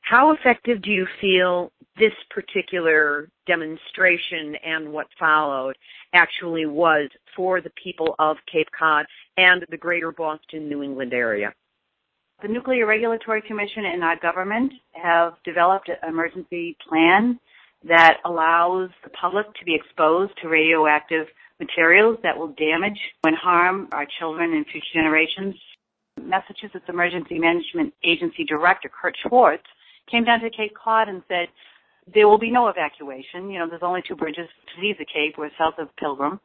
How 0.06 0.34
effective 0.34 0.84
do 0.84 0.92
you 0.92 1.08
feel 1.20 1.72
this 1.98 2.14
particular 2.30 3.28
demonstration 3.48 4.56
and 4.64 4.94
what 4.94 5.08
followed 5.18 5.76
actually 6.14 6.68
was 6.68 7.10
for 7.36 7.60
the 7.60 7.72
people 7.72 8.14
of 8.20 8.38
Cape 8.52 8.68
Cod 8.78 9.08
and 9.38 9.66
the 9.72 9.78
greater 9.78 10.12
Boston, 10.12 10.70
New 10.70 10.84
England 10.84 11.12
area? 11.12 11.54
The 12.44 12.50
Nuclear 12.50 12.86
Regulatory 12.86 13.42
Commission 13.42 13.86
and 13.86 14.04
our 14.04 14.16
government 14.20 14.74
have 14.92 15.34
developed 15.44 15.90
an 15.90 16.08
emergency 16.08 16.78
plan 16.88 17.40
that 17.88 18.18
allows 18.26 18.92
the 19.04 19.10
public 19.10 19.48
to 19.56 19.66
be 19.66 19.74
exposed 19.74 20.34
to 20.44 20.50
radioactive 20.50 21.26
materials 21.60 22.20
that 22.22 22.38
will 22.38 22.50
damage 22.50 23.00
and 23.24 23.36
harm 23.36 23.88
our 23.92 24.06
children 24.20 24.54
and 24.54 24.68
future 24.68 24.86
generations. 24.94 25.56
Massachusetts 26.22 26.86
Emergency 26.88 27.40
Management 27.40 27.92
Agency 28.04 28.44
Director 28.46 28.90
Kurt 29.02 29.16
Schwartz 29.24 29.64
came 30.10 30.24
down 30.24 30.40
to 30.42 30.50
Cape 30.50 30.74
Cod 30.76 31.10
and 31.10 31.22
said, 31.28 31.48
there 32.14 32.28
will 32.28 32.38
be 32.38 32.52
no 32.52 32.68
evacuation. 32.68 33.50
You 33.50 33.60
know, 33.60 33.70
there's 33.70 33.82
only 33.84 34.04
two 34.08 34.16
bridges 34.16 34.48
to 34.76 34.82
leave 34.82 34.98
the 34.98 35.06
Cape. 35.06 35.36
We're 35.38 35.50
south 35.58 35.76
of 35.80 35.96
Pilgrim 35.98 36.40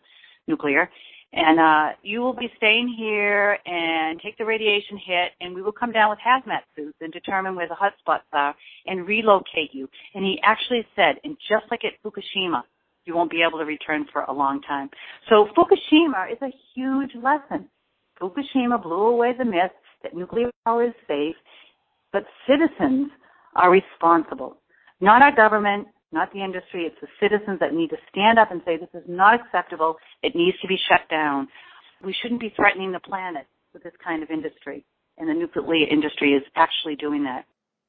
Nuclear. 0.46 0.90
And 1.32 1.61
uh, 1.61 1.96
you 2.02 2.20
will 2.20 2.32
be 2.32 2.50
staying 2.56 2.88
here 2.98 3.56
and 3.64 4.20
take 4.20 4.36
the 4.36 4.44
radiation 4.44 4.96
hit, 4.96 5.30
and 5.40 5.54
we 5.54 5.62
will 5.62 5.70
come 5.70 5.92
down 5.92 6.11
with 6.11 6.18
hazmat 6.18 6.62
suits 6.74 6.96
and 7.00 7.12
determine 7.12 7.54
where 7.54 7.68
the 7.68 7.74
hot 7.74 7.92
spots 8.00 8.24
are 8.32 8.54
and 8.86 9.06
relocate 9.06 9.72
you. 9.72 9.88
And 10.14 10.24
he 10.24 10.40
actually 10.42 10.84
said, 10.96 11.16
and 11.22 11.36
just 11.48 11.70
like 11.70 11.84
at 11.84 11.92
Fukushima, 12.02 12.62
you 13.04 13.14
won't 13.14 13.30
be 13.30 13.42
able 13.46 13.58
to 13.61 13.64
return 13.64 14.06
for 14.12 14.22
a 14.22 14.32
long 14.32 14.61
time. 14.62 14.90
So 15.28 15.48
Fukushima 15.56 16.32
is 16.32 16.38
a 16.42 16.52
huge 16.74 17.12
lesson. 17.22 17.68
Fukushima 18.20 18.82
blew 18.82 19.06
away 19.06 19.32
the 19.38 19.44
myth 19.44 19.70
that 20.02 20.14
nuclear 20.14 20.50
power 20.64 20.84
is 20.84 20.94
safe, 21.06 21.36
but 22.12 22.24
citizens 22.48 23.11
are 23.57 23.70
responsible. 23.70 24.57
Not 25.01 25.22
our 25.22 25.34
government, 25.34 25.88
not 26.12 26.32
the 26.32 26.42
industry. 26.42 26.84
It's 26.84 27.01
the 27.01 27.09
citizens 27.20 27.59
that 27.61 27.74
need 27.74 27.90
to 27.90 27.96
stand 28.11 28.38
up 28.38 28.51
and 28.51 28.61
say 28.64 28.76
this 28.76 28.88
is 28.94 29.09
not 29.09 29.40
acceptable. 29.40 29.96
It 30.22 30.34
needs 30.34 30.59
to 30.61 30.68
be 30.68 30.78
shut 30.88 31.09
down. 31.09 31.48
We 32.05 32.14
shouldn't 32.20 32.40
be 32.40 32.53
threatening 32.57 32.92
the 32.92 33.01
planet 33.01 33.46
with 33.72 33.82
this 33.82 33.92
kind 34.03 34.22
of 34.22 34.30
industry. 34.30 34.84
And 35.18 35.28
the 35.28 35.34
nuclear 35.34 35.86
industry 35.88 36.32
is 36.32 36.42
actually 36.57 36.96
doing 36.96 37.24
that. 37.24 37.44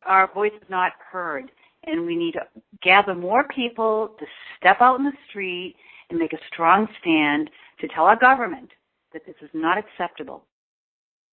Our 0.06 0.32
voice 0.34 0.52
is 0.56 0.70
not 0.70 0.92
heard. 1.12 1.52
And 1.86 2.06
we 2.06 2.16
need 2.16 2.34
to 2.34 2.42
gather 2.84 3.16
more 3.16 3.46
people 3.48 4.16
to 4.20 4.26
step 4.58 4.78
out 4.82 5.00
in 5.00 5.06
the 5.06 5.14
street 5.30 5.76
and 6.10 6.20
make 6.20 6.34
a 6.34 6.40
strong 6.52 6.88
stand 7.00 7.50
to 7.80 7.88
tell 7.88 8.04
our 8.06 8.18
government 8.18 8.70
that 9.14 9.26
this 9.26 9.36
is 9.42 9.50
not 9.54 9.78
acceptable. 9.78 10.44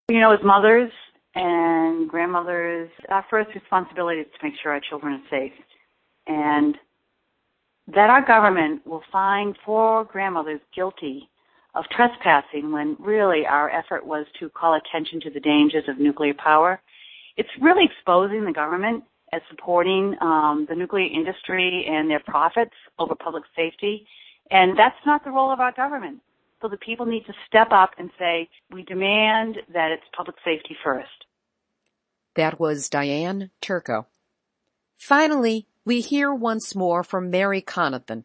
You 0.08 0.20
know, 0.20 0.32
as 0.32 0.38
mothers 0.42 0.90
and 1.34 2.08
grandmothers, 2.08 2.90
our 3.10 3.24
first 3.30 3.50
responsibility 3.54 4.20
is 4.20 4.26
to 4.38 4.46
make 4.46 4.54
sure 4.62 4.72
our 4.72 4.80
children 4.80 5.14
are 5.14 5.30
safe 5.30 5.52
and 6.26 6.76
that 7.94 8.10
our 8.10 8.24
government 8.24 8.86
will 8.86 9.02
find 9.10 9.56
four 9.64 10.04
grandmothers 10.04 10.60
guilty 10.74 11.28
of 11.74 11.84
trespassing 11.90 12.72
when 12.72 12.96
really 12.98 13.46
our 13.46 13.70
effort 13.70 14.04
was 14.04 14.26
to 14.38 14.48
call 14.50 14.74
attention 14.74 15.20
to 15.20 15.30
the 15.30 15.40
dangers 15.40 15.84
of 15.88 15.98
nuclear 15.98 16.34
power. 16.34 16.80
It's 17.36 17.48
really 17.60 17.84
exposing 17.84 18.44
the 18.44 18.52
government 18.52 19.04
as 19.32 19.40
supporting 19.50 20.16
um, 20.20 20.66
the 20.68 20.74
nuclear 20.74 21.06
industry 21.06 21.86
and 21.88 22.10
their 22.10 22.20
profits 22.20 22.74
over 22.98 23.14
public 23.14 23.44
safety. 23.54 24.06
And 24.50 24.78
that's 24.78 24.96
not 25.06 25.24
the 25.24 25.30
role 25.30 25.52
of 25.52 25.60
our 25.60 25.72
government. 25.72 26.20
So 26.60 26.68
the 26.68 26.76
people 26.76 27.06
need 27.06 27.24
to 27.26 27.32
step 27.46 27.68
up 27.70 27.90
and 27.98 28.10
say, 28.18 28.48
we 28.72 28.82
demand 28.82 29.58
that 29.72 29.92
it's 29.92 30.02
public 30.16 30.36
safety 30.44 30.76
first. 30.82 31.08
That 32.34 32.58
was 32.58 32.88
Diane 32.88 33.50
Turco. 33.60 34.06
Finally, 34.96 35.66
we 35.84 36.00
hear 36.00 36.34
once 36.34 36.74
more 36.74 37.02
from 37.04 37.30
Mary 37.30 37.62
Conathan, 37.62 38.24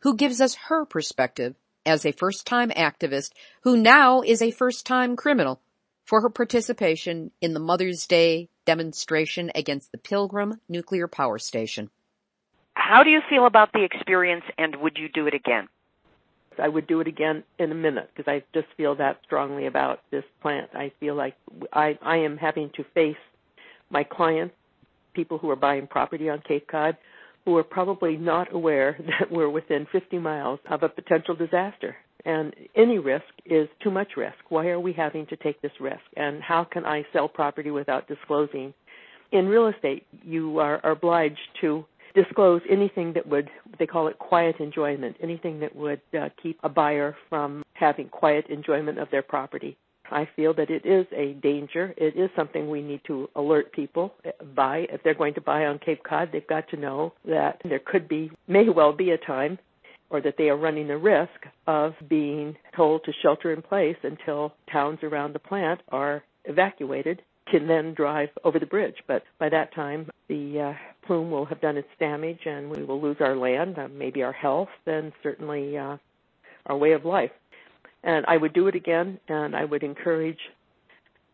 who 0.00 0.16
gives 0.16 0.40
us 0.40 0.54
her 0.68 0.84
perspective 0.84 1.56
as 1.84 2.06
a 2.06 2.12
first-time 2.12 2.70
activist 2.70 3.32
who 3.62 3.76
now 3.76 4.22
is 4.22 4.40
a 4.40 4.52
first-time 4.52 5.16
criminal 5.16 5.60
for 6.04 6.20
her 6.20 6.30
participation 6.30 7.32
in 7.40 7.54
the 7.54 7.60
Mother's 7.60 8.06
Day 8.06 8.48
demonstration 8.64 9.50
against 9.54 9.90
the 9.90 9.98
Pilgrim 9.98 10.60
nuclear 10.68 11.08
power 11.08 11.38
station. 11.38 11.90
How 12.74 13.02
do 13.02 13.10
you 13.10 13.20
feel 13.28 13.46
about 13.46 13.72
the 13.72 13.84
experience 13.84 14.44
and 14.56 14.76
would 14.76 14.96
you 14.96 15.08
do 15.08 15.26
it 15.26 15.34
again? 15.34 15.68
I 16.58 16.68
would 16.68 16.86
do 16.86 17.00
it 17.00 17.08
again 17.08 17.44
in 17.58 17.70
a 17.72 17.74
minute 17.74 18.10
because 18.14 18.30
I 18.30 18.42
just 18.54 18.68
feel 18.76 18.94
that 18.96 19.18
strongly 19.24 19.66
about 19.66 20.00
this 20.10 20.24
plant. 20.40 20.70
I 20.74 20.92
feel 21.00 21.14
like 21.14 21.34
I, 21.72 21.98
I 22.02 22.18
am 22.18 22.36
having 22.36 22.70
to 22.76 22.84
face 22.94 23.16
my 23.90 24.04
clients 24.04 24.54
people 25.14 25.38
who 25.38 25.50
are 25.50 25.56
buying 25.56 25.86
property 25.86 26.28
on 26.28 26.42
Cape 26.46 26.66
Cod 26.68 26.96
who 27.44 27.56
are 27.56 27.64
probably 27.64 28.16
not 28.16 28.52
aware 28.54 28.96
that 29.20 29.30
we're 29.30 29.50
within 29.50 29.86
50 29.90 30.18
miles 30.18 30.60
of 30.70 30.82
a 30.82 30.88
potential 30.88 31.34
disaster. 31.34 31.96
And 32.24 32.54
any 32.76 32.98
risk 32.98 33.24
is 33.44 33.68
too 33.82 33.90
much 33.90 34.10
risk. 34.16 34.36
Why 34.48 34.68
are 34.68 34.78
we 34.78 34.92
having 34.92 35.26
to 35.26 35.36
take 35.36 35.60
this 35.60 35.72
risk? 35.80 36.02
And 36.16 36.40
how 36.40 36.64
can 36.64 36.84
I 36.84 37.04
sell 37.12 37.28
property 37.28 37.72
without 37.72 38.06
disclosing? 38.06 38.72
In 39.32 39.46
real 39.46 39.66
estate, 39.66 40.06
you 40.22 40.58
are, 40.58 40.80
are 40.84 40.92
obliged 40.92 41.40
to 41.62 41.84
disclose 42.14 42.62
anything 42.70 43.12
that 43.14 43.26
would, 43.26 43.48
they 43.78 43.86
call 43.86 44.08
it 44.08 44.18
quiet 44.18 44.56
enjoyment, 44.60 45.16
anything 45.22 45.60
that 45.60 45.74
would 45.74 46.00
uh, 46.18 46.28
keep 46.42 46.58
a 46.62 46.68
buyer 46.68 47.16
from 47.28 47.62
having 47.74 48.08
quiet 48.08 48.46
enjoyment 48.48 48.98
of 48.98 49.08
their 49.10 49.22
property. 49.22 49.76
I 50.10 50.28
feel 50.36 50.52
that 50.54 50.70
it 50.70 50.84
is 50.84 51.06
a 51.16 51.32
danger. 51.42 51.94
It 51.96 52.16
is 52.16 52.28
something 52.36 52.68
we 52.68 52.82
need 52.82 53.00
to 53.06 53.28
alert 53.34 53.72
people 53.72 54.12
buy. 54.54 54.86
If 54.90 55.02
they're 55.02 55.14
going 55.14 55.34
to 55.34 55.40
buy 55.40 55.66
on 55.66 55.78
Cape 55.78 56.02
Cod, 56.02 56.28
they've 56.32 56.46
got 56.46 56.68
to 56.70 56.76
know 56.76 57.14
that 57.24 57.60
there 57.64 57.80
could 57.84 58.08
be, 58.08 58.30
may 58.46 58.68
well 58.68 58.92
be 58.92 59.10
a 59.10 59.18
time 59.18 59.58
or 60.10 60.20
that 60.20 60.34
they 60.36 60.50
are 60.50 60.56
running 60.56 60.88
the 60.88 60.98
risk 60.98 61.30
of 61.66 61.94
being 62.08 62.54
told 62.76 63.02
to 63.04 63.12
shelter 63.22 63.52
in 63.52 63.62
place 63.62 63.96
until 64.02 64.52
towns 64.70 64.98
around 65.02 65.34
the 65.34 65.38
plant 65.38 65.80
are 65.88 66.22
evacuated 66.44 67.22
can 67.50 67.66
then 67.66 67.94
drive 67.94 68.30
over 68.44 68.58
the 68.58 68.66
bridge. 68.66 68.96
But 69.06 69.22
by 69.38 69.48
that 69.48 69.74
time, 69.74 70.10
the 70.28 70.60
uh, 70.60 71.06
plume 71.06 71.30
will 71.30 71.44
have 71.46 71.60
done 71.60 71.76
its 71.76 71.88
damage 71.98 72.40
and 72.46 72.70
we 72.70 72.82
will 72.84 73.00
lose 73.00 73.16
our 73.20 73.36
land, 73.36 73.78
uh, 73.78 73.88
maybe 73.88 74.22
our 74.22 74.32
health, 74.32 74.68
and 74.86 75.12
certainly 75.22 75.76
uh, 75.76 75.96
our 76.66 76.76
way 76.76 76.92
of 76.92 77.04
life. 77.04 77.30
And 78.02 78.24
I 78.26 78.36
would 78.36 78.52
do 78.52 78.66
it 78.66 78.74
again, 78.74 79.20
and 79.28 79.54
I 79.54 79.64
would 79.64 79.82
encourage. 79.82 80.38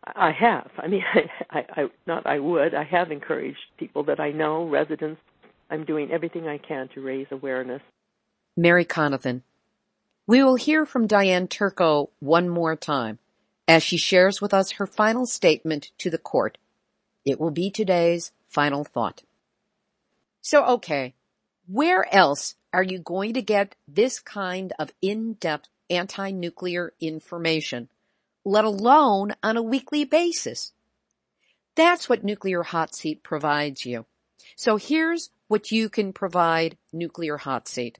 I 0.03 0.31
have. 0.31 0.69
I 0.77 0.87
mean, 0.87 1.03
I, 1.49 1.59
I, 1.59 1.81
I 1.81 1.87
not. 2.05 2.27
I 2.27 2.39
would. 2.39 2.75
I 2.75 2.83
have 2.83 3.11
encouraged 3.11 3.57
people 3.77 4.03
that 4.03 4.19
I 4.19 4.31
know, 4.31 4.67
residents. 4.67 5.19
I'm 5.71 5.83
doing 5.83 6.11
everything 6.11 6.47
I 6.47 6.57
can 6.59 6.89
to 6.93 7.01
raise 7.01 7.27
awareness. 7.31 7.81
Mary 8.55 8.85
Conathan. 8.85 9.41
We 10.27 10.43
will 10.43 10.55
hear 10.55 10.85
from 10.85 11.07
Diane 11.07 11.47
Turco 11.47 12.11
one 12.19 12.49
more 12.49 12.75
time 12.75 13.17
as 13.69 13.83
she 13.83 13.97
shares 13.97 14.41
with 14.41 14.51
us 14.51 14.71
her 14.71 14.87
final 14.87 15.27
statement 15.27 15.91
to 15.99 16.09
the 16.09 16.17
court. 16.17 16.57
It 17.23 17.39
will 17.39 17.51
be 17.51 17.69
today's 17.69 18.31
final 18.47 18.83
thought. 18.83 19.21
So, 20.41 20.65
okay, 20.65 21.13
where 21.67 22.11
else 22.11 22.55
are 22.73 22.81
you 22.81 22.97
going 22.97 23.35
to 23.35 23.43
get 23.43 23.75
this 23.87 24.19
kind 24.19 24.73
of 24.79 24.91
in-depth 25.03 25.69
anti-nuclear 25.87 26.93
information, 26.99 27.89
let 28.43 28.65
alone 28.65 29.35
on 29.43 29.55
a 29.55 29.61
weekly 29.61 30.03
basis? 30.03 30.71
That's 31.75 32.09
what 32.09 32.23
Nuclear 32.23 32.63
Hot 32.63 32.95
Seat 32.95 33.21
provides 33.21 33.85
you. 33.85 34.07
So 34.55 34.77
here's 34.77 35.29
what 35.47 35.71
you 35.71 35.89
can 35.89 36.11
provide 36.11 36.75
Nuclear 36.91 37.37
Hot 37.37 37.67
Seat. 37.67 37.99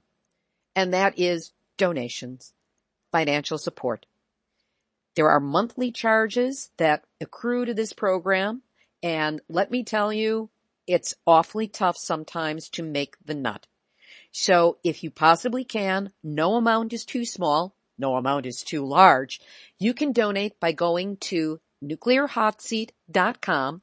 And 0.74 0.92
that 0.92 1.16
is 1.16 1.52
donations, 1.76 2.52
financial 3.12 3.56
support. 3.56 4.06
There 5.16 5.30
are 5.30 5.40
monthly 5.40 5.90
charges 5.90 6.70
that 6.76 7.04
accrue 7.20 7.64
to 7.64 7.74
this 7.74 7.92
program. 7.92 8.62
And 9.02 9.40
let 9.48 9.70
me 9.70 9.82
tell 9.82 10.12
you, 10.12 10.50
it's 10.86 11.14
awfully 11.26 11.68
tough 11.68 11.96
sometimes 11.96 12.68
to 12.70 12.82
make 12.82 13.16
the 13.24 13.34
nut. 13.34 13.66
So 14.32 14.78
if 14.84 15.02
you 15.02 15.10
possibly 15.10 15.64
can, 15.64 16.12
no 16.22 16.54
amount 16.54 16.92
is 16.92 17.04
too 17.04 17.24
small, 17.24 17.74
no 17.98 18.16
amount 18.16 18.46
is 18.46 18.62
too 18.62 18.84
large. 18.84 19.40
You 19.78 19.94
can 19.94 20.12
donate 20.12 20.58
by 20.60 20.72
going 20.72 21.16
to 21.18 21.60
nuclearhotseat.com. 21.82 23.82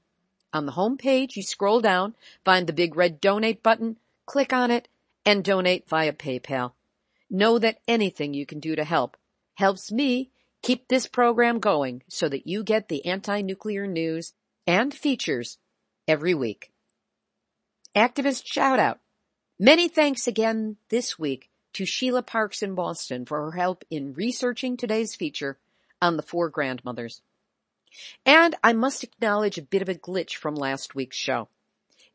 On 0.53 0.65
the 0.65 0.71
home 0.71 0.97
page, 0.97 1.35
you 1.35 1.43
scroll 1.43 1.81
down, 1.81 2.15
find 2.45 2.65
the 2.65 2.73
big 2.73 2.95
red 2.95 3.19
donate 3.19 3.61
button, 3.61 3.97
click 4.25 4.53
on 4.53 4.71
it, 4.71 4.87
and 5.25 5.43
donate 5.43 5.89
via 5.89 6.13
PayPal. 6.13 6.71
Know 7.29 7.59
that 7.59 7.79
anything 7.87 8.33
you 8.33 8.45
can 8.45 8.59
do 8.59 8.75
to 8.75 8.85
help 8.85 9.17
helps 9.55 9.91
me 9.91 10.31
Keep 10.61 10.87
this 10.87 11.07
program 11.07 11.59
going 11.59 12.03
so 12.09 12.27
that 12.27 12.47
you 12.47 12.63
get 12.63 12.89
the 12.89 13.05
anti-nuclear 13.05 13.87
news 13.87 14.33
and 14.65 14.93
features 14.93 15.57
every 16.07 16.33
week. 16.33 16.71
Activist 17.95 18.43
shout 18.45 18.79
out. 18.79 18.99
Many 19.59 19.87
thanks 19.87 20.27
again 20.27 20.77
this 20.89 21.17
week 21.17 21.49
to 21.73 21.85
Sheila 21.85 22.21
Parks 22.21 22.61
in 22.61 22.75
Boston 22.75 23.25
for 23.25 23.45
her 23.45 23.57
help 23.57 23.83
in 23.89 24.13
researching 24.13 24.77
today's 24.77 25.15
feature 25.15 25.57
on 26.01 26.17
the 26.17 26.23
four 26.23 26.49
grandmothers. 26.49 27.21
And 28.25 28.55
I 28.63 28.73
must 28.73 29.03
acknowledge 29.03 29.57
a 29.57 29.63
bit 29.63 29.81
of 29.81 29.89
a 29.89 29.95
glitch 29.95 30.35
from 30.35 30.55
last 30.55 30.95
week's 30.95 31.17
show. 31.17 31.49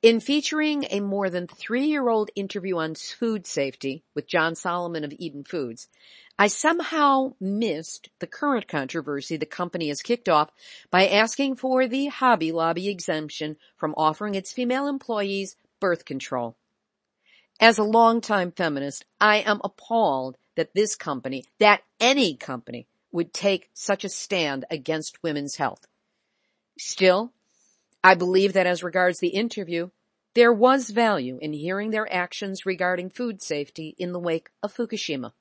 In 0.02 0.20
featuring 0.20 0.84
a 0.90 1.00
more 1.00 1.30
than 1.30 1.46
three-year-old 1.46 2.30
interview 2.34 2.76
on 2.76 2.96
food 2.96 3.46
safety 3.46 4.02
with 4.14 4.28
John 4.28 4.54
Solomon 4.56 5.04
of 5.04 5.14
Eden 5.16 5.44
Foods, 5.44 5.88
I 6.38 6.46
somehow 6.48 7.34
missed 7.40 8.08
the 8.18 8.26
current 8.26 8.66
controversy 8.66 9.36
the 9.36 9.46
company 9.46 9.88
has 9.88 10.02
kicked 10.02 10.28
off 10.28 10.50
by 10.90 11.06
asking 11.06 11.56
for 11.56 11.86
the 11.86 12.06
Hobby 12.06 12.52
Lobby 12.52 12.88
exemption 12.88 13.56
from 13.76 13.94
offering 13.96 14.34
its 14.34 14.52
female 14.52 14.88
employees 14.88 15.56
birth 15.78 16.04
control. 16.04 16.56
As 17.60 17.78
a 17.78 17.84
longtime 17.84 18.52
feminist, 18.52 19.04
I 19.20 19.36
am 19.38 19.60
appalled 19.62 20.36
that 20.56 20.74
this 20.74 20.96
company, 20.96 21.44
that 21.60 21.82
any 22.00 22.34
company, 22.34 22.86
would 23.12 23.32
take 23.32 23.70
such 23.74 24.04
a 24.04 24.08
stand 24.08 24.64
against 24.70 25.22
women's 25.22 25.56
health. 25.56 25.86
Still, 26.78 27.32
I 28.02 28.14
believe 28.14 28.54
that 28.54 28.66
as 28.66 28.82
regards 28.82 29.20
the 29.20 29.28
interview, 29.28 29.90
there 30.34 30.52
was 30.52 30.90
value 30.90 31.38
in 31.40 31.52
hearing 31.52 31.90
their 31.90 32.12
actions 32.12 32.64
regarding 32.64 33.10
food 33.10 33.42
safety 33.42 33.94
in 33.98 34.12
the 34.12 34.18
wake 34.18 34.48
of 34.62 34.74
Fukushima. 34.74 35.32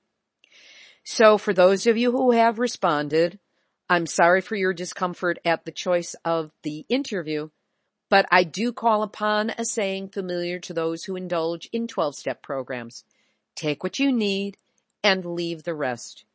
So 1.04 1.38
for 1.38 1.54
those 1.54 1.88
of 1.88 1.98
you 1.98 2.12
who 2.12 2.32
have 2.32 2.60
responded, 2.60 3.40
I'm 3.90 4.06
sorry 4.06 4.42
for 4.42 4.56
your 4.56 4.74
discomfort 4.74 5.40
at 5.44 5.66
the 5.66 5.72
choice 5.72 6.16
of 6.24 6.52
the 6.64 6.86
interview, 6.88 7.50
but 8.10 8.26
I 8.32 8.44
do 8.44 8.72
call 8.72 9.04
upon 9.04 9.50
a 9.52 9.66
saying 9.66 10.10
familiar 10.10 10.60
to 10.60 10.74
those 10.74 11.04
who 11.04 11.16
indulge 11.16 11.70
in 11.74 11.88
12 11.88 12.16
step 12.16 12.42
programs. 12.42 13.04
Take 13.56 13.84
what 13.84 14.00
you 14.00 14.12
need 14.12 14.58
and 15.04 15.26
leave 15.26 15.64
the 15.64 15.74
rest. 15.74 16.26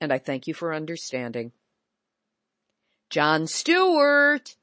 And 0.00 0.12
I 0.12 0.18
thank 0.18 0.46
you 0.46 0.54
for 0.54 0.74
understanding. 0.74 1.52
Jon 3.10 3.46
Stewart. 3.46 4.56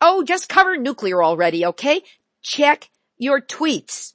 Oh, 0.00 0.22
just 0.22 0.48
cover 0.48 0.76
nuclear 0.76 1.22
already, 1.22 1.66
okay? 1.66 2.02
Check 2.40 2.88
your 3.18 3.40
tweets. 3.40 4.14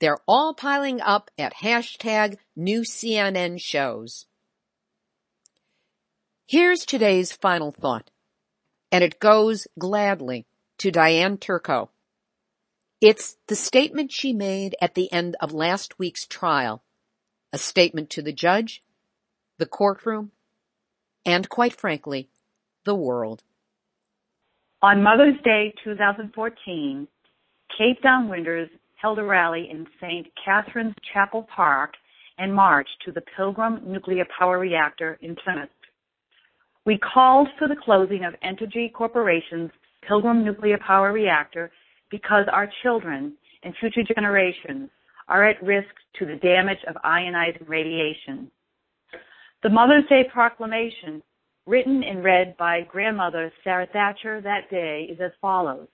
They're 0.00 0.18
all 0.26 0.54
piling 0.54 1.00
up 1.00 1.30
at 1.38 1.54
hashtag 1.54 2.36
new 2.56 2.82
CNN 2.82 3.60
shows. 3.60 4.26
Here's 6.46 6.84
today's 6.84 7.32
final 7.32 7.72
thought, 7.72 8.10
and 8.92 9.02
it 9.02 9.20
goes 9.20 9.66
gladly 9.78 10.46
to 10.78 10.90
Diane 10.90 11.38
Turco. 11.38 11.90
It's 13.00 13.36
the 13.46 13.56
statement 13.56 14.12
she 14.12 14.32
made 14.32 14.76
at 14.80 14.94
the 14.94 15.12
end 15.12 15.36
of 15.40 15.52
last 15.52 15.98
week's 15.98 16.26
trial, 16.26 16.82
a 17.52 17.58
statement 17.58 18.10
to 18.10 18.22
the 18.22 18.32
judge, 18.32 18.82
the 19.58 19.66
courtroom, 19.66 20.32
and 21.24 21.48
quite 21.48 21.74
frankly, 21.74 22.28
the 22.84 22.94
world. 22.94 23.42
On 24.82 25.02
Mother's 25.02 25.40
Day 25.44 25.74
2014, 25.82 27.08
Cape 27.78 28.02
Downwinders 28.02 28.68
held 29.04 29.18
a 29.18 29.22
rally 29.22 29.68
in 29.70 29.86
St. 30.00 30.26
Catherine's 30.42 30.94
Chapel 31.12 31.46
Park 31.54 31.92
and 32.38 32.54
marched 32.54 32.96
to 33.04 33.12
the 33.12 33.20
Pilgrim 33.36 33.82
Nuclear 33.84 34.24
Power 34.38 34.58
Reactor 34.58 35.18
in 35.20 35.36
Plymouth. 35.44 35.68
We 36.86 36.96
called 36.96 37.48
for 37.58 37.68
the 37.68 37.76
closing 37.84 38.24
of 38.24 38.32
Entergy 38.42 38.90
Corporation's 38.90 39.70
Pilgrim 40.08 40.42
Nuclear 40.42 40.78
Power 40.78 41.12
Reactor 41.12 41.70
because 42.10 42.46
our 42.50 42.66
children 42.82 43.34
and 43.62 43.74
future 43.78 44.10
generations 44.14 44.88
are 45.28 45.46
at 45.46 45.62
risk 45.62 45.94
to 46.18 46.24
the 46.24 46.36
damage 46.36 46.82
of 46.88 46.96
ionizing 47.04 47.68
radiation. 47.68 48.50
The 49.62 49.68
Mother's 49.68 50.08
Day 50.08 50.22
proclamation, 50.32 51.22
written 51.66 52.02
and 52.02 52.24
read 52.24 52.56
by 52.56 52.80
grandmother 52.90 53.52
Sarah 53.64 53.86
Thatcher 53.92 54.40
that 54.40 54.70
day, 54.70 55.08
is 55.12 55.20
as 55.20 55.32
follows. 55.42 55.88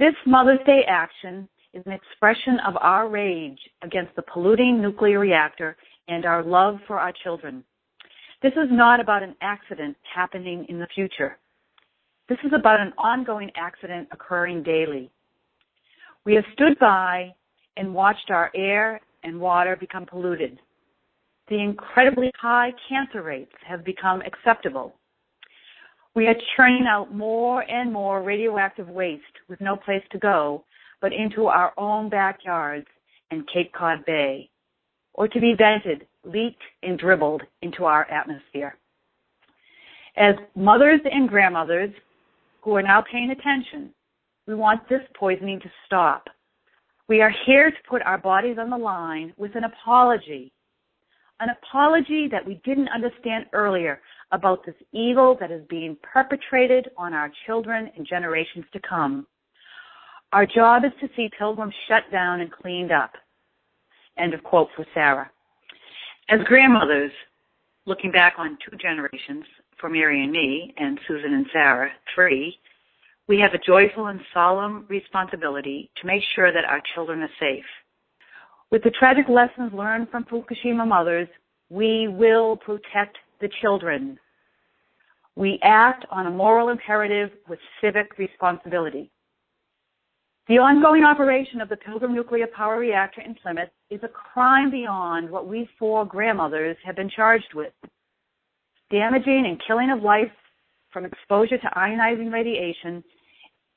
This 0.00 0.14
Mother's 0.26 0.66
Day 0.66 0.80
action 0.88 1.48
is 1.72 1.82
an 1.86 1.92
expression 1.92 2.58
of 2.66 2.74
our 2.80 3.08
rage 3.08 3.58
against 3.82 4.14
the 4.16 4.22
polluting 4.22 4.82
nuclear 4.82 5.18
reactor 5.18 5.76
and 6.08 6.24
our 6.24 6.42
love 6.42 6.78
for 6.86 6.98
our 6.98 7.12
children. 7.22 7.62
This 8.42 8.52
is 8.52 8.68
not 8.70 9.00
about 9.00 9.22
an 9.22 9.36
accident 9.40 9.96
happening 10.14 10.66
in 10.68 10.78
the 10.78 10.88
future. 10.94 11.38
This 12.28 12.38
is 12.44 12.52
about 12.54 12.80
an 12.80 12.92
ongoing 12.98 13.50
accident 13.56 14.08
occurring 14.12 14.62
daily. 14.62 15.10
We 16.24 16.34
have 16.34 16.44
stood 16.54 16.78
by 16.78 17.34
and 17.76 17.94
watched 17.94 18.30
our 18.30 18.50
air 18.54 19.00
and 19.22 19.40
water 19.40 19.76
become 19.76 20.06
polluted. 20.06 20.58
The 21.48 21.60
incredibly 21.60 22.30
high 22.40 22.72
cancer 22.88 23.22
rates 23.22 23.52
have 23.66 23.84
become 23.84 24.22
acceptable. 24.22 24.94
We 26.14 26.26
are 26.26 26.36
churning 26.56 26.86
out 26.88 27.14
more 27.14 27.62
and 27.70 27.92
more 27.92 28.22
radioactive 28.22 28.88
waste 28.88 29.22
with 29.48 29.60
no 29.60 29.76
place 29.76 30.02
to 30.12 30.18
go 30.18 30.64
but 31.00 31.12
into 31.12 31.46
our 31.46 31.72
own 31.76 32.08
backyards 32.08 32.86
and 33.30 33.48
Cape 33.52 33.72
Cod 33.72 34.04
Bay, 34.04 34.50
or 35.14 35.28
to 35.28 35.40
be 35.40 35.54
vented, 35.56 36.06
leaked, 36.24 36.62
and 36.82 36.98
dribbled 36.98 37.42
into 37.62 37.84
our 37.84 38.04
atmosphere. 38.10 38.76
As 40.16 40.34
mothers 40.54 41.00
and 41.04 41.28
grandmothers 41.28 41.92
who 42.62 42.74
are 42.76 42.82
now 42.82 43.02
paying 43.10 43.30
attention, 43.30 43.94
we 44.46 44.54
want 44.54 44.88
this 44.88 45.02
poisoning 45.14 45.60
to 45.60 45.70
stop. 45.86 46.28
We 47.08 47.22
are 47.22 47.32
here 47.46 47.70
to 47.70 47.76
put 47.88 48.02
our 48.02 48.18
bodies 48.18 48.58
on 48.58 48.70
the 48.70 48.76
line 48.76 49.32
with 49.36 49.54
an 49.54 49.64
apology. 49.64 50.52
an 51.40 51.48
apology 51.48 52.28
that 52.30 52.46
we 52.46 52.60
didn't 52.64 52.88
understand 52.88 53.46
earlier 53.52 54.00
about 54.30 54.64
this 54.64 54.74
evil 54.92 55.36
that 55.40 55.50
is 55.50 55.62
being 55.68 55.96
perpetrated 56.02 56.88
on 56.96 57.14
our 57.14 57.32
children 57.46 57.90
and 57.96 58.06
generations 58.06 58.64
to 58.72 58.80
come. 58.88 59.26
Our 60.32 60.46
job 60.46 60.84
is 60.84 60.92
to 61.00 61.08
see 61.16 61.28
pilgrims 61.36 61.74
shut 61.88 62.04
down 62.12 62.40
and 62.40 62.52
cleaned 62.52 62.92
up. 62.92 63.12
End 64.16 64.32
of 64.32 64.44
quote 64.44 64.68
for 64.76 64.86
Sarah. 64.94 65.28
As 66.28 66.38
grandmothers, 66.44 67.10
looking 67.84 68.12
back 68.12 68.34
on 68.38 68.56
two 68.64 68.76
generations, 68.76 69.44
for 69.80 69.88
Mary 69.88 70.22
and 70.22 70.30
me, 70.30 70.72
and 70.76 71.00
Susan 71.08 71.32
and 71.32 71.46
Sarah, 71.52 71.90
three, 72.14 72.56
we 73.26 73.40
have 73.40 73.54
a 73.54 73.58
joyful 73.66 74.06
and 74.06 74.20
solemn 74.32 74.84
responsibility 74.88 75.90
to 76.00 76.06
make 76.06 76.22
sure 76.36 76.52
that 76.52 76.64
our 76.64 76.82
children 76.94 77.22
are 77.22 77.30
safe. 77.40 77.64
With 78.70 78.84
the 78.84 78.90
tragic 78.90 79.28
lessons 79.28 79.72
learned 79.72 80.10
from 80.10 80.24
Fukushima 80.24 80.86
mothers, 80.86 81.28
we 81.70 82.06
will 82.06 82.56
protect 82.56 83.18
the 83.40 83.48
children. 83.60 84.18
We 85.34 85.58
act 85.62 86.04
on 86.10 86.26
a 86.26 86.30
moral 86.30 86.68
imperative 86.68 87.30
with 87.48 87.58
civic 87.80 88.16
responsibility. 88.18 89.10
The 90.50 90.58
ongoing 90.58 91.04
operation 91.04 91.60
of 91.60 91.68
the 91.68 91.76
Pilgrim 91.76 92.12
Nuclear 92.12 92.48
Power 92.48 92.80
Reactor 92.80 93.20
in 93.20 93.36
Plymouth 93.36 93.68
is 93.88 94.00
a 94.02 94.08
crime 94.08 94.68
beyond 94.68 95.30
what 95.30 95.46
we 95.46 95.68
four 95.78 96.04
grandmothers 96.04 96.76
have 96.84 96.96
been 96.96 97.08
charged 97.08 97.54
with. 97.54 97.72
Damaging 98.90 99.44
and 99.46 99.62
killing 99.64 99.92
of 99.92 100.02
life 100.02 100.32
from 100.92 101.04
exposure 101.04 101.56
to 101.56 101.70
ionizing 101.76 102.32
radiation 102.32 103.04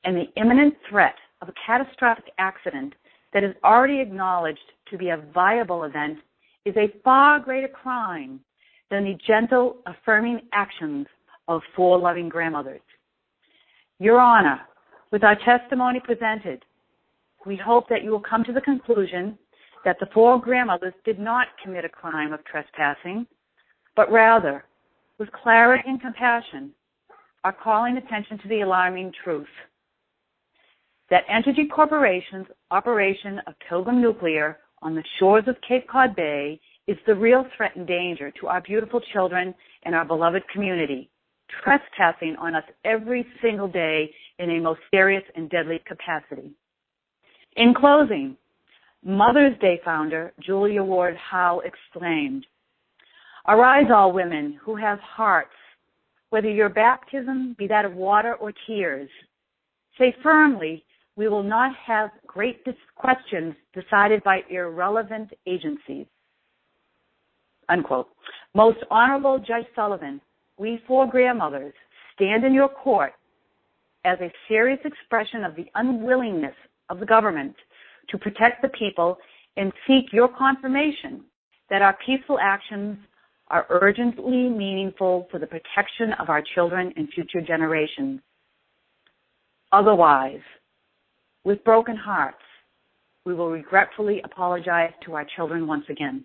and 0.02 0.16
the 0.16 0.26
imminent 0.36 0.74
threat 0.90 1.14
of 1.42 1.48
a 1.48 1.54
catastrophic 1.64 2.24
accident 2.38 2.92
that 3.32 3.44
is 3.44 3.54
already 3.62 4.00
acknowledged 4.00 4.58
to 4.90 4.98
be 4.98 5.10
a 5.10 5.22
viable 5.32 5.84
event 5.84 6.18
is 6.64 6.74
a 6.76 6.92
far 7.04 7.38
greater 7.38 7.68
crime 7.68 8.40
than 8.90 9.04
the 9.04 9.16
gentle, 9.24 9.76
affirming 9.86 10.40
actions 10.52 11.06
of 11.46 11.62
four 11.76 12.00
loving 12.00 12.28
grandmothers. 12.28 12.80
Your 14.00 14.18
Honor, 14.18 14.62
with 15.14 15.22
our 15.22 15.36
testimony 15.44 16.00
presented, 16.00 16.64
we 17.46 17.54
hope 17.54 17.88
that 17.88 18.02
you 18.02 18.10
will 18.10 18.18
come 18.18 18.42
to 18.42 18.52
the 18.52 18.60
conclusion 18.60 19.38
that 19.84 19.96
the 20.00 20.08
four 20.12 20.40
grandmothers 20.40 20.92
did 21.04 21.20
not 21.20 21.46
commit 21.62 21.84
a 21.84 21.88
crime 21.88 22.32
of 22.32 22.44
trespassing, 22.44 23.24
but 23.94 24.10
rather, 24.10 24.64
with 25.20 25.30
clarity 25.30 25.84
and 25.86 26.00
compassion, 26.00 26.72
are 27.44 27.52
calling 27.52 27.96
attention 27.96 28.38
to 28.38 28.48
the 28.48 28.62
alarming 28.62 29.12
truth 29.22 29.46
that 31.10 31.22
Entergy 31.28 31.70
Corporation's 31.70 32.48
operation 32.72 33.40
of 33.46 33.54
Pilgrim 33.68 34.02
Nuclear 34.02 34.58
on 34.82 34.96
the 34.96 35.04
shores 35.20 35.44
of 35.46 35.54
Cape 35.68 35.86
Cod 35.88 36.16
Bay 36.16 36.60
is 36.88 36.96
the 37.06 37.14
real 37.14 37.46
threat 37.56 37.76
and 37.76 37.86
danger 37.86 38.32
to 38.40 38.48
our 38.48 38.60
beautiful 38.62 39.00
children 39.12 39.54
and 39.84 39.94
our 39.94 40.04
beloved 40.04 40.42
community, 40.52 41.08
trespassing 41.62 42.34
on 42.34 42.56
us 42.56 42.64
every 42.84 43.24
single 43.40 43.68
day 43.68 44.10
in 44.38 44.50
a 44.50 44.60
most 44.60 44.80
serious 44.90 45.22
and 45.36 45.48
deadly 45.50 45.80
capacity. 45.86 46.50
In 47.56 47.74
closing, 47.74 48.36
Mother's 49.04 49.58
Day 49.60 49.80
founder 49.84 50.32
Julia 50.40 50.82
Ward 50.82 51.16
Howe 51.16 51.60
exclaimed, 51.64 52.46
Arise, 53.46 53.90
all 53.94 54.12
women 54.12 54.58
who 54.64 54.74
have 54.76 54.98
hearts, 55.00 55.50
whether 56.30 56.48
your 56.50 56.70
baptism 56.70 57.54
be 57.58 57.66
that 57.68 57.84
of 57.84 57.94
water 57.94 58.34
or 58.34 58.52
tears. 58.66 59.10
Say 59.98 60.14
firmly, 60.22 60.82
we 61.16 61.28
will 61.28 61.42
not 61.42 61.76
have 61.76 62.10
great 62.26 62.64
questions 62.96 63.54
decided 63.74 64.24
by 64.24 64.40
irrelevant 64.50 65.30
agencies. 65.46 66.06
Unquote. 67.68 68.08
Most 68.54 68.78
Honorable 68.90 69.38
Judge 69.38 69.66
Sullivan, 69.76 70.20
we 70.58 70.82
four 70.86 71.08
grandmothers 71.08 71.74
stand 72.14 72.44
in 72.44 72.52
your 72.52 72.68
court 72.68 73.12
as 74.04 74.18
a 74.20 74.32
serious 74.48 74.80
expression 74.84 75.44
of 75.44 75.56
the 75.56 75.66
unwillingness 75.74 76.54
of 76.90 77.00
the 77.00 77.06
government 77.06 77.54
to 78.10 78.18
protect 78.18 78.62
the 78.62 78.68
people 78.68 79.16
and 79.56 79.72
seek 79.86 80.12
your 80.12 80.28
confirmation 80.28 81.24
that 81.70 81.82
our 81.82 81.96
peaceful 82.04 82.38
actions 82.40 82.98
are 83.48 83.66
urgently 83.70 84.48
meaningful 84.48 85.28
for 85.30 85.38
the 85.38 85.46
protection 85.46 86.12
of 86.18 86.28
our 86.28 86.42
children 86.54 86.92
and 86.96 87.08
future 87.10 87.40
generations. 87.40 88.20
Otherwise, 89.72 90.40
with 91.44 91.62
broken 91.64 91.96
hearts, 91.96 92.38
we 93.24 93.34
will 93.34 93.50
regretfully 93.50 94.20
apologize 94.24 94.92
to 95.04 95.14
our 95.14 95.26
children 95.36 95.66
once 95.66 95.84
again. 95.88 96.24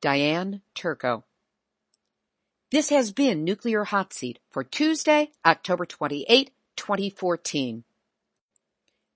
Diane 0.00 0.62
Turco. 0.74 1.24
This 2.72 2.88
has 2.88 3.12
been 3.12 3.44
Nuclear 3.44 3.84
Hot 3.84 4.14
Seat 4.14 4.38
for 4.50 4.64
Tuesday, 4.64 5.30
October 5.44 5.84
28, 5.84 6.52
2014. 6.76 7.84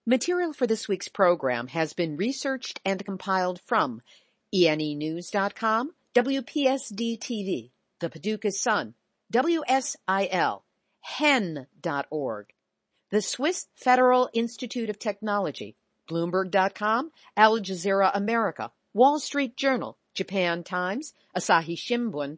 Material 0.05 0.53
for 0.53 0.67
this 0.67 0.89
week's 0.89 1.09
program 1.09 1.69
has 1.69 1.95
been 1.95 2.19
researched 2.19 2.83
and 2.85 3.03
compiled 3.03 3.63
from 3.63 4.03
ENEnews.com, 4.55 5.93
WPSD 6.15 7.19
TV, 7.19 7.71
The 8.01 8.11
Paducah 8.11 8.53
Sun, 8.53 8.93
WSIL, 9.33 10.61
hen.org, 11.01 12.47
the 13.11 13.23
Swiss 13.23 13.69
Federal 13.75 14.29
Institute 14.35 14.91
of 14.91 14.99
Technology, 14.99 15.77
Bloomberg.com, 16.11 17.11
Al 17.39 17.59
Jazeera 17.61 18.11
America, 18.13 18.71
Wall 18.93 19.19
Street 19.19 19.57
Journal, 19.57 19.97
Japan 20.13 20.63
Times, 20.63 21.15
Asahi 21.35 21.75
Shimbun, 21.75 22.37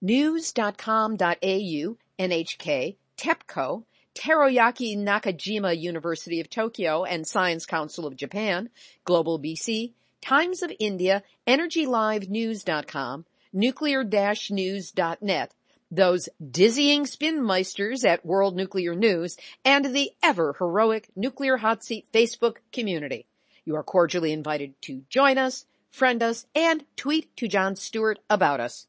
News.com.au, 0.00 1.96
NHK, 2.18 2.96
TEPCO, 3.16 3.84
Teruyuki 4.14 4.96
Nakajima 4.96 5.78
University 5.78 6.40
of 6.40 6.50
Tokyo 6.50 7.04
and 7.04 7.26
Science 7.26 7.66
Council 7.66 8.06
of 8.06 8.16
Japan, 8.16 8.70
Global 9.04 9.38
BC, 9.38 9.92
Times 10.20 10.62
of 10.62 10.72
India, 10.80 11.22
EnergyLiveNews.com, 11.46 13.24
Nuclear-News.net, 13.52 15.54
those 15.90 16.28
dizzying 16.50 17.04
spinmeisters 17.04 18.04
at 18.04 18.26
World 18.26 18.56
Nuclear 18.56 18.94
News, 18.94 19.36
and 19.64 19.94
the 19.94 20.10
ever 20.22 20.54
heroic 20.58 21.08
Nuclear 21.16 21.56
Hot 21.56 21.84
Seat 21.84 22.06
Facebook 22.12 22.56
community. 22.72 23.26
You 23.64 23.76
are 23.76 23.84
cordially 23.84 24.32
invited 24.32 24.80
to 24.82 25.02
join 25.08 25.38
us, 25.38 25.64
friend 25.90 26.22
us, 26.22 26.46
and 26.54 26.84
tweet 26.96 27.34
to 27.36 27.48
Jon 27.48 27.76
Stewart 27.76 28.18
about 28.28 28.60
us. 28.60 28.86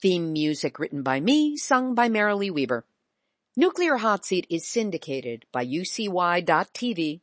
Theme 0.00 0.32
music 0.32 0.78
written 0.78 1.02
by 1.02 1.18
me, 1.20 1.56
sung 1.56 1.94
by 1.94 2.08
Marilee 2.08 2.52
Weber. 2.52 2.84
Nuclear 3.56 3.96
Hot 3.96 4.24
Seat 4.24 4.46
is 4.48 4.64
syndicated 4.64 5.44
by 5.50 5.66
UCY.tv 5.66 7.20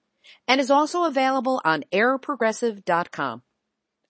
and 0.47 0.59
is 0.59 0.69
also 0.69 1.05
available 1.05 1.61
on 1.63 1.85
airprogressive.com. 1.93 3.43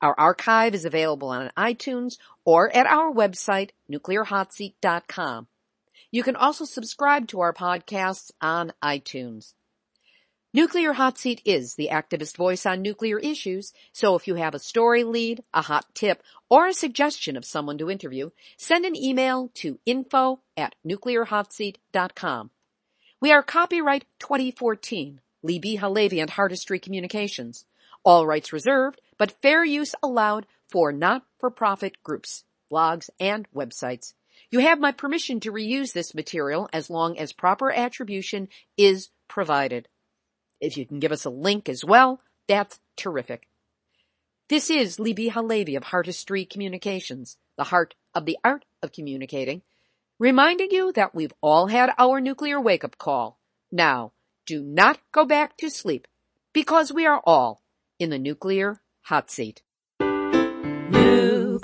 Our 0.02 0.20
archive 0.20 0.74
is 0.74 0.86
available 0.86 1.30
on 1.30 1.52
iTunes 1.56 2.18
or 2.44 2.76
at 2.76 2.88
our 2.88 3.12
website, 3.12 3.70
nuclearhotseat.com. 3.92 5.48
You 6.12 6.24
can 6.24 6.36
also 6.36 6.66
subscribe 6.66 7.28
to 7.28 7.42
our 7.42 7.54
podcasts 7.54 8.32
on 8.42 8.74
iTunes. 8.84 9.54
Nuclear 10.56 10.94
Hot 10.94 11.18
Seat 11.18 11.42
is 11.44 11.76
the 11.76 11.90
activist 11.92 12.38
voice 12.38 12.66
on 12.66 12.82
nuclear 12.82 13.20
issues, 13.20 13.74
so 13.92 14.16
if 14.16 14.26
you 14.26 14.36
have 14.36 14.56
a 14.56 14.60
story 14.60 15.04
lead, 15.04 15.44
a 15.54 15.62
hot 15.62 15.84
tip, 15.94 16.24
or 16.50 16.66
a 16.66 16.74
suggestion 16.74 17.36
of 17.36 17.44
someone 17.44 17.78
to 17.80 17.92
interview, 17.92 18.30
send 18.56 18.86
an 18.86 18.96
email 18.96 19.52
to 19.56 19.80
info 19.86 20.40
at 20.56 20.74
nuclearhotseat.com. 20.88 22.52
We 23.20 23.34
are 23.34 23.44
copyright 23.44 24.06
2014, 24.20 25.20
Libbe 25.46 25.78
HaLevy 25.78 26.22
and 26.22 26.32
Heartistry 26.32 26.82
Communications. 26.82 27.66
All 28.06 28.26
rights 28.26 28.54
reserved, 28.54 29.02
but 29.18 29.42
fair 29.42 29.66
use 29.66 29.94
allowed 30.02 30.46
for 30.70 30.94
not-for-profit 30.94 32.02
groups, 32.02 32.46
blogs, 32.72 33.10
and 33.20 33.46
websites. 33.54 34.14
You 34.50 34.60
have 34.60 34.80
my 34.80 34.94
permission 34.94 35.42
to 35.42 35.52
reuse 35.52 35.92
this 35.92 36.16
material 36.16 36.70
as 36.72 36.90
long 36.90 37.18
as 37.18 37.34
proper 37.34 37.74
attribution 37.74 38.48
is 38.78 39.10
provided. 39.28 39.90
If 40.62 40.78
you 40.78 40.86
can 40.86 41.00
give 41.00 41.12
us 41.12 41.26
a 41.26 41.30
link 41.30 41.68
as 41.70 41.84
well, 41.84 42.22
that's 42.48 42.80
terrific. 42.96 43.48
This 44.48 44.70
is 44.70 44.98
Libbe 44.98 45.32
HaLevy 45.32 45.76
of 45.76 45.86
Heartistry 45.86 46.50
Communications, 46.50 47.38
the 47.58 47.66
heart 47.66 47.96
of 48.14 48.26
the 48.26 48.38
art 48.44 48.64
of 48.82 48.92
communicating, 48.92 49.64
reminding 50.20 50.72
you 50.72 50.92
that 50.94 51.16
we've 51.16 51.34
all 51.42 51.68
had 51.68 51.92
our 51.98 52.22
nuclear 52.22 52.62
wake-up 52.62 52.98
call. 52.98 53.40
Now, 53.72 54.12
do 54.46 54.62
not 54.62 55.00
go 55.12 55.26
back 55.26 55.58
to 55.58 55.70
sleep, 55.70 56.08
because 56.54 56.94
we 56.94 57.06
are 57.06 57.22
all 57.26 57.64
in 58.00 58.12
the 58.12 58.20
nuclear 58.20 58.82
hot 59.02 59.32
seat. 59.32 59.64